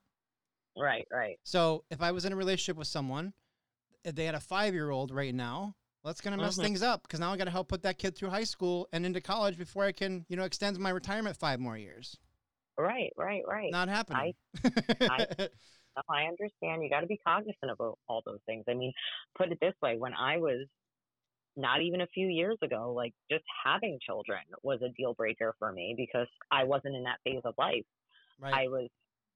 Right, 0.77 1.07
right. 1.11 1.39
So 1.43 1.83
if 1.89 2.01
I 2.01 2.11
was 2.11 2.25
in 2.25 2.33
a 2.33 2.35
relationship 2.35 2.77
with 2.77 2.87
someone, 2.87 3.33
if 4.03 4.15
they 4.15 4.25
had 4.25 4.35
a 4.35 4.39
five 4.39 4.73
year 4.73 4.89
old 4.89 5.11
right 5.11 5.33
now, 5.33 5.75
well, 6.03 6.11
that's 6.11 6.21
going 6.21 6.37
to 6.37 6.43
mess 6.43 6.57
Mhm. 6.57 6.63
things 6.63 6.81
up 6.81 7.03
because 7.03 7.19
now 7.19 7.31
I 7.31 7.37
got 7.37 7.45
to 7.45 7.51
help 7.51 7.69
put 7.69 7.83
that 7.83 7.97
kid 7.97 8.15
through 8.15 8.29
high 8.29 8.43
school 8.43 8.87
and 8.91 9.05
into 9.05 9.21
college 9.21 9.57
before 9.57 9.85
I 9.85 9.91
can, 9.93 10.25
you 10.27 10.35
know, 10.35 10.43
extend 10.43 10.77
my 10.79 10.89
retirement 10.89 11.37
five 11.37 11.59
more 11.59 11.77
years. 11.77 12.17
Right, 12.77 13.13
right, 13.15 13.43
right. 13.47 13.71
Not 13.71 13.87
happening. 13.89 14.33
No, 15.95 16.01
I 16.09 16.23
understand. 16.23 16.81
You 16.83 16.89
got 16.89 17.01
to 17.01 17.05
be 17.07 17.17
cognizant 17.17 17.69
of 17.69 17.79
all- 17.79 17.99
all 18.07 18.23
those 18.25 18.39
things. 18.47 18.63
I 18.67 18.73
mean, 18.73 18.91
put 19.37 19.51
it 19.51 19.59
this 19.61 19.75
way: 19.79 19.95
when 19.95 20.15
I 20.15 20.37
was 20.37 20.67
not 21.55 21.83
even 21.83 22.01
a 22.01 22.07
few 22.07 22.27
years 22.27 22.57
ago, 22.63 22.93
like 22.93 23.13
just 23.29 23.43
having 23.63 23.99
children 24.03 24.39
was 24.63 24.81
a 24.81 24.89
deal 24.97 25.13
breaker 25.13 25.53
for 25.59 25.71
me 25.71 25.93
because 25.95 26.27
I 26.49 26.63
wasn't 26.63 26.95
in 26.95 27.03
that 27.03 27.19
phase 27.23 27.41
of 27.45 27.53
life. 27.59 27.85
right. 28.39 28.53
I 28.55 28.67
was 28.69 28.89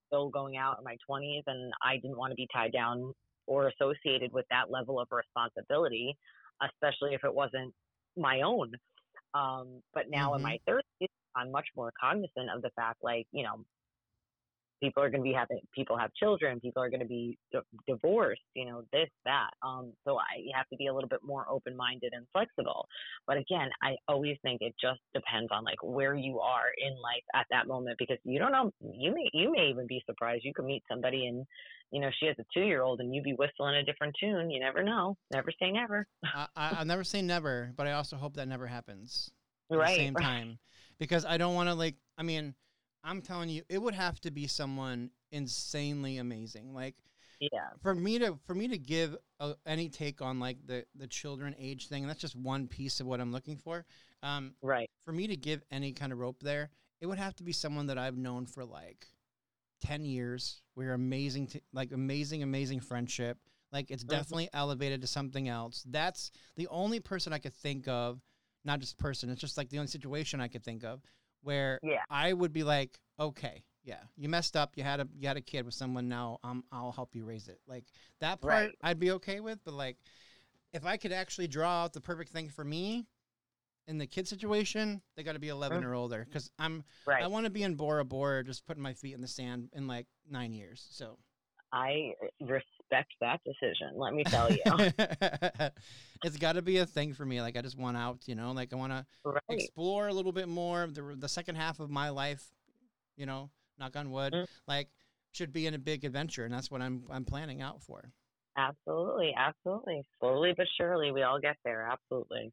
still 0.08 0.30
going 0.30 0.58
out 0.58 0.78
in 0.80 0.84
my 0.84 0.98
20s, 1.10 1.44
and 1.48 1.74
I 1.84 1.96
didn't 1.98 2.18
want 2.18 2.32
to 2.32 2.36
be 2.36 2.48
tied 2.54 2.74
down 2.74 3.14
or 3.48 3.68
associated 3.70 4.32
with 4.34 4.46
that 4.50 4.72
level 4.72 5.00
of 5.00 5.08
responsibility, 5.12 6.18
especially 6.62 7.14
if 7.14 7.24
it 7.24 7.34
wasn't 7.34 7.74
my 8.18 8.42
own. 8.42 8.74
Um, 9.34 9.82
but 9.94 10.10
now 10.10 10.36
in 10.36 10.42
Mhm. 10.42 10.44
my 10.44 10.60
30s, 10.68 11.10
I'm 11.36 11.52
much 11.52 11.68
more 11.76 11.92
cognizant 12.00 12.50
of 12.56 12.62
the 12.62 12.72
fact, 12.76 13.00
like, 13.04 13.28
you 13.32 13.44
know, 13.44 13.66
people 14.82 15.02
are 15.02 15.10
going 15.10 15.24
to 15.24 15.30
be 15.30 15.34
having, 15.34 15.60
people 15.74 15.98
have 15.98 16.14
children, 16.14 16.60
people 16.60 16.82
are 16.82 16.90
going 16.90 17.02
to 17.02 17.08
be 17.08 17.38
d- 17.52 17.60
divorced, 17.88 18.42
you 18.54 18.66
know, 18.66 18.84
this, 18.92 19.10
that. 19.26 19.50
Um, 19.66 19.94
so 20.06 20.18
I 20.18 20.40
you 20.40 20.52
have 20.56 20.68
to 20.70 20.76
be 20.78 20.88
a 20.88 20.94
little 20.94 21.10
bit 21.10 21.20
more 21.24 21.46
open 21.50 21.76
minded 21.76 22.14
and 22.14 22.26
flexible. 22.32 22.88
But 23.26 23.38
again, 23.38 23.70
I 23.82 23.96
always 24.08 24.38
think 24.44 24.62
it 24.62 24.76
just 24.80 25.00
depends 25.14 25.50
on 25.52 25.64
like 25.64 25.82
where 25.84 26.16
you 26.16 26.40
are 26.40 26.72
in 26.78 26.94
life 27.02 27.24
at 27.34 27.46
that 27.52 27.68
moment 27.68 27.98
because 27.98 28.18
you 28.24 28.40
don't 28.40 28.52
know, 28.52 28.72
you 28.82 29.14
may, 29.14 29.30
you 29.34 29.52
may 29.52 29.70
even 29.70 29.88
be 29.88 30.02
surprised. 30.06 30.44
You 30.44 30.54
could 30.54 30.66
meet 30.66 30.84
somebody 30.90 31.28
and, 31.28 31.46
you 31.92 32.02
know, 32.02 32.10
she 32.20 32.28
has 32.28 32.36
a 32.40 32.46
two 32.54 32.66
year 32.66 32.82
old 32.82 33.00
and 33.00 33.14
you 33.16 33.22
be 33.22 33.34
whistling 33.34 33.76
a 33.76 33.84
different 33.84 34.16
tune. 34.20 34.52
You 34.52 34.60
never 34.60 34.84
know. 34.84 35.18
Never 35.32 35.52
say 35.60 35.72
never. 35.72 36.06
I, 36.24 36.48
I, 36.56 36.76
I'll 36.80 36.86
never 36.86 37.04
say 37.04 37.22
never, 37.22 37.74
but 37.76 37.88
I 37.88 37.94
also 37.94 38.16
hope 38.16 38.36
that 38.36 38.48
never 38.48 38.68
happens 38.68 39.32
at 39.72 39.78
right. 39.78 39.98
the 39.98 40.04
same 40.04 40.14
right. 40.14 40.24
time 40.24 40.60
because 41.00 41.26
I 41.26 41.38
don't 41.38 41.56
want 41.56 41.70
to 41.70 41.76
like. 41.76 41.96
I 42.18 42.24
mean, 42.24 42.56
I'm 43.04 43.22
telling 43.22 43.50
you, 43.50 43.64
it 43.70 43.82
would 43.82 43.94
have 43.94 44.20
to 44.22 44.32
be 44.32 44.48
someone 44.48 45.12
insanely 45.32 46.18
amazing. 46.18 46.74
Like 46.74 46.96
Yeah. 47.40 47.70
for 47.82 47.94
me 47.94 48.20
to 48.20 48.38
for 48.46 48.56
me 48.56 48.68
to 48.68 48.78
give 48.78 49.16
a, 49.40 49.56
any 49.66 49.90
take 49.90 50.22
on 50.22 50.40
like 50.40 50.58
the 50.66 50.86
the 50.96 51.08
children 51.08 51.56
age 51.60 51.88
thing, 51.88 52.04
and 52.04 52.10
that's 52.10 52.22
just 52.22 52.36
one 52.36 52.68
piece 52.68 53.00
of 53.00 53.08
what 53.08 53.20
I'm 53.22 53.32
looking 53.32 53.58
for. 53.58 53.86
Um, 54.24 54.56
Right. 54.62 54.90
for 55.04 55.12
me 55.12 55.28
to 55.28 55.36
give 55.38 55.64
any 55.72 55.94
kind 55.94 56.12
of 56.12 56.20
rope 56.20 56.42
there, 56.42 56.70
it 57.00 57.06
would 57.06 57.20
have 57.20 57.36
to 57.36 57.44
be 57.44 57.52
someone 57.52 57.88
that 57.88 57.98
I've 57.98 58.18
known 58.18 58.46
for 58.46 58.66
like 58.66 59.08
10 59.82 60.04
years. 60.06 60.62
We're 60.76 60.94
amazing, 60.94 61.48
to, 61.48 61.62
like 61.74 61.92
amazing, 61.92 62.44
amazing 62.44 62.80
friendship. 62.82 63.38
Like 63.72 63.92
it's 63.92 64.04
Mhm. 64.04 64.10
definitely 64.10 64.50
elevated 64.54 65.02
to 65.02 65.08
something 65.08 65.48
else. 65.48 65.84
That's 65.88 66.32
the 66.56 66.68
only 66.70 67.00
person 67.00 67.32
I 67.34 67.38
could 67.40 67.54
think 67.54 67.88
of, 67.88 68.22
not 68.66 68.80
just 68.80 68.98
person, 68.98 69.30
it's 69.30 69.42
just 69.42 69.58
like 69.58 69.70
the 69.70 69.78
only 69.78 69.88
situation 69.88 70.42
I 70.42 70.48
could 70.48 70.64
think 70.64 70.84
of 70.84 71.02
where 71.48 71.80
Yeah. 71.82 72.04
I 72.10 72.34
would 72.34 72.52
be 72.52 72.64
like, 72.64 73.00
okay, 73.18 73.64
yeah, 73.84 74.02
you 74.18 74.28
messed 74.28 74.58
up. 74.58 74.74
You 74.76 74.84
had 74.84 75.00
a 75.00 75.08
you 75.18 75.30
had 75.30 75.38
a 75.38 75.42
kid 75.42 75.66
with 75.66 75.74
someone 75.74 76.10
now. 76.10 76.40
Um, 76.44 76.66
I'll 76.74 76.92
help 76.92 77.16
you 77.16 77.24
raise 77.24 77.48
it. 77.48 77.60
Like 77.66 77.86
that 78.20 78.42
part, 78.42 78.52
Right. 78.52 78.72
I'd 78.84 79.00
be 79.00 79.12
okay 79.12 79.40
with. 79.40 79.60
But 79.64 79.74
like, 79.74 79.98
if 80.74 80.86
I 80.86 80.98
could 80.98 81.14
actually 81.14 81.48
draw 81.48 81.86
out 81.86 81.94
the 81.94 82.02
perfect 82.02 82.34
thing 82.34 82.50
for 82.50 82.66
me, 82.66 83.06
in 83.88 83.98
the 83.98 84.06
kid 84.06 84.28
situation, 84.28 85.02
they 85.16 85.24
got 85.24 85.34
to 85.34 85.40
be 85.40 85.48
11 85.48 85.86
or 85.86 85.96
older 85.96 86.26
because 86.26 86.52
I'm 86.60 86.84
Right. 87.06 87.24
I 87.24 87.28
want 87.28 87.46
to 87.46 87.50
be 87.50 87.64
in 87.64 87.76
Bora 87.76 88.04
Bora, 88.04 88.44
just 88.44 88.66
putting 88.66 88.84
my 88.84 88.94
feet 88.94 89.16
in 89.16 89.22
the 89.22 89.28
sand 89.28 89.70
in 89.72 89.88
like 89.88 90.08
nine 90.30 90.52
years. 90.54 90.86
So 90.92 91.18
I 91.72 92.14
respect 92.90 93.14
that 93.22 93.42
decision. 93.44 93.92
Let 93.96 94.14
me 94.14 94.24
tell 94.24 94.52
you. 94.52 94.62
it's 96.24 96.38
got 96.38 96.54
to 96.54 96.62
be 96.62 96.78
a 96.78 96.86
thing 96.86 97.14
for 97.14 97.26
me. 97.26 97.42
Like 97.42 97.58
I 97.58 97.62
just 97.62 97.78
want 97.78 97.98
out, 97.98 98.20
you 98.26 98.36
know, 98.36 98.52
like 98.52 98.74
I 98.74 98.76
want 98.76 98.92
to 98.94 99.06
explore 99.50 100.08
a 100.08 100.14
little 100.14 100.32
bit 100.32 100.48
more. 100.48 100.88
The 100.88 101.16
the 101.18 101.30
second 101.30 101.56
half 101.56 101.80
of 101.80 101.90
my 101.90 102.10
life, 102.10 102.44
you 103.16 103.26
know, 103.26 103.50
knock 103.80 103.96
on 103.96 104.12
wood, 104.12 104.34
Mm. 104.34 104.48
like 104.68 104.90
should 105.32 105.52
be 105.54 105.68
in 105.68 105.74
a 105.74 105.80
big 105.80 106.04
adventure, 106.06 106.46
and 106.46 106.54
that's 106.54 106.72
what 106.72 106.82
I'm 106.82 107.04
I'm 107.10 107.26
planning 107.26 107.62
out 107.62 107.82
for. 107.82 108.12
Absolutely, 108.58 109.34
absolutely. 109.38 110.04
Slowly 110.20 110.54
but 110.56 110.68
surely, 110.78 111.12
we 111.12 111.24
all 111.24 111.40
get 111.40 111.58
there. 111.64 111.88
Absolutely. 111.92 112.52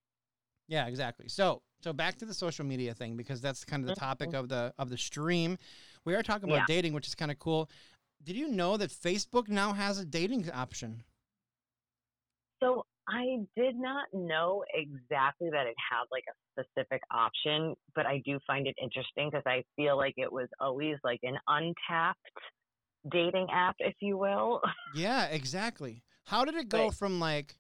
Yeah, 0.68 0.87
exactly. 0.87 1.28
So 1.28 1.62
so 1.80 1.93
back 1.93 2.16
to 2.16 2.24
the 2.24 2.35
social 2.35 2.64
media 2.64 2.95
thing 2.95 3.16
because 3.16 3.41
that's 3.41 3.64
kind 3.64 3.82
of 3.82 3.95
the 3.95 4.01
topic 4.01 4.35
of 4.35 4.49
the 4.49 4.72
of 4.78 4.91
the 4.91 4.97
stream. 4.99 5.59
We 6.05 6.14
are 6.14 6.22
talking 6.22 6.49
about 6.49 6.61
Yeah. 6.68 6.74
dating, 6.74 6.93
which 6.93 7.07
is 7.07 7.14
kind 7.14 7.30
of 7.30 7.39
cool. 7.39 7.70
Did 8.25 8.35
you 8.37 8.49
know 8.49 8.77
that 8.77 8.91
Facebook 8.91 9.49
now 9.49 9.72
has 9.75 9.99
a 9.99 10.05
dating 10.05 10.51
option? 10.51 11.05
So 12.62 12.87
I 13.09 13.39
did 13.57 13.77
not 13.77 14.07
know 14.12 14.64
exactly 14.72 15.51
that 15.51 15.66
it 15.66 15.75
had 15.79 16.05
like 16.11 16.25
a 16.29 16.62
specific 16.62 17.03
option, 17.11 17.75
but 17.95 18.07
I 18.07 18.22
do 18.25 18.39
find 18.47 18.66
it 18.66 18.75
interesting 18.81 19.31
because 19.31 19.45
I 19.47 19.62
feel 19.77 19.97
like 19.97 20.14
it 20.16 20.33
was 20.33 20.49
always 20.61 20.97
like 21.05 21.20
an 21.22 21.37
untapped 21.47 22.20
dating 23.11 23.49
app, 23.53 23.77
if 23.79 23.95
you 24.01 24.16
will. 24.18 24.61
Yeah, 24.87 25.27
exactly. 25.27 26.03
How 26.25 26.45
did 26.45 26.55
it 26.55 26.68
go 26.68 26.91
Right. 26.91 26.95
from 26.95 27.20
like 27.20 27.57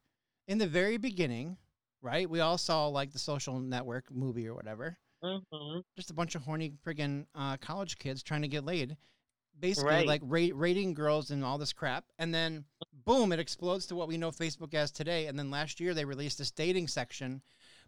in 0.46 0.58
the 0.58 0.66
very 0.66 0.96
beginning, 0.96 1.58
right? 2.02 2.28
We 2.28 2.40
all 2.40 2.58
saw 2.58 2.86
like 2.88 3.12
the 3.12 3.18
social 3.18 3.58
network 3.60 4.10
movie 4.10 4.48
or 4.48 4.54
whatever. 4.54 4.98
hmm 5.22 5.80
Just 5.96 6.10
a 6.10 6.14
bunch 6.14 6.34
of 6.34 6.42
horny 6.42 6.72
friggin' 6.84 7.26
uh, 7.34 7.56
college 7.58 7.98
kids 7.98 8.22
trying 8.22 8.42
to 8.42 8.48
get 8.48 8.64
laid. 8.64 8.96
Basically, 9.58 9.90
Right. 9.90 10.06
like 10.06 10.20
ra- 10.24 10.48
rating 10.52 10.94
girls 10.94 11.30
and 11.30 11.44
all 11.44 11.58
this 11.58 11.72
crap. 11.72 12.04
And 12.18 12.34
then, 12.34 12.64
boom, 13.04 13.32
it 13.32 13.38
explodes 13.38 13.86
to 13.86 13.94
what 13.94 14.08
we 14.08 14.16
know 14.16 14.30
Facebook 14.30 14.74
as 14.74 14.90
today. 14.90 15.26
And 15.26 15.38
then 15.38 15.50
last 15.50 15.80
year, 15.80 15.94
they 15.94 16.04
released 16.04 16.38
this 16.38 16.50
dating 16.50 16.88
section. 16.88 17.42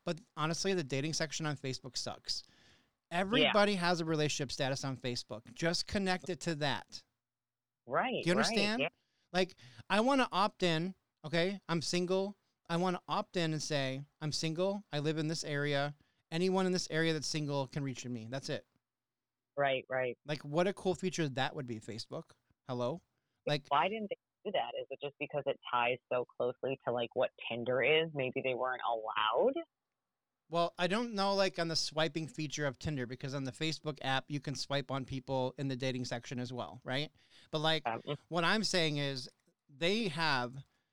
But 0.04 0.20
honestly, 0.36 0.72
the 0.74 0.84
dating 0.84 1.14
section 1.14 1.44
on 1.46 1.56
Facebook 1.56 1.96
sucks. 1.96 2.44
Everybody 3.10 3.74
has 3.74 4.00
a 4.00 4.04
relationship 4.04 4.52
status 4.52 4.84
on 4.84 4.96
Facebook. 4.96 5.42
Just 5.54 5.86
connect 5.86 6.28
it 6.28 6.40
to 6.40 6.54
that. 6.56 7.02
Right. 7.86 8.22
Do 8.24 8.30
you 8.30 8.36
right, 8.36 8.44
understand? 8.44 8.80
yeah. 8.82 8.88
Like, 9.32 9.54
I 9.90 10.00
want 10.00 10.20
to 10.20 10.28
opt 10.32 10.62
in. 10.62 10.94
Okay, 11.24 11.60
I'm 11.68 11.82
single. 11.82 12.36
I 12.68 12.76
want 12.76 12.96
to 12.96 13.02
opt 13.08 13.36
in 13.36 13.52
and 13.52 13.62
say 13.62 14.02
I'm 14.20 14.32
single. 14.32 14.84
I 14.92 14.98
live 15.00 15.18
in 15.18 15.28
this 15.28 15.44
area. 15.44 15.94
Anyone 16.32 16.66
in 16.66 16.72
this 16.72 16.88
area 16.90 17.12
that's 17.12 17.26
single 17.28 17.68
can 17.68 17.84
reach 17.84 18.04
me. 18.04 18.26
That's 18.30 18.48
it. 18.48 18.64
Right. 19.56 19.84
Right. 19.88 20.16
Like, 20.26 20.42
what 20.42 20.66
a 20.66 20.72
cool 20.72 20.94
feature 20.94 21.28
that 21.30 21.54
would 21.56 21.66
be. 21.66 21.80
Facebook. 21.80 22.24
Hello. 22.68 23.00
Like, 23.46 23.62
Why 23.68 23.88
didn't 23.88 24.10
they 24.10 24.16
do 24.44 24.52
that? 24.52 24.72
Is 24.80 24.86
it 24.90 24.98
just 25.02 25.14
because 25.20 25.42
it 25.46 25.58
ties 25.72 25.98
so 26.12 26.26
closely 26.36 26.78
to 26.86 26.92
like 26.92 27.10
what 27.14 27.30
Tinder 27.48 27.82
is? 27.82 28.10
Maybe 28.14 28.40
they 28.42 28.54
weren't 28.54 28.82
allowed. 28.88 29.54
well, 30.50 30.74
I 30.78 30.86
don't 30.86 31.14
know. 31.14 31.34
Like 31.34 31.58
on 31.58 31.68
the 31.68 31.76
swiping 31.76 32.26
feature 32.28 32.66
of 32.66 32.78
Tinder, 32.78 33.06
because 33.06 33.34
on 33.34 33.44
the 33.44 33.52
Facebook 33.52 33.98
app 34.02 34.24
you 34.28 34.40
can 34.40 34.54
swipe 34.54 34.90
on 34.90 35.04
people 35.04 35.54
in 35.58 35.68
the 35.68 35.76
dating 35.76 36.04
section 36.04 36.38
as 36.38 36.52
well, 36.52 36.80
right? 36.84 37.10
But 37.50 37.60
like, 37.60 37.82
Um, 37.86 38.00
what 38.28 38.44
I'm 38.44 38.62
saying 38.64 38.98
is 38.98 39.28
they 39.68 40.08
have 40.08 40.52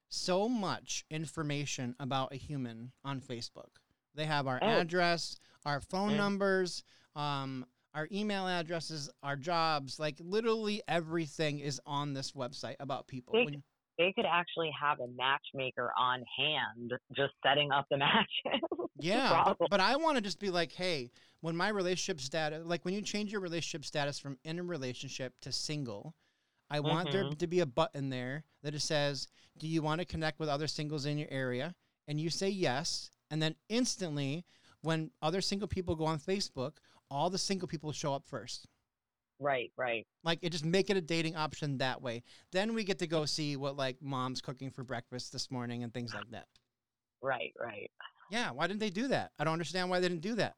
so 0.09 0.47
much 0.47 1.05
information 1.09 1.95
about 1.99 2.33
a 2.33 2.35
human 2.37 2.91
on 3.03 3.19
Facebook. 3.21 3.77
They 4.15 4.25
have 4.25 4.45
our 4.47 4.59
Oh. 4.61 4.79
address, 4.79 5.37
our 5.65 5.81
phone 5.81 6.11
Mm. 6.13 6.17
numbers, 6.17 6.83
um, 7.15 7.65
our 7.93 8.07
email 8.11 8.47
addresses, 8.47 9.09
our 9.21 9.35
jobs. 9.35 9.99
Like 9.99 10.15
literally 10.19 10.81
everything 10.87 11.59
is 11.59 11.79
on 11.85 12.13
this 12.13 12.31
website 12.31 12.75
about 12.79 13.07
people. 13.07 13.33
They- 13.33 13.61
they 13.99 14.11
could 14.11 14.25
actually 14.25 14.71
have 14.71 14.99
a 15.01 15.07
matchmaker 15.09 15.91
on 15.95 16.23
hand 16.35 16.93
just 17.15 17.31
setting 17.45 17.71
up 17.71 17.85
the 17.91 17.97
matches. 17.99 18.59
yeah, 18.99 19.53
but, 19.59 19.69
but 19.69 19.79
I 19.79 19.95
want 19.97 20.15
to 20.17 20.21
just 20.21 20.39
be 20.39 20.49
like, 20.49 20.71
hey, 20.71 21.11
when 21.41 21.55
my 21.55 21.69
relationship 21.69 22.19
status, 22.19 22.65
like 22.65 22.83
when 22.85 22.95
you 22.95 23.03
change 23.03 23.31
your 23.31 23.39
relationship 23.41 23.85
status 23.85 24.17
from 24.17 24.39
in 24.43 24.57
a 24.57 24.63
relationship 24.63 25.33
to 25.41 25.51
single, 25.51 26.15
I 26.71 26.79
want 26.79 27.11
there 27.11 27.25
Mhm. 27.25 27.37
to 27.37 27.45
be 27.45 27.59
a 27.59 27.67
button 27.67 28.09
there 28.09 28.45
that 28.63 28.73
it 28.73 28.79
says, 28.81 29.27
do 29.59 29.67
you 29.67 29.83
want 29.83 29.99
to 30.01 30.05
connect 30.05 30.39
with 30.39 30.49
other 30.49 30.65
singles 30.67 31.05
in 31.05 31.19
your 31.19 31.29
area? 31.29 31.75
And 32.07 32.19
you 32.19 32.31
say 32.31 32.49
yes, 32.49 33.11
and 33.29 33.43
then 33.43 33.53
instantly, 33.69 34.43
when 34.81 35.11
other 35.21 35.39
single 35.39 35.67
people 35.67 35.95
go 35.95 36.05
on 36.05 36.17
Facebook, 36.17 36.77
all 37.13 37.29
the 37.29 37.37
single 37.37 37.67
people 37.67 37.91
show 37.91 38.13
up 38.13 38.25
first. 38.25 38.67
right, 39.39 39.71
right. 39.77 40.05
Like 40.23 40.39
it 40.41 40.49
just 40.51 40.65
make 40.65 40.89
it 40.89 40.97
a 40.97 41.01
dating 41.01 41.35
option 41.35 41.77
that 41.77 42.01
way. 42.01 42.23
Then 42.51 42.73
we 42.73 42.83
get 42.83 42.99
to 42.99 43.07
go 43.07 43.25
see 43.25 43.55
what 43.57 43.75
like 43.77 44.01
mom's 44.01 44.41
cooking 44.41 44.71
for 44.71 44.83
breakfast 44.83 45.31
this 45.33 45.51
morning 45.51 45.83
and 45.83 45.93
things 45.93 46.13
like 46.13 46.29
that. 46.31 46.47
Right, 47.21 47.53
right. 47.59 47.89
Yeah, 48.29 48.51
why 48.51 48.67
didn't 48.67 48.79
they 48.81 48.89
do 48.89 49.07
that? 49.09 49.31
I 49.39 49.43
don't 49.45 49.53
understand 49.53 49.89
why 49.89 49.99
they 50.01 50.09
didn't 50.09 50.21
do 50.23 50.35
that. 50.35 50.57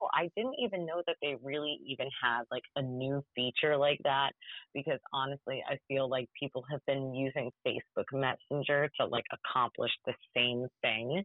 Well, 0.00 0.10
I 0.12 0.28
didn't 0.36 0.56
even 0.58 0.84
know 0.84 1.02
that 1.06 1.16
they 1.22 1.36
really 1.42 1.78
even 1.86 2.08
had 2.22 2.42
like 2.50 2.64
a 2.76 2.82
new 2.82 3.24
feature 3.34 3.76
like 3.76 3.98
that 4.04 4.32
because 4.74 4.98
honestly, 5.12 5.62
I 5.66 5.78
feel 5.88 6.08
like 6.10 6.28
people 6.38 6.62
have 6.70 6.80
been 6.86 7.14
using 7.14 7.50
Facebook 7.66 8.04
Messenger 8.12 8.90
to 9.00 9.06
like 9.06 9.24
accomplish 9.32 9.92
the 10.04 10.12
same 10.36 10.66
thing 10.82 11.22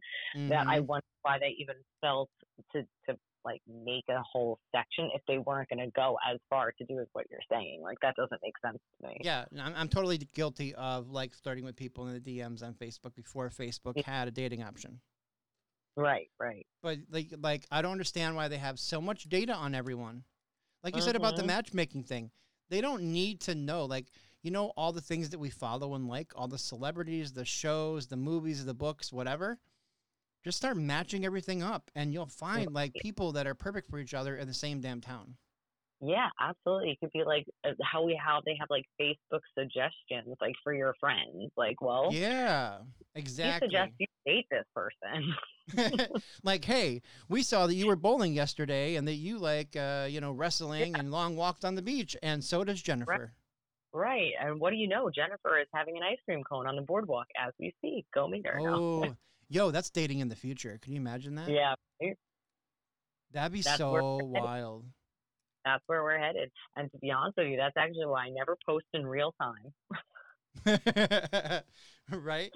that 0.48 0.64
I 0.68 0.80
Mhm. 0.80 0.80
wonder 0.80 1.04
why 1.22 1.38
they 1.38 1.54
even 1.58 1.76
felt 2.00 2.30
to 2.72 2.82
to 3.08 3.18
like 3.44 3.60
make 3.84 4.04
a 4.08 4.22
whole 4.22 4.58
section 4.74 5.10
if 5.14 5.22
they 5.26 5.38
weren't 5.38 5.68
going 5.68 5.78
to 5.84 5.90
go 5.94 6.16
as 6.30 6.38
far 6.48 6.72
to 6.72 6.84
do 6.84 6.98
as 7.00 7.06
what 7.12 7.26
you're 7.30 7.40
saying. 7.50 7.80
Like 7.82 7.98
that 8.02 8.14
doesn't 8.16 8.40
make 8.42 8.54
sense 8.64 8.78
to 9.00 9.08
me. 9.08 9.16
Yeah, 9.22 9.44
I'm, 9.58 9.74
I'm 9.76 9.88
totally 9.88 10.18
guilty 10.34 10.74
of 10.74 11.10
like 11.10 11.34
flirting 11.34 11.64
with 11.64 11.76
people 11.76 12.06
in 12.08 12.14
the 12.14 12.20
DMs 12.20 12.62
on 12.62 12.74
Facebook 12.74 13.14
before 13.14 13.48
Facebook 13.50 14.02
had 14.04 14.28
a 14.28 14.30
dating 14.30 14.62
option. 14.62 15.00
Right, 15.96 16.30
right. 16.38 16.66
But 16.82 16.98
like, 17.10 17.34
like 17.42 17.66
I 17.70 17.82
don't 17.82 17.92
understand 17.92 18.36
why 18.36 18.48
they 18.48 18.58
have 18.58 18.78
so 18.78 19.00
much 19.00 19.24
data 19.28 19.54
on 19.54 19.74
everyone. 19.74 20.24
Like 20.82 20.96
you 20.96 21.02
said 21.02 21.16
about 21.16 21.36
the 21.36 21.42
Mhm. 21.42 21.46
matchmaking 21.48 22.04
thing, 22.04 22.30
they 22.70 22.80
don't 22.80 23.02
need 23.02 23.40
to 23.42 23.54
know. 23.54 23.84
Like 23.84 24.06
you 24.42 24.50
know 24.50 24.68
all 24.76 24.92
the 24.92 25.02
things 25.02 25.30
that 25.30 25.38
we 25.38 25.50
follow 25.50 25.94
and 25.94 26.08
like, 26.08 26.32
all 26.34 26.48
the 26.48 26.56
celebrities, 26.58 27.32
the 27.32 27.44
shows, 27.44 28.06
the 28.06 28.16
movies, 28.16 28.64
the 28.64 28.72
books, 28.72 29.12
whatever. 29.12 29.58
Just 30.42 30.56
start 30.56 30.76
matching 30.76 31.24
everything 31.26 31.62
up, 31.62 31.90
and 31.94 32.12
you'll 32.12 32.26
find 32.26 32.72
like 32.72 32.94
people 32.94 33.32
that 33.32 33.46
are 33.46 33.54
perfect 33.54 33.90
for 33.90 33.98
each 33.98 34.14
other 34.14 34.36
in 34.36 34.48
the 34.48 34.54
same 34.54 34.80
damn 34.80 35.00
town. 35.00 35.36
Yeah, 36.02 36.28
absolutely. 36.40 36.92
It 36.92 37.00
could 37.00 37.12
be 37.12 37.24
like 37.24 37.46
uh, 37.62 37.72
how 37.82 38.02
we 38.04 38.18
how 38.22 38.40
they 38.46 38.56
have 38.58 38.68
like 38.70 38.86
Facebook 39.00 39.40
suggestions, 39.58 40.34
like 40.40 40.54
for 40.64 40.72
your 40.72 40.94
friends. 40.98 41.52
Like, 41.56 41.82
well, 41.82 42.08
Yeah, 42.10 42.78
exactly. 43.14 43.68
suggest 43.68 43.92
you 43.98 44.06
date 44.24 44.46
this 44.50 44.64
person. 44.74 46.08
like, 46.42 46.64
hey, 46.64 47.02
we 47.28 47.42
saw 47.42 47.66
that 47.66 47.74
you 47.74 47.86
were 47.86 47.96
bowling 47.96 48.32
yesterday 48.32 48.96
and 48.96 49.06
that 49.06 49.16
you 49.16 49.38
like, 49.38 49.76
uh, 49.76 50.06
you 50.08 50.22
know, 50.22 50.32
wrestling 50.32 50.96
and 50.96 51.10
long 51.10 51.36
walked 51.36 51.66
on 51.66 51.74
the 51.74 51.82
beach, 51.82 52.16
and 52.22 52.42
so 52.42 52.64
does 52.64 52.80
Jennifer. 52.80 53.34
right. 53.92 54.32
And 54.40 54.58
what 54.58 54.70
do 54.70 54.76
you 54.76 54.88
know? 54.88 55.10
Jennifer 55.10 55.58
is 55.60 55.66
having 55.74 55.98
an 55.98 56.02
ice 56.02 56.18
cream 56.24 56.42
cone 56.44 56.66
on 56.66 56.76
the 56.76 56.82
boardwalk 56.82 57.26
as 57.38 57.52
we 57.60 57.74
speak. 57.76 58.06
Go 58.14 58.26
meet 58.26 58.46
her. 58.46 58.58
Oh, 58.58 59.14
yo, 59.50 59.70
that's 59.70 59.90
dating 59.90 60.20
in 60.20 60.28
the 60.28 60.36
future. 60.36 60.78
Can 60.80 60.94
you 60.94 61.00
imagine 61.00 61.34
that? 61.34 61.50
Yeah. 61.50 61.74
That'd 63.32 63.52
be 63.52 63.60
That's 63.62 63.76
so 63.78 63.92
where 63.92 64.02
we're 64.02 64.22
headed. 64.34 64.42
wild. 64.42 64.84
that's 65.64 65.82
where 65.86 66.02
we're 66.02 66.18
headed. 66.18 66.50
And 66.74 66.90
to 66.90 66.98
be 66.98 67.10
honest 67.12 67.36
with 67.36 67.46
you, 67.48 67.56
that's 67.58 67.76
actually 67.76 68.06
why 68.06 68.24
I 68.24 68.30
never 68.30 68.56
post 68.66 68.86
in 68.94 69.06
real 69.06 69.34
time. 69.40 69.72
right? 72.10 72.50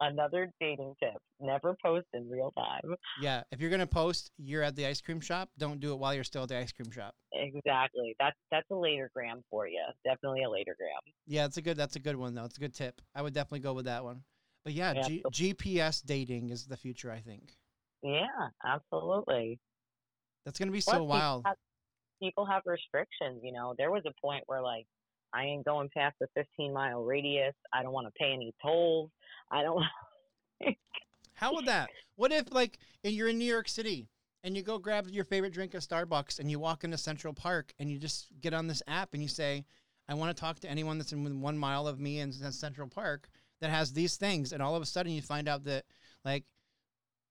Another 0.00 0.52
dating 0.60 0.94
tip: 1.02 1.16
never 1.40 1.74
post 1.82 2.06
in 2.12 2.28
real 2.30 2.52
time. 2.56 2.94
Yeah. 3.20 3.42
If 3.50 3.60
you're 3.60 3.70
gonna 3.70 3.86
post, 3.86 4.30
you're 4.36 4.62
at 4.62 4.76
the 4.76 4.86
ice 4.86 5.00
cream 5.00 5.20
shop. 5.20 5.48
Don't 5.58 5.80
do 5.80 5.92
it 5.92 5.98
while 5.98 6.14
you're 6.14 6.22
still 6.22 6.42
at 6.42 6.50
the 6.50 6.58
ice 6.58 6.70
cream 6.70 6.90
shop. 6.92 7.14
Exactly. 7.32 8.14
That's 8.20 8.36
that's 8.50 8.70
a 8.70 8.76
later 8.76 9.10
gram 9.14 9.42
for 9.50 9.66
you. 9.66 9.82
Definitely 10.04 10.42
a 10.44 10.50
later 10.50 10.76
gram. 10.78 11.00
Yeah, 11.26 11.46
it's 11.46 11.56
a 11.56 11.62
good. 11.62 11.76
That's 11.78 11.96
a 11.96 12.00
good 12.00 12.16
one 12.16 12.34
though. 12.34 12.44
It's 12.44 12.58
a 12.58 12.60
good 12.60 12.74
tip. 12.74 13.00
I 13.14 13.22
would 13.22 13.32
definitely 13.34 13.60
go 13.60 13.72
with 13.72 13.86
that 13.86 14.04
one. 14.04 14.20
But 14.66 14.72
yeah, 14.74 14.94
G- 15.06 15.22
GPS 15.30 16.04
dating 16.04 16.50
is 16.50 16.66
the 16.66 16.76
future. 16.76 17.12
I 17.12 17.20
think 17.20 17.54
Yeah, 18.02 18.26
absolutely. 18.64 19.60
that's 20.44 20.58
gonna 20.58 20.72
be 20.72 20.80
Plus, 20.80 20.86
so 20.86 20.92
people 20.94 21.06
wild. 21.06 21.44
have- 21.46 21.56
People 22.18 22.46
have 22.46 22.62
restrictions. 22.66 23.42
You 23.44 23.52
know, 23.52 23.74
there 23.78 23.90
was 23.92 24.02
a 24.06 24.12
point 24.20 24.42
where 24.46 24.60
like 24.60 24.86
I 25.32 25.44
ain't 25.44 25.64
going 25.64 25.88
past 25.90 26.16
the 26.18 26.26
15 26.34 26.72
mile 26.72 27.04
radius. 27.04 27.54
I 27.72 27.82
don't 27.84 27.92
want 27.92 28.06
to 28.08 28.12
pay 28.18 28.32
any 28.32 28.52
tolls. 28.60 29.10
I 29.52 29.62
don't. 29.62 29.84
How 31.34 31.54
would 31.54 31.66
that? 31.66 31.88
What 32.16 32.32
if 32.32 32.52
like 32.52 32.78
and 33.04 33.12
you're 33.12 33.28
in 33.28 33.38
New 33.38 33.44
York 33.44 33.68
City 33.68 34.08
and 34.42 34.56
you 34.56 34.62
go 34.64 34.78
grab 34.78 35.06
your 35.08 35.24
favorite 35.24 35.52
drink 35.52 35.76
at 35.76 35.82
Starbucks 35.82 36.40
and 36.40 36.50
you 36.50 36.58
walk 36.58 36.82
into 36.82 36.98
Central 36.98 37.34
Park 37.34 37.72
and 37.78 37.88
you 37.88 37.98
just 37.98 38.28
get 38.40 38.52
on 38.52 38.66
this 38.66 38.82
app 38.88 39.10
and 39.12 39.22
you 39.22 39.28
say, 39.28 39.64
I 40.08 40.14
want 40.14 40.34
to 40.36 40.40
talk 40.40 40.58
to 40.60 40.68
anyone 40.70 40.98
that's 40.98 41.12
in 41.12 41.22
within 41.22 41.40
one 41.40 41.56
mile 41.56 41.86
of 41.86 42.00
me 42.00 42.18
in 42.18 42.32
Central 42.32 42.88
Park 42.88 43.28
that 43.60 43.70
has 43.70 43.92
these 43.92 44.16
things, 44.16 44.52
and 44.52 44.62
all 44.62 44.76
of 44.76 44.82
a 44.82 44.86
sudden 44.86 45.12
you 45.12 45.22
find 45.22 45.48
out 45.48 45.64
that 45.64 45.84
like 46.24 46.44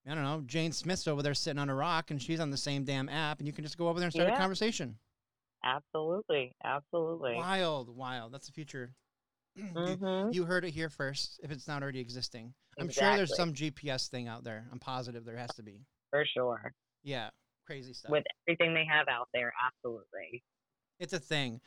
I 0.08 0.14
don't 0.14 0.22
know, 0.22 0.42
Jane 0.46 0.70
Smith's 0.72 1.08
over 1.08 1.22
there 1.22 1.34
sitting 1.34 1.58
on 1.58 1.68
a 1.68 1.74
rock 1.74 2.10
and 2.12 2.22
she's 2.22 2.38
on 2.38 2.50
the 2.50 2.56
same 2.56 2.84
damn 2.84 3.08
app 3.08 3.38
and 3.40 3.46
you 3.48 3.52
can 3.52 3.64
just 3.64 3.76
go 3.76 3.88
over 3.88 3.98
there 3.98 4.06
and 4.06 4.12
start 4.14 4.28
a 4.28 4.36
conversation. 4.36 4.96
Absolutely, 5.64 6.54
absolutely. 6.64 7.34
Wild, 7.34 7.88
wild. 7.94 8.32
That's 8.32 8.46
the 8.46 8.52
future. 8.52 8.92
You- 9.56 9.64
Mhm. 9.64 10.34
you 10.34 10.44
heard 10.44 10.64
it 10.66 10.72
here 10.72 10.90
first 10.90 11.40
if 11.42 11.50
it's 11.50 11.66
not 11.66 11.82
already 11.82 11.98
existing. 11.98 12.52
I'm 12.78 12.90
sure 12.90 13.16
there's 13.16 13.34
some 13.36 13.54
GPS 13.54 14.08
thing 14.08 14.28
out 14.28 14.44
there. 14.44 14.68
I'm 14.70 14.78
positive 14.78 15.24
there 15.24 15.38
has 15.38 15.48
to 15.56 15.62
be. 15.62 15.80
For 16.10 16.26
sure. 16.26 16.74
Yeah, 17.02 17.30
crazy 17.66 17.94
stuff. 17.94 18.10
With 18.10 18.24
everything 18.46 18.74
they 18.74 18.84
have 18.84 19.08
out 19.08 19.28
there, 19.32 19.52
absolutely. 19.66 20.44
it's 20.98 21.14
a 21.14 21.18
thing. 21.18 21.60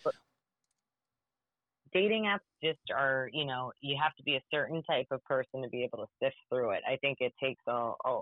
Dating 1.93 2.23
apps 2.23 2.39
just 2.63 2.79
are, 2.95 3.29
you 3.33 3.45
know, 3.45 3.71
you 3.81 3.97
have 4.01 4.15
to 4.15 4.23
be 4.23 4.35
a 4.35 4.41
certain 4.51 4.83
type 4.83 5.07
of 5.11 5.23
person 5.23 5.61
to 5.61 5.69
be 5.69 5.83
able 5.83 5.99
to 5.99 6.07
sift 6.21 6.35
through 6.49 6.71
it. 6.71 6.81
I 6.87 6.97
think 6.97 7.17
it 7.21 7.33
takes 7.41 7.63
a, 7.67 7.93
a, 8.05 8.21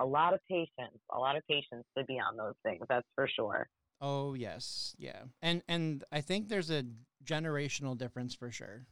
a 0.00 0.06
lot 0.06 0.34
of 0.34 0.40
patience, 0.48 0.98
a 1.12 1.18
lot 1.18 1.36
of 1.36 1.46
patience 1.46 1.84
to 1.96 2.04
be 2.04 2.14
on 2.14 2.36
those 2.36 2.54
things. 2.64 2.84
That's 2.88 3.06
for 3.14 3.28
sure. 3.28 3.68
Oh 4.00 4.34
yes, 4.34 4.94
yeah, 4.98 5.22
and 5.40 5.62
and 5.68 6.02
I 6.10 6.20
think 6.22 6.48
there's 6.48 6.70
a 6.70 6.84
generational 7.24 7.96
difference 7.96 8.34
for 8.34 8.50
sure. 8.50 8.86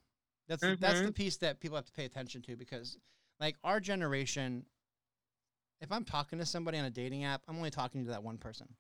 That's 0.47 0.65
the 0.67 0.77
that's 0.77 1.01
the 1.01 1.11
Mhm. 1.11 1.15
piece 1.15 1.37
that 1.39 1.61
people 1.61 1.77
have 1.77 1.87
to 1.87 1.93
pay 1.93 2.05
attention 2.05 2.43
to 2.43 2.57
because, 2.57 2.97
like 3.41 3.57
our 3.65 3.81
generation, 3.81 4.67
if 5.81 5.91
I'm 5.91 6.05
talking 6.05 6.39
to 6.39 6.47
somebody 6.47 6.79
on 6.79 6.85
a 6.85 6.91
dating 6.91 7.25
app, 7.25 7.43
I'm 7.49 7.57
only 7.57 7.71
talking 7.71 8.05
to 8.05 8.11
that 8.11 8.23
one 8.23 8.39
person. 8.39 8.77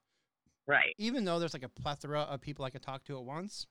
Right. 0.66 0.96
Even 0.98 1.24
though 1.24 1.38
there's 1.38 1.54
like 1.54 1.62
a 1.64 1.68
plethora 1.68 2.20
of 2.22 2.40
people 2.40 2.64
I 2.64 2.70
could 2.70 2.82
talk 2.82 3.04
to 3.04 3.16
at 3.18 3.24
once, 3.24 3.66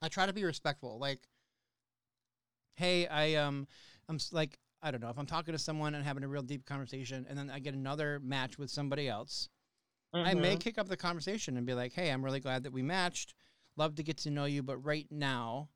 I 0.00 0.08
try 0.08 0.26
to 0.26 0.32
be 0.32 0.44
respectful. 0.44 0.98
Like, 0.98 1.20
hey, 2.76 3.06
I 3.06 3.34
um, 3.34 3.66
I'm 4.08 4.18
like 4.32 4.58
I 4.82 4.90
don't 4.90 5.00
know 5.00 5.10
if 5.10 5.18
I'm 5.18 5.26
talking 5.26 5.52
to 5.52 5.58
someone 5.58 5.94
and 5.94 6.04
having 6.04 6.22
a 6.22 6.28
real 6.28 6.42
deep 6.42 6.64
conversation, 6.64 7.26
and 7.28 7.36
then 7.36 7.50
I 7.50 7.58
get 7.58 7.74
another 7.74 8.20
match 8.20 8.58
with 8.58 8.70
somebody 8.70 9.08
else. 9.08 9.48
I 10.14 10.34
may 10.34 10.56
Mhm. 10.56 10.60
kick 10.60 10.78
up 10.78 10.88
the 10.88 10.96
conversation 10.96 11.56
and 11.56 11.66
be 11.66 11.74
like, 11.74 11.92
"Hey, 11.92 12.10
I'm 12.10 12.24
really 12.24 12.40
glad 12.40 12.62
that 12.64 12.72
we 12.72 12.82
matched. 12.82 13.34
Love 13.76 13.94
to 13.96 14.02
get 14.02 14.18
to 14.18 14.30
know 14.30 14.44
you, 14.46 14.62
but 14.62 14.78
right 14.78 15.10
now, 15.10 15.70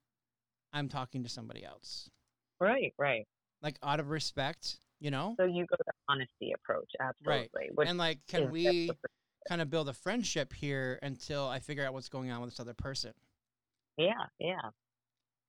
I'm 0.72 0.88
talking 0.88 1.22
to 1.22 1.28
somebody 1.28 1.64
else." 1.64 2.10
Right, 2.60 2.94
right. 2.98 3.26
Like 3.60 3.78
out 3.82 4.00
of 4.00 4.10
respect, 4.10 4.78
you 4.98 5.10
know? 5.10 5.34
So 5.36 5.46
you 5.46 5.66
go 5.66 5.76
the 5.78 5.92
honesty 6.08 6.52
approach, 6.52 6.90
absolutely. 7.00 7.70
Which 7.74 7.88
And 7.88 7.98
like, 7.98 8.24
can 8.26 8.50
we 8.50 8.90
kind 9.48 9.60
of 9.60 9.70
build 9.70 9.88
a 9.88 9.92
friendship 9.92 10.52
here 10.52 10.98
until 11.02 11.46
I 11.48 11.58
figure 11.58 11.84
out 11.84 11.92
what's 11.92 12.08
going 12.08 12.30
on 12.30 12.40
with 12.40 12.50
this 12.50 12.60
other 12.60 12.74
person? 12.74 13.14
Yeah, 13.96 14.26
yeah. 14.38 14.60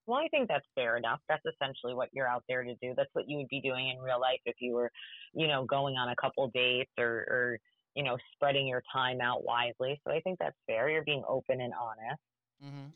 Well, 0.06 0.20
I 0.20 0.28
think 0.28 0.50
that's 0.50 0.66
fair 0.76 0.98
enough. 0.98 1.20
That's 1.30 1.44
essentially 1.46 1.94
what 1.94 2.10
you're 2.12 2.28
out 2.28 2.44
there 2.50 2.64
to 2.64 2.76
do. 2.82 2.94
That's 2.96 3.10
what 3.14 3.30
you 3.30 3.38
would 3.38 3.48
be 3.48 3.62
doing 3.62 3.90
in 3.90 4.00
real 4.00 4.20
life 4.20 4.42
if 4.46 4.56
you 4.60 4.74
were, 4.74 4.92
you 5.34 5.48
know, 5.48 5.66
going 5.66 5.96
on 5.96 6.10
a 6.10 6.16
couple 6.22 6.50
dates 6.54 6.92
or, 6.98 7.08
or 7.08 7.58
you 7.96 8.04
know, 8.04 8.18
spreading 8.34 8.68
your 8.68 8.84
time 8.92 9.22
out 9.22 9.46
wisely. 9.46 10.02
So 10.06 10.14
I 10.14 10.20
think 10.20 10.40
that's 10.40 10.58
fair. 10.68 10.90
You're 10.90 11.04
being 11.04 11.24
open 11.28 11.62
and 11.62 11.74
honest. 11.74 12.22
Mm-hmm. 12.64 12.88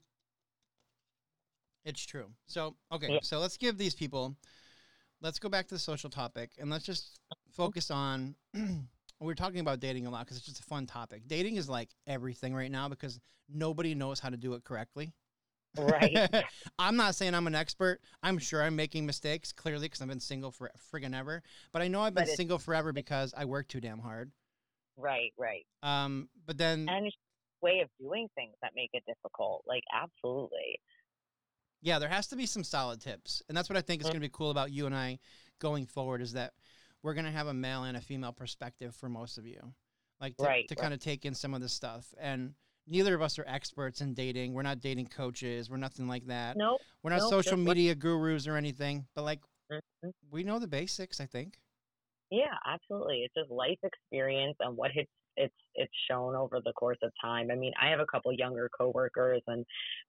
It's 1.86 2.06
true. 2.06 2.28
So, 2.46 2.76
okay, 2.92 3.14
Yeah. 3.14 3.20
so 3.22 3.40
let's 3.40 3.56
give 3.56 3.78
these 3.78 3.96
people, 3.96 4.36
let's 5.22 5.40
go 5.40 5.48
back 5.48 5.68
to 5.70 5.76
the 5.76 5.80
social 5.80 6.10
topic 6.10 6.52
and 6.60 6.70
let's 6.70 6.86
just 6.86 7.20
focus 7.50 7.90
on. 7.90 8.36
we're 9.20 9.34
talking 9.34 9.60
about 9.60 9.80
dating 9.80 10.06
a 10.06 10.10
lot 10.10 10.26
because 10.26 10.38
it's 10.38 10.46
just 10.46 10.60
a 10.60 10.64
fun 10.64 10.86
topic. 10.86 11.24
Dating 11.28 11.56
is 11.56 11.68
like 11.70 11.90
everything 12.06 12.54
right 12.54 12.72
now 12.72 12.88
because 12.88 13.20
nobody 13.50 13.96
knows 13.96 14.20
how 14.20 14.30
to 14.30 14.38
do 14.38 14.54
it 14.54 14.64
correctly. 14.64 15.14
Right. 15.78 16.28
I'm 16.80 16.96
not 16.96 17.16
saying 17.16 17.34
I'm 17.34 17.48
an 17.48 17.56
expert. 17.56 18.02
I'm 18.24 18.38
sure 18.38 18.62
I'm 18.64 18.76
making 18.76 19.06
mistakes, 19.06 19.52
clearly, 19.52 19.86
because 19.86 20.02
I've 20.02 20.08
been 20.08 20.20
single 20.20 20.52
for 20.52 20.72
friggin' 20.92 21.16
ever. 21.18 21.44
But 21.72 21.82
I 21.82 21.88
know 21.88 22.02
I've 22.02 22.14
been 22.14 22.26
single 22.28 22.58
forever 22.60 22.94
because 22.94 23.34
I 23.38 23.46
work 23.46 23.68
too 23.68 23.80
damn 23.82 24.00
hard. 24.00 24.32
right, 24.98 25.34
right. 25.38 25.66
Um, 25.84 26.30
but 26.46 26.58
then, 26.58 26.88
And 26.90 27.12
way 27.62 27.80
of 27.82 27.90
doing 28.00 28.28
things 28.36 28.56
that 28.62 28.72
make 28.76 28.90
it 28.94 29.04
difficult. 29.08 29.64
Like 29.68 29.84
absolutely. 29.94 30.80
yeah, 31.82 32.00
there 32.00 32.10
has 32.10 32.28
to 32.28 32.36
be 32.36 32.46
some 32.46 32.64
solid 32.64 33.02
tips, 33.02 33.42
and 33.48 33.58
that's 33.58 33.70
what 33.70 33.78
I 33.78 33.82
think 33.82 34.02
is 34.02 34.08
Mm. 34.08 34.12
going 34.12 34.22
to 34.22 34.28
be 34.28 34.32
cool 34.34 34.50
about 34.52 34.72
you 34.72 34.86
and 34.86 34.96
I 34.96 35.20
going 35.60 35.86
forward 35.86 36.22
is 36.22 36.34
that 36.34 36.54
we're 37.04 37.14
going 37.14 37.26
to 37.26 37.32
have 37.32 37.48
a 37.48 37.54
male 37.54 37.84
and 37.84 37.96
a 37.96 38.02
female 38.02 38.34
perspective 38.34 38.96
for 38.96 39.10
most 39.10 39.38
of 39.38 39.46
you, 39.46 39.74
like 40.20 40.38
to, 40.38 40.44
Right, 40.46 40.68
to 40.68 40.76
right. 40.76 40.78
kind 40.82 40.94
of 40.94 41.00
take 41.00 41.26
in 41.26 41.34
some 41.36 41.54
of 41.54 41.62
this 41.62 41.74
stuff. 41.74 42.14
And 42.20 42.56
neither 42.88 43.14
of 43.16 43.22
us 43.22 43.38
are 43.38 43.46
experts 43.48 44.02
in 44.02 44.14
dating. 44.14 44.54
We're 44.54 44.62
not 44.64 44.80
dating 44.80 45.08
coaches. 45.08 45.70
We're 45.70 45.78
nothing 45.78 46.08
like 46.08 46.26
that. 46.28 46.58
Nope. 46.58 46.82
We're 47.04 47.12
not 47.12 47.20
nope, 47.20 47.30
social 47.30 47.58
media 47.58 47.96
gurus 47.96 48.48
or 48.48 48.56
anything. 48.56 49.08
But 49.16 49.24
like, 49.24 49.40
Mhm. 49.72 50.14
we 50.32 50.44
know 50.44 50.60
the 50.60 50.68
basics. 50.68 51.20
I 51.20 51.26
think. 51.26 51.60
Yeah, 52.30 52.58
absolutely. 52.66 53.24
It's 53.24 53.34
just 53.34 53.50
life 53.52 53.80
experience 53.84 54.58
and 54.60 54.76
what 54.76 54.92
it's 54.96 55.12
it's 55.40 55.54
it's 55.76 55.94
shown 56.10 56.36
over 56.36 56.60
the 56.60 56.74
course 56.74 56.98
of 57.04 57.12
time. 57.22 57.52
I 57.52 57.56
mean, 57.56 57.72
I 57.80 57.90
have 57.90 58.00
a 58.00 58.08
couple 58.08 58.32
younger 58.34 58.70
coworkers 58.76 59.44
and 59.46 59.64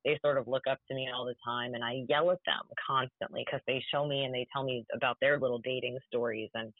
they 0.05 0.19
sort 0.25 0.39
of 0.39 0.49
look 0.49 0.67
up 0.67 0.79
to 0.89 0.95
me 0.95 1.09
all 1.15 1.27
the 1.27 1.35
time 1.45 1.75
and 1.75 1.85
I 1.85 2.05
yell 2.09 2.31
at 2.31 2.39
them 2.47 2.63
constantly 2.87 3.45
because 3.45 3.61
they 3.67 3.85
show 3.93 4.07
me 4.07 4.25
and 4.25 4.33
they 4.35 4.47
tell 4.53 4.65
me 4.65 4.87
about 4.95 5.19
their 5.21 5.39
little 5.39 5.59
dating 5.59 5.99
stories 6.07 6.49
and 6.55 6.73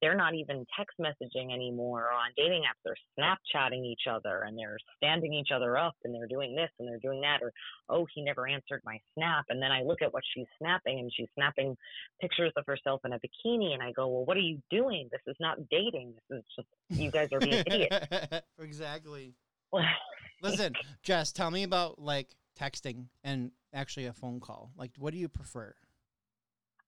they're 0.00 0.16
not 0.16 0.34
even 0.34 0.66
text 0.76 0.96
messaging 1.00 1.52
anymore 1.52 2.02
or 2.02 2.12
on 2.12 2.30
dating 2.36 2.62
apps. 2.62 2.80
They're 2.84 2.96
Snapchatting 3.18 3.84
each 3.84 4.02
other 4.10 4.42
and 4.46 4.58
they're 4.58 4.78
standing 4.96 5.32
each 5.32 5.48
other 5.54 5.78
up 5.78 5.94
and 6.04 6.14
they're 6.14 6.26
doing 6.26 6.54
this 6.54 6.70
and 6.78 6.88
they're 6.88 6.98
doing 6.98 7.20
that. 7.22 7.42
Or, 7.42 7.52
oh, 7.88 8.06
he 8.14 8.22
never 8.22 8.46
answered 8.48 8.82
my 8.84 8.98
snap. 9.14 9.46
And 9.48 9.62
then 9.62 9.72
I 9.72 9.82
look 9.82 10.02
at 10.02 10.12
what 10.12 10.22
she's 10.34 10.46
snapping 10.58 10.98
and 10.98 11.10
she's 11.14 11.28
snapping 11.34 11.76
pictures 12.20 12.52
of 12.56 12.64
herself 12.66 13.00
in 13.04 13.12
a 13.12 13.18
bikini. 13.18 13.72
And 13.72 13.82
I 13.82 13.92
go, 13.92 14.08
well, 14.08 14.24
what 14.24 14.36
are 14.36 14.40
you 14.40 14.60
doing? 14.70 15.08
This 15.10 15.22
is 15.26 15.36
not 15.40 15.58
dating. 15.70 16.14
This 16.28 16.38
is 16.38 16.44
just, 16.56 17.00
you 17.00 17.10
guys 17.10 17.28
are 17.32 17.40
being 17.40 17.64
idiots. 17.66 18.06
exactly. 18.60 19.34
Listen, 20.42 20.74
Jess, 21.02 21.32
tell 21.32 21.50
me 21.50 21.62
about 21.62 21.98
like 21.98 22.36
texting 22.58 23.06
and 23.24 23.50
actually 23.72 24.06
a 24.06 24.12
phone 24.12 24.40
call. 24.40 24.70
Like, 24.76 24.92
what 24.98 25.12
do 25.12 25.18
you 25.18 25.28
prefer? 25.28 25.74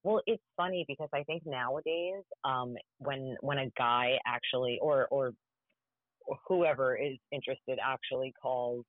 Well, 0.08 0.22
it's 0.26 0.42
funny 0.56 0.86
because 0.88 1.10
I 1.12 1.22
think 1.24 1.42
nowadays, 1.44 2.22
um, 2.42 2.76
when 2.96 3.36
when 3.42 3.58
a 3.58 3.70
guy 3.76 4.12
actually 4.26 4.78
or 4.80 5.06
or 5.10 5.32
whoever 6.48 6.96
is 6.96 7.18
interested 7.30 7.78
actually 7.84 8.32
calls, 8.40 8.86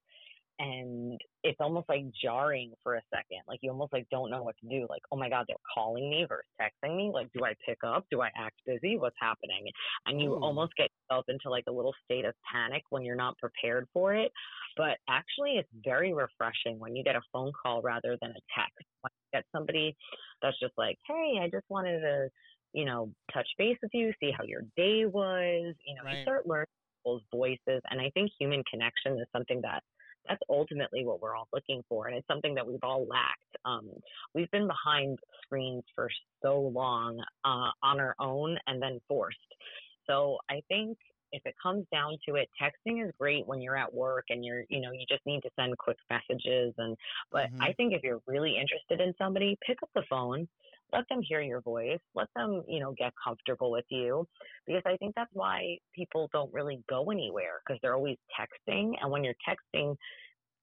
and 0.59 1.19
it's 1.43 1.57
almost 1.61 1.87
like 1.87 2.03
jarring 2.21 2.73
for 2.83 2.95
a 2.95 3.01
second. 3.13 3.39
Like 3.47 3.59
you 3.61 3.71
almost 3.71 3.93
like 3.93 4.07
don't 4.11 4.29
know 4.29 4.43
what 4.43 4.55
to 4.61 4.67
do. 4.67 4.85
Like, 4.89 5.01
oh 5.11 5.17
my 5.17 5.29
god, 5.29 5.45
they're 5.47 5.55
calling 5.73 6.09
me 6.09 6.25
versus 6.27 6.45
texting 6.61 6.97
me. 6.97 7.11
Like, 7.13 7.31
do 7.33 7.45
I 7.45 7.55
pick 7.65 7.77
up? 7.85 8.05
Do 8.11 8.21
I 8.21 8.29
act 8.37 8.61
busy? 8.65 8.97
What's 8.97 9.15
happening? 9.19 9.65
And 10.05 10.21
you 10.21 10.33
Ooh. 10.33 10.39
almost 10.41 10.75
get 10.75 10.89
yourself 11.09 11.25
into 11.29 11.49
like 11.49 11.63
a 11.69 11.71
little 11.71 11.93
state 12.03 12.25
of 12.25 12.35
panic 12.51 12.83
when 12.89 13.03
you're 13.03 13.15
not 13.15 13.37
prepared 13.37 13.87
for 13.93 14.13
it. 14.13 14.31
But 14.75 14.97
actually, 15.09 15.53
it's 15.57 15.69
very 15.83 16.13
refreshing 16.13 16.77
when 16.77 16.95
you 16.95 17.03
get 17.03 17.15
a 17.15 17.21
phone 17.31 17.53
call 17.61 17.81
rather 17.81 18.17
than 18.21 18.31
a 18.31 18.41
text. 18.59 18.85
When 19.01 19.11
you 19.33 19.39
get 19.39 19.45
somebody 19.55 19.95
that's 20.41 20.59
just 20.59 20.73
like, 20.77 20.97
hey, 21.07 21.39
I 21.41 21.49
just 21.49 21.65
wanted 21.69 22.01
to, 22.01 22.29
you 22.73 22.85
know, 22.85 23.13
touch 23.33 23.47
base 23.57 23.77
with 23.81 23.91
you, 23.93 24.11
see 24.19 24.31
how 24.37 24.43
your 24.43 24.63
day 24.75 25.05
was. 25.05 25.73
You 25.85 25.95
know, 25.95 26.03
Right. 26.03 26.11
you 26.11 26.21
start 26.23 26.47
learning 26.47 26.67
people's 26.97 27.23
voices. 27.31 27.81
And 27.89 28.01
I 28.01 28.09
think 28.13 28.31
human 28.37 28.63
connection 28.69 29.13
is 29.19 29.27
something 29.33 29.61
that 29.61 29.83
that's 30.29 30.41
ultimately 30.47 31.03
what 31.03 31.21
we're 31.21 31.35
all 31.35 31.47
looking 31.51 31.83
for. 31.89 32.07
And 32.07 32.15
it's 32.15 32.27
something 32.27 32.55
that 32.55 32.65
we've 32.65 32.83
all 32.83 33.05
lacked. 33.07 33.57
Um, 33.65 33.89
we've 34.33 34.51
been 34.51 34.67
behind 34.67 35.19
screens 35.41 35.83
for 35.95 36.09
so 36.41 36.59
long 36.59 37.21
uh, 37.43 37.71
on 37.83 37.99
our 37.99 38.15
own 38.19 38.57
and 38.67 38.81
then 38.81 38.99
forced. 39.07 39.37
So 40.07 40.37
I 40.49 40.61
think 40.69 40.97
if 41.31 41.41
it 41.45 41.55
comes 41.61 41.85
down 41.91 42.17
to 42.27 42.35
it, 42.35 42.49
texting 42.59 43.05
is 43.05 43.11
great 43.19 43.45
when 43.45 43.61
you're 43.61 43.77
at 43.77 43.93
work 43.93 44.25
and 44.29 44.43
you're, 44.43 44.63
you 44.69 44.81
know, 44.81 44.91
you 44.91 45.05
just 45.09 45.25
need 45.25 45.41
to 45.41 45.49
send 45.55 45.77
quick 45.77 45.97
messages. 46.09 46.73
And, 46.77 46.95
but 47.31 47.49
Mhm. 47.51 47.61
I 47.61 47.73
think 47.73 47.93
if 47.93 48.03
you're 48.03 48.21
really 48.25 48.57
interested 48.57 48.99
in 49.01 49.13
somebody, 49.17 49.57
pick 49.65 49.81
up 49.83 49.89
the 49.93 50.03
phone, 50.09 50.47
let 50.93 51.07
them 51.09 51.21
hear 51.21 51.41
your 51.41 51.61
voice, 51.61 51.99
let 52.15 52.27
them, 52.35 52.63
you 52.67 52.79
know, 52.79 52.93
get 52.97 53.13
comfortable 53.23 53.71
with 53.71 53.85
you. 53.89 54.27
Because 54.65 54.83
I 54.85 54.97
think 54.97 55.13
that's 55.15 55.31
why 55.33 55.77
people 55.93 56.29
don't 56.33 56.53
really 56.53 56.81
go 56.89 57.11
anywhere 57.11 57.61
because 57.65 57.79
they're 57.81 57.95
always 57.95 58.17
texting. 58.39 58.93
And 59.01 59.11
when 59.11 59.23
you're 59.23 59.35
texting, 59.47 59.95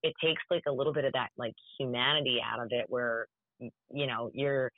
it 0.03 0.15
takes 0.23 0.43
like 0.51 0.65
a 0.69 0.73
little 0.73 0.93
bit 0.93 1.05
of 1.05 1.13
that 1.13 1.31
like 1.37 1.55
humanity 1.79 2.39
out 2.45 2.61
of 2.61 2.69
it 2.71 2.87
where, 2.89 3.27
you 3.59 4.07
know, 4.07 4.31
you're, 4.35 4.71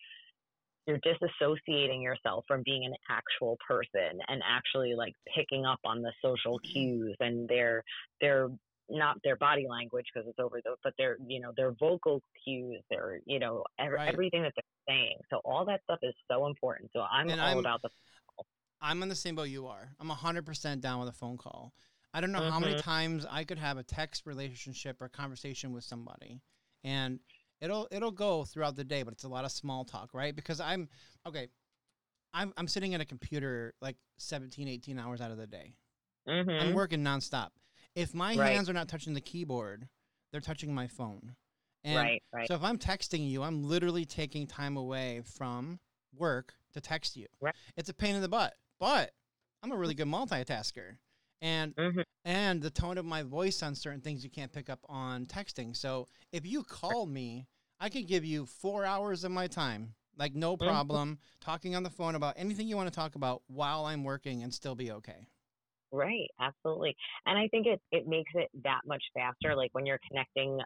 you're 0.86 0.98
disassociating 1.00 2.02
yourself 2.02 2.44
from 2.48 2.62
being 2.64 2.84
an 2.84 2.94
actual 3.10 3.58
person 3.66 4.20
and 4.28 4.42
actually 4.48 4.94
like 4.94 5.12
picking 5.36 5.66
up 5.66 5.80
on 5.84 6.02
the 6.02 6.12
social 6.22 6.58
Mm-hmm. 6.66 6.72
cues 6.72 7.16
and 7.20 7.48
their 7.48 7.84
their 8.20 8.48
not 8.90 9.16
their 9.22 9.36
body 9.36 9.66
language 9.68 10.06
because 10.12 10.28
it's 10.28 10.38
over 10.38 10.60
the 10.64 10.74
but 10.82 10.94
their 10.98 11.16
you 11.26 11.40
know 11.40 11.52
their 11.56 11.72
vocal 11.72 12.22
cues 12.44 12.82
their 12.90 13.20
you 13.26 13.38
know 13.38 13.64
ev- 13.78 13.92
Right. 13.92 14.08
everything 14.12 14.42
that 14.42 14.52
they're 14.56 14.94
saying 14.94 15.16
so 15.30 15.40
all 15.44 15.64
that 15.66 15.80
stuff 15.84 15.98
is 16.02 16.14
so 16.30 16.46
important 16.46 16.90
so 16.92 17.00
i'm 17.00 17.28
And 17.28 17.40
all 17.40 17.46
I'm- 17.48 17.58
about 17.58 17.82
the 17.82 17.90
I'm 18.80 19.02
on 19.02 19.08
the 19.08 19.16
same 19.16 19.34
boat 19.34 19.48
you 19.48 19.66
are. 19.66 19.90
I'm 19.98 20.08
100% 20.08 20.80
down 20.80 21.00
with 21.00 21.08
a 21.08 21.12
phone 21.12 21.36
call. 21.36 21.74
I 22.14 22.20
don't 22.20 22.30
know 22.30 22.48
how 22.48 22.60
many 22.60 22.74
Mhm. 22.74 22.82
times 22.84 23.26
I 23.28 23.42
could 23.42 23.58
have 23.58 23.76
a 23.76 23.82
text 23.82 24.24
relationship 24.24 25.02
or 25.02 25.08
conversation 25.08 25.72
with 25.72 25.82
somebody 25.82 26.40
and 26.84 27.18
it'll 27.60 27.88
it'll 27.90 28.12
go 28.12 28.44
throughout 28.44 28.76
the 28.76 28.84
day, 28.84 29.02
but 29.02 29.12
it's 29.12 29.24
a 29.24 29.28
lot 29.28 29.44
of 29.44 29.50
small 29.50 29.84
talk, 29.84 30.14
right? 30.14 30.34
Because 30.34 30.60
I'm 30.60 30.88
okay, 31.26 31.48
I'm 32.32 32.52
I'm 32.56 32.68
sitting 32.68 32.94
at 32.94 33.00
a 33.00 33.04
computer 33.04 33.74
like 33.80 33.96
17, 34.18 34.68
18 34.68 34.96
hours 34.98 35.20
out 35.20 35.32
of 35.32 35.38
the 35.38 35.46
day. 35.48 35.74
hmm 36.26 36.48
I'm 36.48 36.72
working 36.72 37.02
nonstop. 37.02 37.50
If 37.98 38.14
my 38.14 38.34
Right. 38.34 38.52
hands 38.52 38.70
are 38.70 38.72
not 38.72 38.88
touching 38.88 39.12
the 39.14 39.20
keyboard, 39.20 39.88
they're 40.30 40.40
touching 40.40 40.72
my 40.72 40.86
phone. 40.86 41.34
And 41.82 41.96
right, 41.96 42.22
right. 42.32 42.48
so 42.48 42.54
if 42.54 42.62
I'm 42.62 42.78
texting 42.78 43.28
you, 43.28 43.42
I'm 43.42 43.64
literally 43.64 44.04
taking 44.04 44.46
time 44.46 44.76
away 44.76 45.22
from 45.24 45.80
work 46.16 46.54
to 46.74 46.80
text 46.80 47.16
you. 47.16 47.26
Right. 47.40 47.54
It's 47.76 47.88
a 47.88 47.94
pain 47.94 48.14
in 48.14 48.22
the 48.22 48.28
butt, 48.28 48.54
but 48.78 49.10
I'm 49.64 49.72
a 49.72 49.76
really 49.76 49.94
good 49.94 50.06
multitasker. 50.06 50.98
And 51.42 51.74
Mhm. 51.76 52.04
and 52.24 52.62
the 52.62 52.70
tone 52.70 52.98
of 52.98 53.04
my 53.04 53.24
voice 53.24 53.64
on 53.64 53.74
certain 53.74 54.00
things 54.00 54.22
you 54.22 54.30
can't 54.30 54.52
pick 54.52 54.70
up 54.70 54.80
on 54.88 55.26
texting. 55.26 55.74
So 55.76 56.06
if 56.30 56.46
you 56.46 56.62
call 56.62 57.04
me, 57.06 57.48
I 57.80 57.88
can 57.88 58.04
give 58.04 58.24
you 58.24 58.46
4 58.46 58.84
hours 58.84 59.24
of 59.24 59.32
my 59.32 59.48
time. 59.48 59.94
Like 60.16 60.36
no 60.36 60.56
Mhm. 60.60 60.64
problem 60.66 61.18
talking 61.40 61.74
on 61.74 61.82
the 61.82 61.90
phone 61.90 62.14
about 62.14 62.34
anything 62.36 62.68
you 62.68 62.76
want 62.76 62.88
to 62.92 62.94
talk 62.94 63.16
about 63.16 63.42
while 63.48 63.86
I'm 63.86 64.04
working 64.04 64.44
and 64.44 64.54
still 64.54 64.76
be 64.76 64.92
okay. 64.92 65.26
Right, 65.90 66.28
absolutely. 66.38 66.94
And 67.26 67.38
I 67.38 67.48
think 67.48 67.66
it 67.66 67.80
it 67.90 68.06
makes 68.06 68.32
it 68.34 68.48
that 68.64 68.82
much 68.86 69.02
faster. 69.14 69.56
Like 69.56 69.70
when 69.72 69.86
you're 69.86 70.00
connecting 70.06 70.58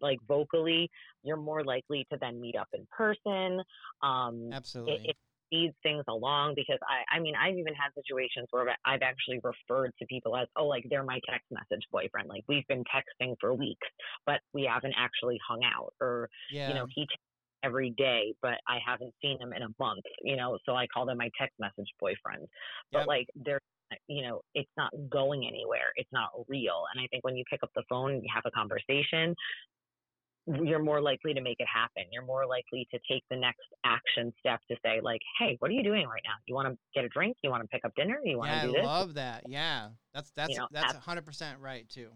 like 0.00 0.18
vocally, 0.26 0.90
you're 1.22 1.36
more 1.36 1.62
likely 1.64 2.06
to 2.10 2.18
then 2.20 2.40
meet 2.40 2.56
up 2.56 2.68
in 2.72 2.86
person. 2.90 3.62
Um 4.02 4.54
Absolutely. 4.54 4.94
it, 5.06 5.10
it 5.10 5.16
speeds 5.46 5.76
things 5.84 6.04
along 6.08 6.54
because 6.56 6.78
I 6.88 7.04
I 7.16 7.20
mean 7.20 7.34
I've 7.36 7.56
even 7.56 7.74
had 7.74 7.90
situations 7.94 8.48
where 8.50 8.76
I've 8.84 9.02
actually 9.02 9.40
referred 9.44 9.92
to 10.00 10.06
people 10.06 10.36
as 10.36 10.48
oh 10.56 10.66
like 10.66 10.84
they're 10.90 11.04
my 11.04 11.20
text 11.30 11.46
message 11.52 11.84
boyfriend. 11.92 12.28
Like 12.28 12.42
we've 12.48 12.66
been 12.66 12.82
texting 12.84 13.36
for 13.40 13.54
weeks, 13.54 13.86
but 14.26 14.40
we 14.52 14.64
haven't 14.64 14.94
actually 14.96 15.38
hung 15.46 15.62
out 15.64 15.94
or 16.00 16.28
yeah. 16.48 16.66
you 16.66 16.74
know, 16.74 16.86
he 16.92 17.02
texts 17.02 17.18
every 17.62 17.90
day, 17.96 18.34
but 18.42 18.54
I 18.68 18.78
haven't 18.84 19.14
seen 19.22 19.40
him 19.40 19.52
in 19.54 19.62
a 19.62 19.68
month, 19.78 20.04
you 20.22 20.36
know, 20.36 20.58
so 20.66 20.74
I 20.74 20.86
call 20.88 21.06
them 21.06 21.18
my 21.18 21.30
text 21.38 21.54
message 21.58 21.88
boyfriend. 21.98 22.46
But 22.92 23.00
Yep. 23.00 23.06
like 23.06 23.26
they're 23.34 23.60
you 24.08 24.22
know, 24.22 24.40
it's 24.54 24.70
not 24.76 24.90
going 25.10 25.46
anywhere. 25.46 25.92
It's 25.96 26.10
not 26.12 26.30
real. 26.48 26.84
And 26.92 27.02
I 27.02 27.06
think 27.08 27.24
when 27.24 27.36
you 27.36 27.44
pick 27.50 27.62
up 27.62 27.70
the 27.74 27.82
phone 27.88 28.12
and 28.12 28.22
you 28.22 28.28
have 28.34 28.44
a 28.46 28.50
conversation, 28.50 29.34
you're 30.46 30.82
more 30.82 31.00
likely 31.00 31.32
to 31.32 31.40
make 31.40 31.56
it 31.58 31.66
happen. 31.72 32.04
You're 32.12 32.24
more 32.24 32.46
likely 32.46 32.86
to 32.92 32.98
take 33.10 33.22
the 33.30 33.36
next 33.36 33.64
action 33.84 34.32
step 34.38 34.60
to 34.70 34.76
say, 34.84 35.00
like, 35.02 35.20
hey, 35.38 35.56
what 35.58 35.70
are 35.70 35.74
you 35.74 35.82
doing 35.82 36.06
right 36.06 36.22
now? 36.24 36.34
You 36.46 36.54
want 36.54 36.68
to 36.68 36.76
get 36.94 37.04
a 37.04 37.08
drink? 37.08 37.36
You 37.42 37.50
want 37.50 37.62
to 37.62 37.68
pick 37.68 37.84
up 37.84 37.92
dinner? 37.96 38.18
You 38.24 38.38
want 38.38 38.50
yeah, 38.50 38.62
to 38.62 38.72
do 38.72 38.78
I 38.78 38.82
love 38.82 39.14
that. 39.14 39.44
Yeah. 39.48 39.88
That's 40.12 40.30
that's 40.32 40.56
know, 40.56 40.68
that's 40.70 40.94
100% 40.94 41.54
right 41.60 41.88
too. 41.88 42.10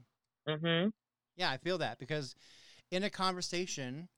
mm-hmm. 0.49 0.89
Yeah, 1.37 1.51
I 1.51 1.57
feel 1.57 1.79
that 1.79 1.99
because 1.99 2.35
in 2.91 3.05
a 3.05 3.11
conversation, 3.11 4.09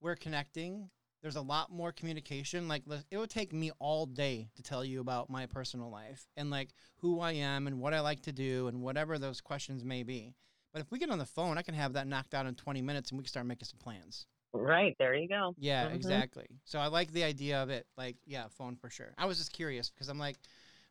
we're 0.00 0.16
connecting. 0.16 0.90
There's 1.22 1.36
a 1.36 1.42
lot 1.42 1.70
more 1.70 1.92
communication. 1.92 2.66
Like 2.68 2.82
it 3.10 3.18
would 3.18 3.30
take 3.30 3.52
me 3.52 3.70
all 3.78 4.06
day 4.06 4.48
to 4.56 4.62
tell 4.62 4.84
you 4.84 5.00
about 5.00 5.28
my 5.28 5.46
personal 5.46 5.90
life 5.90 6.26
and 6.36 6.50
like 6.50 6.70
who 6.98 7.20
I 7.20 7.32
am 7.32 7.66
and 7.66 7.78
what 7.78 7.92
I 7.94 8.00
like 8.00 8.22
to 8.22 8.32
do 8.32 8.68
and 8.68 8.80
whatever 8.80 9.18
those 9.18 9.40
questions 9.40 9.84
may 9.84 10.02
be. 10.02 10.34
But 10.72 10.80
if 10.80 10.90
we 10.90 10.98
get 10.98 11.10
on 11.10 11.18
the 11.18 11.26
phone, 11.26 11.58
I 11.58 11.62
can 11.62 11.74
have 11.74 11.92
that 11.94 12.06
knocked 12.06 12.34
out 12.34 12.46
in 12.46 12.54
20 12.54 12.80
minutes 12.80 13.10
and 13.10 13.18
we 13.18 13.24
can 13.24 13.28
start 13.28 13.46
making 13.46 13.66
some 13.66 13.78
plans. 13.78 14.26
Right. 14.52 14.96
There 14.98 15.14
you 15.14 15.28
go. 15.28 15.54
Yeah, 15.58 15.88
Mhm. 15.88 15.94
exactly. 15.94 16.46
So 16.64 16.78
I 16.78 16.86
like 16.86 17.12
the 17.12 17.24
idea 17.24 17.62
of 17.62 17.70
it. 17.70 17.86
Like, 17.96 18.16
yeah, 18.24 18.48
phone 18.48 18.76
for 18.76 18.88
sure. 18.88 19.14
I 19.18 19.26
was 19.26 19.38
just 19.38 19.52
curious 19.52 19.90
because 19.90 20.08
I'm 20.08 20.18
like, 20.18 20.38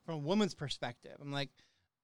from 0.04 0.14
a 0.14 0.18
woman's 0.18 0.54
perspective, 0.54 1.16
I'm 1.20 1.32
like, 1.32 1.50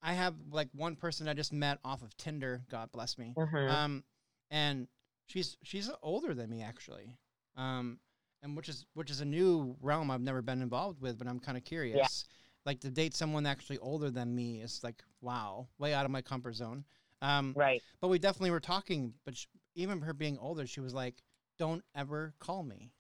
I 0.03 0.15
have 0.15 0.35
like 0.51 0.69
one 0.73 0.97
person 0.97 1.29
I 1.29 1.35
just 1.35 1.53
met 1.53 1.79
off 1.85 2.03
of 2.03 2.17
Tinder. 2.17 2.65
God 2.69 2.93
bless 2.93 3.17
me. 3.19 3.35
Mhm. 3.37 3.71
Um, 3.71 4.05
and 4.51 4.89
she's 5.27 5.57
she's 5.63 5.91
older 6.03 6.35
than 6.35 6.51
me 6.51 6.63
actually. 6.63 7.17
Um, 7.57 8.01
and 8.47 8.57
which 8.57 8.69
is 8.69 8.87
which 8.95 9.11
is 9.11 9.21
a 9.21 9.25
new 9.25 9.77
realm 9.83 10.11
I've 10.11 10.23
never 10.23 10.41
been 10.41 10.63
involved 10.63 11.01
with, 11.03 11.19
but 11.19 11.27
I'm 11.27 11.41
kind 11.41 11.59
of 11.59 11.65
curious. 11.65 12.25
Like 12.65 12.81
to 12.81 12.91
date 12.91 13.15
someone 13.15 13.47
actually 13.47 13.79
older 13.79 14.11
than 14.11 14.35
me 14.35 14.61
is 14.63 14.81
like 14.83 15.03
wow, 15.21 15.69
way 15.79 15.93
out 15.93 16.05
of 16.05 16.11
my 16.11 16.23
comfort 16.23 16.55
zone. 16.55 16.85
Um, 17.23 17.55
right. 17.57 17.83
but 18.01 18.09
we 18.09 18.19
definitely 18.19 18.51
were 18.51 18.61
talking. 18.61 19.15
But 19.25 19.37
sh 19.37 19.47
even 19.75 20.01
her 20.01 20.15
being 20.15 20.39
older, 20.39 20.67
she 20.67 20.81
was 20.81 20.95
like, 20.95 21.23
"Don't 21.59 21.83
ever 21.95 22.35
call 22.39 22.63
me, 22.63 22.93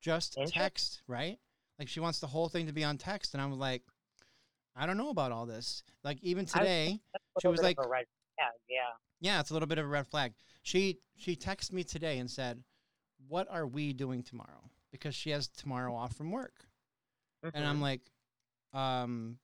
just 0.00 0.38
text." 0.46 1.02
Right? 1.06 1.38
Like 1.78 1.88
she 1.88 2.00
wants 2.00 2.20
the 2.20 2.26
whole 2.26 2.48
thing 2.48 2.66
to 2.66 2.72
be 2.72 2.84
on 2.84 2.98
text, 2.98 3.34
and 3.34 3.42
I 3.42 3.46
was 3.46 3.58
like, 3.58 3.82
"I 4.74 4.86
don't 4.86 4.96
know 4.96 5.10
about 5.10 5.32
all 5.32 5.46
this." 5.46 5.82
Like 6.02 6.18
even 6.22 6.46
today, 6.46 7.00
she 7.40 7.48
was 7.48 7.62
like- 7.62 7.78
of 7.78 7.86
a 7.86 7.88
red 7.88 8.06
flag, 8.36 8.52
yeah. 8.68 8.78
yeah, 9.20 9.40
it's 9.40 9.50
a 9.50 9.52
little 9.52 9.68
bit 9.68 9.78
of 9.78 9.84
a 9.84 9.88
red 9.88 10.06
flag. 10.06 10.34
She 10.62 10.98
she 11.16 11.36
texted 11.36 11.72
me 11.72 11.84
today 11.84 12.18
and 12.18 12.30
said, 12.30 12.62
"What 13.28 13.48
are 13.50 13.66
we 13.66 13.92
doing 13.92 14.22
tomorrow?" 14.22 14.70
Because 14.90 15.14
she 15.14 15.30
has 15.30 15.48
tomorrow 15.48 15.94
off 15.94 16.14
from 16.16 16.30
work, 16.30 16.66
and 17.42 17.66
I'm 17.66 17.78
Mhm. 17.78 17.82
like, 17.82 18.10
um, 18.72 19.38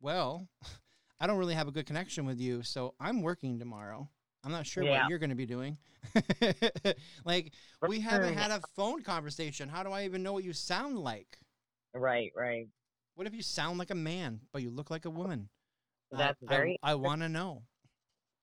"Well, 0.00 0.48
I 1.20 1.26
don't 1.26 1.38
really 1.38 1.54
have 1.54 1.68
a 1.68 1.72
good 1.72 1.86
connection 1.86 2.24
with 2.24 2.40
you, 2.40 2.62
so 2.62 2.94
I'm 2.98 3.22
working 3.22 3.58
tomorrow. 3.58 4.08
I'm 4.44 4.50
not 4.50 4.66
sure 4.66 4.82
Yeah. 4.82 5.02
what 5.02 5.08
you're 5.10 5.20
going 5.20 5.30
to 5.30 5.36
be 5.36 5.46
doing. 5.46 5.78
like, 7.24 7.52
we 7.86 8.00
haven't 8.00 8.34
had 8.34 8.50
a 8.50 8.60
phone 8.74 9.02
conversation. 9.04 9.68
How 9.68 9.84
do 9.84 9.90
I 9.90 10.04
even 10.04 10.22
know 10.24 10.32
what 10.32 10.42
you 10.44 10.52
sound 10.52 10.98
like? 10.98 11.38
right, 11.94 12.32
right. 12.34 12.68
What 13.14 13.26
if 13.26 13.34
you 13.34 13.42
sound 13.42 13.78
like 13.78 13.90
a 13.90 13.94
man 13.94 14.40
but 14.52 14.62
you 14.62 14.70
look 14.70 14.90
like 14.90 15.04
a 15.04 15.10
woman? 15.10 15.48
That's 16.10 16.42
I- 16.42 16.46
very 16.46 16.78
I, 16.82 16.94
want 16.96 17.20
to 17.22 17.28
know. 17.28 17.62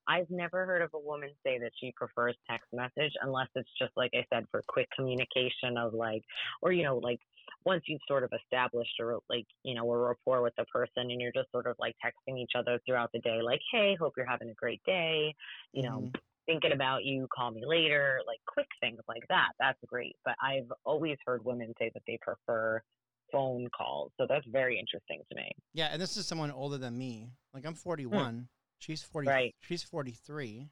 I've 0.08 0.30
never 0.30 0.66
heard 0.66 0.82
of 0.82 0.90
a 0.94 0.98
woman 0.98 1.30
say 1.44 1.58
that 1.58 1.72
she 1.80 1.92
prefers 1.96 2.36
text 2.48 2.66
message 2.72 3.12
unless 3.22 3.48
it's 3.54 3.70
just 3.78 3.92
like 3.96 4.10
I 4.14 4.24
said 4.32 4.46
for 4.50 4.62
quick 4.66 4.88
communication 4.96 5.76
of 5.76 5.94
like 5.94 6.22
or 6.62 6.72
you 6.72 6.82
know 6.82 6.98
like 6.98 7.18
once 7.64 7.82
you've 7.86 8.00
sort 8.08 8.24
of 8.24 8.30
established 8.42 8.98
a 9.00 9.18
like 9.28 9.46
you 9.62 9.74
know 9.74 9.90
a 9.90 9.96
rapport 9.98 10.42
with 10.42 10.54
the 10.56 10.64
person 10.64 11.10
and 11.10 11.20
you're 11.20 11.32
just 11.32 11.50
sort 11.52 11.66
of 11.66 11.76
like 11.78 11.94
texting 12.04 12.38
each 12.38 12.52
other 12.56 12.78
throughout 12.86 13.10
the 13.12 13.20
day 13.20 13.40
like 13.42 13.60
hey 13.72 13.96
hope 13.98 14.14
you're 14.16 14.26
having 14.26 14.50
a 14.50 14.54
great 14.54 14.82
day 14.84 15.34
you 15.72 15.82
know 15.82 16.00
Mhm. 16.00 16.20
thinking 16.46 16.72
about 16.72 17.04
you 17.04 17.28
call 17.34 17.50
me 17.50 17.64
later 17.64 18.20
like 18.26 18.40
quick 18.46 18.68
things 18.80 19.00
like 19.08 19.26
that 19.28 19.50
that's 19.58 19.78
great 19.86 20.16
but 20.24 20.34
I've 20.42 20.72
always 20.84 21.18
heard 21.26 21.44
women 21.44 21.72
say 21.78 21.90
that 21.94 22.02
they 22.06 22.18
prefer 22.22 22.82
phone 23.30 23.68
calls 23.76 24.10
so 24.18 24.26
that's 24.28 24.46
very 24.46 24.78
interesting 24.78 25.22
to 25.30 25.36
me 25.36 25.50
Yeah, 25.72 25.88
and 25.92 26.00
this 26.02 26.16
is 26.16 26.26
someone 26.26 26.50
older 26.50 26.78
than 26.78 26.98
me. 26.98 27.30
Like 27.54 27.64
I'm 27.64 27.74
41. 27.74 28.48
She's 28.80 29.02
40. 29.02 29.26
Hmm. 29.26 29.30
Right. 29.30 29.54
She's 29.60 29.82
43, 29.82 30.68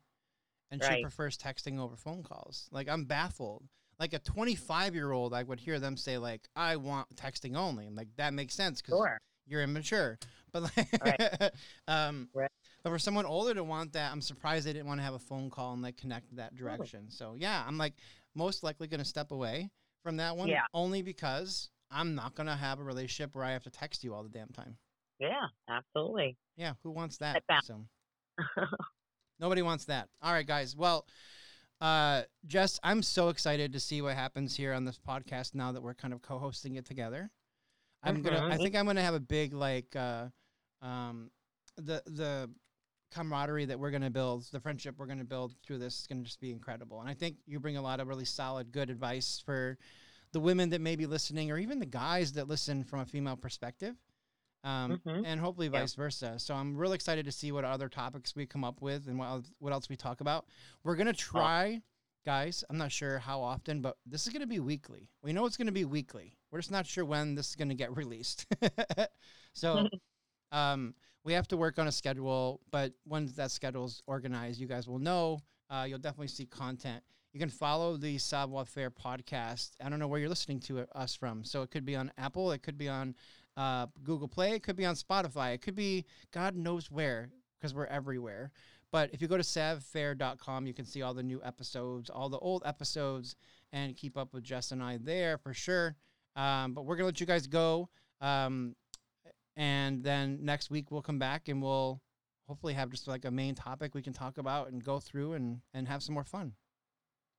and 0.70 0.82
she 0.82 1.02
prefers 1.02 1.38
texting 1.38 1.78
over 1.78 1.94
phone 1.96 2.22
calls. 2.22 2.68
Like 2.72 2.88
I'm 2.88 3.04
baffled. 3.04 3.64
Like 4.00 4.12
a 4.12 4.18
25 4.18 4.94
year 4.94 5.10
old, 5.12 5.34
I 5.34 5.42
would 5.42 5.60
hear 5.60 5.78
them 5.78 5.96
say 5.96 6.18
like, 6.18 6.48
"I 6.56 6.76
want 6.76 7.14
texting 7.16 7.56
only." 7.56 7.86
I'm 7.86 7.94
like, 7.96 8.08
that 8.16 8.32
makes 8.32 8.54
sense 8.54 8.80
because 8.80 8.96
sure 8.98 9.18
you're 9.46 9.62
immature. 9.62 10.18
But 10.52 10.62
like, 10.62 11.52
um, 11.88 12.28
Right. 12.32 12.50
but 12.82 12.90
for 12.90 12.98
someone 12.98 13.26
older 13.26 13.54
to 13.54 13.64
want 13.64 13.92
that, 13.92 14.10
I'm 14.12 14.22
surprised 14.22 14.66
they 14.66 14.72
didn't 14.72 14.86
want 14.86 15.00
to 15.00 15.04
have 15.04 15.14
a 15.14 15.18
phone 15.18 15.50
call 15.50 15.74
and 15.74 15.82
like 15.82 15.96
connect 15.96 16.34
that 16.36 16.54
direction. 16.54 17.10
So 17.10 17.34
yeah, 17.38 17.62
I'm 17.66 17.76
like 17.76 17.94
most 18.34 18.62
likely 18.62 18.86
gonna 18.88 19.04
step 19.04 19.32
away 19.32 19.68
from 20.02 20.16
that 20.18 20.36
one, 20.36 20.48
Yeah. 20.48 20.62
only 20.72 21.02
because 21.02 21.68
I'm 21.90 22.14
not 22.14 22.34
gonna 22.34 22.56
have 22.56 22.78
a 22.78 22.84
relationship 22.84 23.34
where 23.34 23.44
I 23.44 23.50
have 23.50 23.64
to 23.64 23.70
text 23.70 24.04
you 24.04 24.14
all 24.14 24.22
the 24.22 24.28
damn 24.30 24.48
time. 24.48 24.76
yeah 25.18 25.48
absolutely 25.68 26.36
Yeah, 26.56 26.74
who 26.84 26.92
wants 26.92 27.16
that? 27.18 27.42
that. 27.48 27.64
So 27.64 27.84
nobody 29.40 29.62
wants 29.62 29.86
that. 29.86 30.08
All 30.22 30.32
right, 30.32 30.46
guys. 30.46 30.76
Well, 30.76 31.06
uh, 31.80 32.22
Jess, 32.46 32.80
I'm 32.82 33.02
so 33.02 33.28
excited 33.28 33.72
to 33.72 33.80
see 33.80 34.02
what 34.02 34.14
happens 34.14 34.56
here 34.56 34.72
on 34.72 34.84
this 34.84 34.98
podcast 34.98 35.54
now 35.54 35.72
that 35.72 35.82
we're 35.82 35.94
kind 35.94 36.12
of 36.12 36.22
co-hosting 36.22 36.76
it 36.76 36.84
together. 36.84 37.30
I'm 38.02 38.22
gonna. 38.22 38.48
I 38.50 38.56
think 38.56 38.76
I'm 38.76 38.86
gonna 38.86 39.02
have 39.02 39.14
a 39.14 39.20
big 39.20 39.52
like, 39.52 39.94
uh, 39.96 40.26
um, 40.82 41.30
the 41.76 42.02
the 42.06 42.50
camaraderie 43.12 43.64
that 43.66 43.78
we're 43.78 43.90
gonna 43.90 44.10
build, 44.10 44.44
the 44.52 44.60
friendship 44.60 44.96
we're 44.98 45.06
gonna 45.06 45.24
build 45.24 45.54
through 45.64 45.78
this 45.78 46.00
is 46.00 46.06
gonna 46.06 46.22
just 46.22 46.40
be 46.40 46.50
incredible. 46.50 47.00
And 47.00 47.08
I 47.08 47.14
think 47.14 47.36
you 47.46 47.58
bring 47.58 47.76
a 47.76 47.82
lot 47.82 48.00
of 48.00 48.06
really 48.08 48.24
solid, 48.24 48.70
good 48.70 48.90
advice 48.90 49.42
for 49.44 49.78
the 50.32 50.40
women 50.40 50.70
that 50.70 50.80
may 50.80 50.94
be 50.94 51.06
listening, 51.06 51.50
or 51.50 51.58
even 51.58 51.78
the 51.78 51.86
guys 51.86 52.32
that 52.34 52.48
listen 52.48 52.84
from 52.84 53.00
a 53.00 53.06
female 53.06 53.36
perspective 53.36 53.96
um, 54.64 54.98
Mhm. 54.98 55.22
and 55.24 55.40
hopefully 55.40 55.66
Yeah. 55.66 55.80
vice 55.80 55.94
versa. 55.94 56.38
So 56.38 56.54
I'm 56.54 56.76
really 56.76 56.94
excited 56.96 57.24
to 57.26 57.32
see 57.32 57.52
what 57.52 57.64
other 57.64 57.88
topics 57.88 58.34
we 58.34 58.46
come 58.46 58.64
up 58.64 58.80
with 58.82 59.06
and 59.08 59.18
what 59.18 59.26
else, 59.26 59.52
what 59.58 59.72
else 59.72 59.88
we 59.88 59.96
talk 59.96 60.20
about. 60.20 60.46
We're 60.84 60.96
gonna 60.96 61.12
try, 61.12 61.82
guys. 62.24 62.64
I'm 62.68 62.76
not 62.78 62.92
sure 62.92 63.18
how 63.18 63.40
often, 63.40 63.80
but 63.80 63.96
this 64.04 64.26
is 64.26 64.32
gonna 64.32 64.46
be 64.46 64.60
weekly. 64.60 65.10
We 65.22 65.32
know 65.32 65.46
it's 65.46 65.56
gonna 65.56 65.72
be 65.72 65.84
weekly. 65.84 66.36
We're 66.50 66.58
just 66.60 66.70
not 66.70 66.86
sure 66.86 67.04
when 67.04 67.34
this 67.34 67.50
is 67.50 67.56
gonna 67.56 67.74
get 67.74 67.94
released. 67.96 68.46
so 69.54 69.88
um, 70.52 70.94
we 71.24 71.32
have 71.34 71.48
to 71.48 71.56
work 71.56 71.78
on 71.78 71.86
a 71.88 71.92
schedule, 71.92 72.60
but 72.70 72.92
once 73.04 73.32
that 73.32 73.50
schedule's 73.50 74.02
organized, 74.06 74.60
you 74.60 74.66
guys 74.66 74.88
will 74.88 74.98
know. 74.98 75.40
Uh, 75.70 75.84
you'll 75.88 75.98
definitely 75.98 76.28
see 76.28 76.46
content. 76.46 77.02
You 77.34 77.40
can 77.40 77.50
follow 77.50 77.98
the 77.98 78.16
Savoir 78.16 78.64
Faire 78.64 78.90
podcast. 78.90 79.72
I 79.82 79.90
don't 79.90 79.98
know 79.98 80.08
where 80.08 80.18
you're 80.18 80.30
listening 80.30 80.60
to 80.60 80.80
us 80.96 81.14
from. 81.14 81.44
So 81.44 81.60
it 81.62 81.70
could 81.70 81.84
be 81.84 81.94
on 81.94 82.10
Apple, 82.16 82.50
it 82.52 82.62
could 82.62 82.78
be 82.78 82.88
on 82.88 83.14
uh, 83.58 83.86
Google 84.04 84.28
Play, 84.28 84.52
it 84.52 84.62
could 84.62 84.76
be 84.76 84.86
on 84.86 84.94
Spotify, 84.94 85.52
it 85.52 85.60
could 85.60 85.74
be 85.74 86.06
God 86.32 86.54
knows 86.54 86.90
where 86.90 87.28
because 87.58 87.74
we're 87.74 87.86
everywhere. 87.86 88.52
But 88.92 89.10
if 89.12 89.20
you 89.20 89.28
go 89.28 89.36
to 89.36 89.42
savfair.com, 89.42 90.66
you 90.66 90.72
can 90.72 90.86
see 90.86 91.02
all 91.02 91.12
the 91.12 91.22
new 91.22 91.42
episodes, 91.44 92.08
all 92.08 92.28
the 92.28 92.38
old 92.38 92.62
episodes, 92.64 93.36
and 93.72 93.96
keep 93.96 94.16
up 94.16 94.32
with 94.32 94.44
Jess 94.44 94.70
and 94.70 94.82
I 94.82 94.96
there 94.96 95.36
for 95.36 95.52
sure. 95.52 95.96
Um, 96.36 96.72
but 96.72 96.86
we're 96.86 96.96
gonna 96.96 97.06
let 97.06 97.20
you 97.20 97.26
guys 97.26 97.48
go. 97.48 97.88
Um, 98.20 98.76
and 99.56 100.04
then 100.04 100.38
next 100.42 100.70
week 100.70 100.92
we'll 100.92 101.02
come 101.02 101.18
back 101.18 101.48
and 101.48 101.60
we'll 101.60 102.00
hopefully 102.46 102.74
have 102.74 102.90
just 102.90 103.08
like 103.08 103.24
a 103.24 103.30
main 103.30 103.56
topic 103.56 103.94
we 103.94 104.02
can 104.02 104.12
talk 104.12 104.38
about 104.38 104.70
and 104.70 104.82
go 104.82 105.00
through 105.00 105.32
and 105.32 105.60
and 105.74 105.88
have 105.88 106.02
some 106.02 106.14
more 106.14 106.24
fun. 106.24 106.52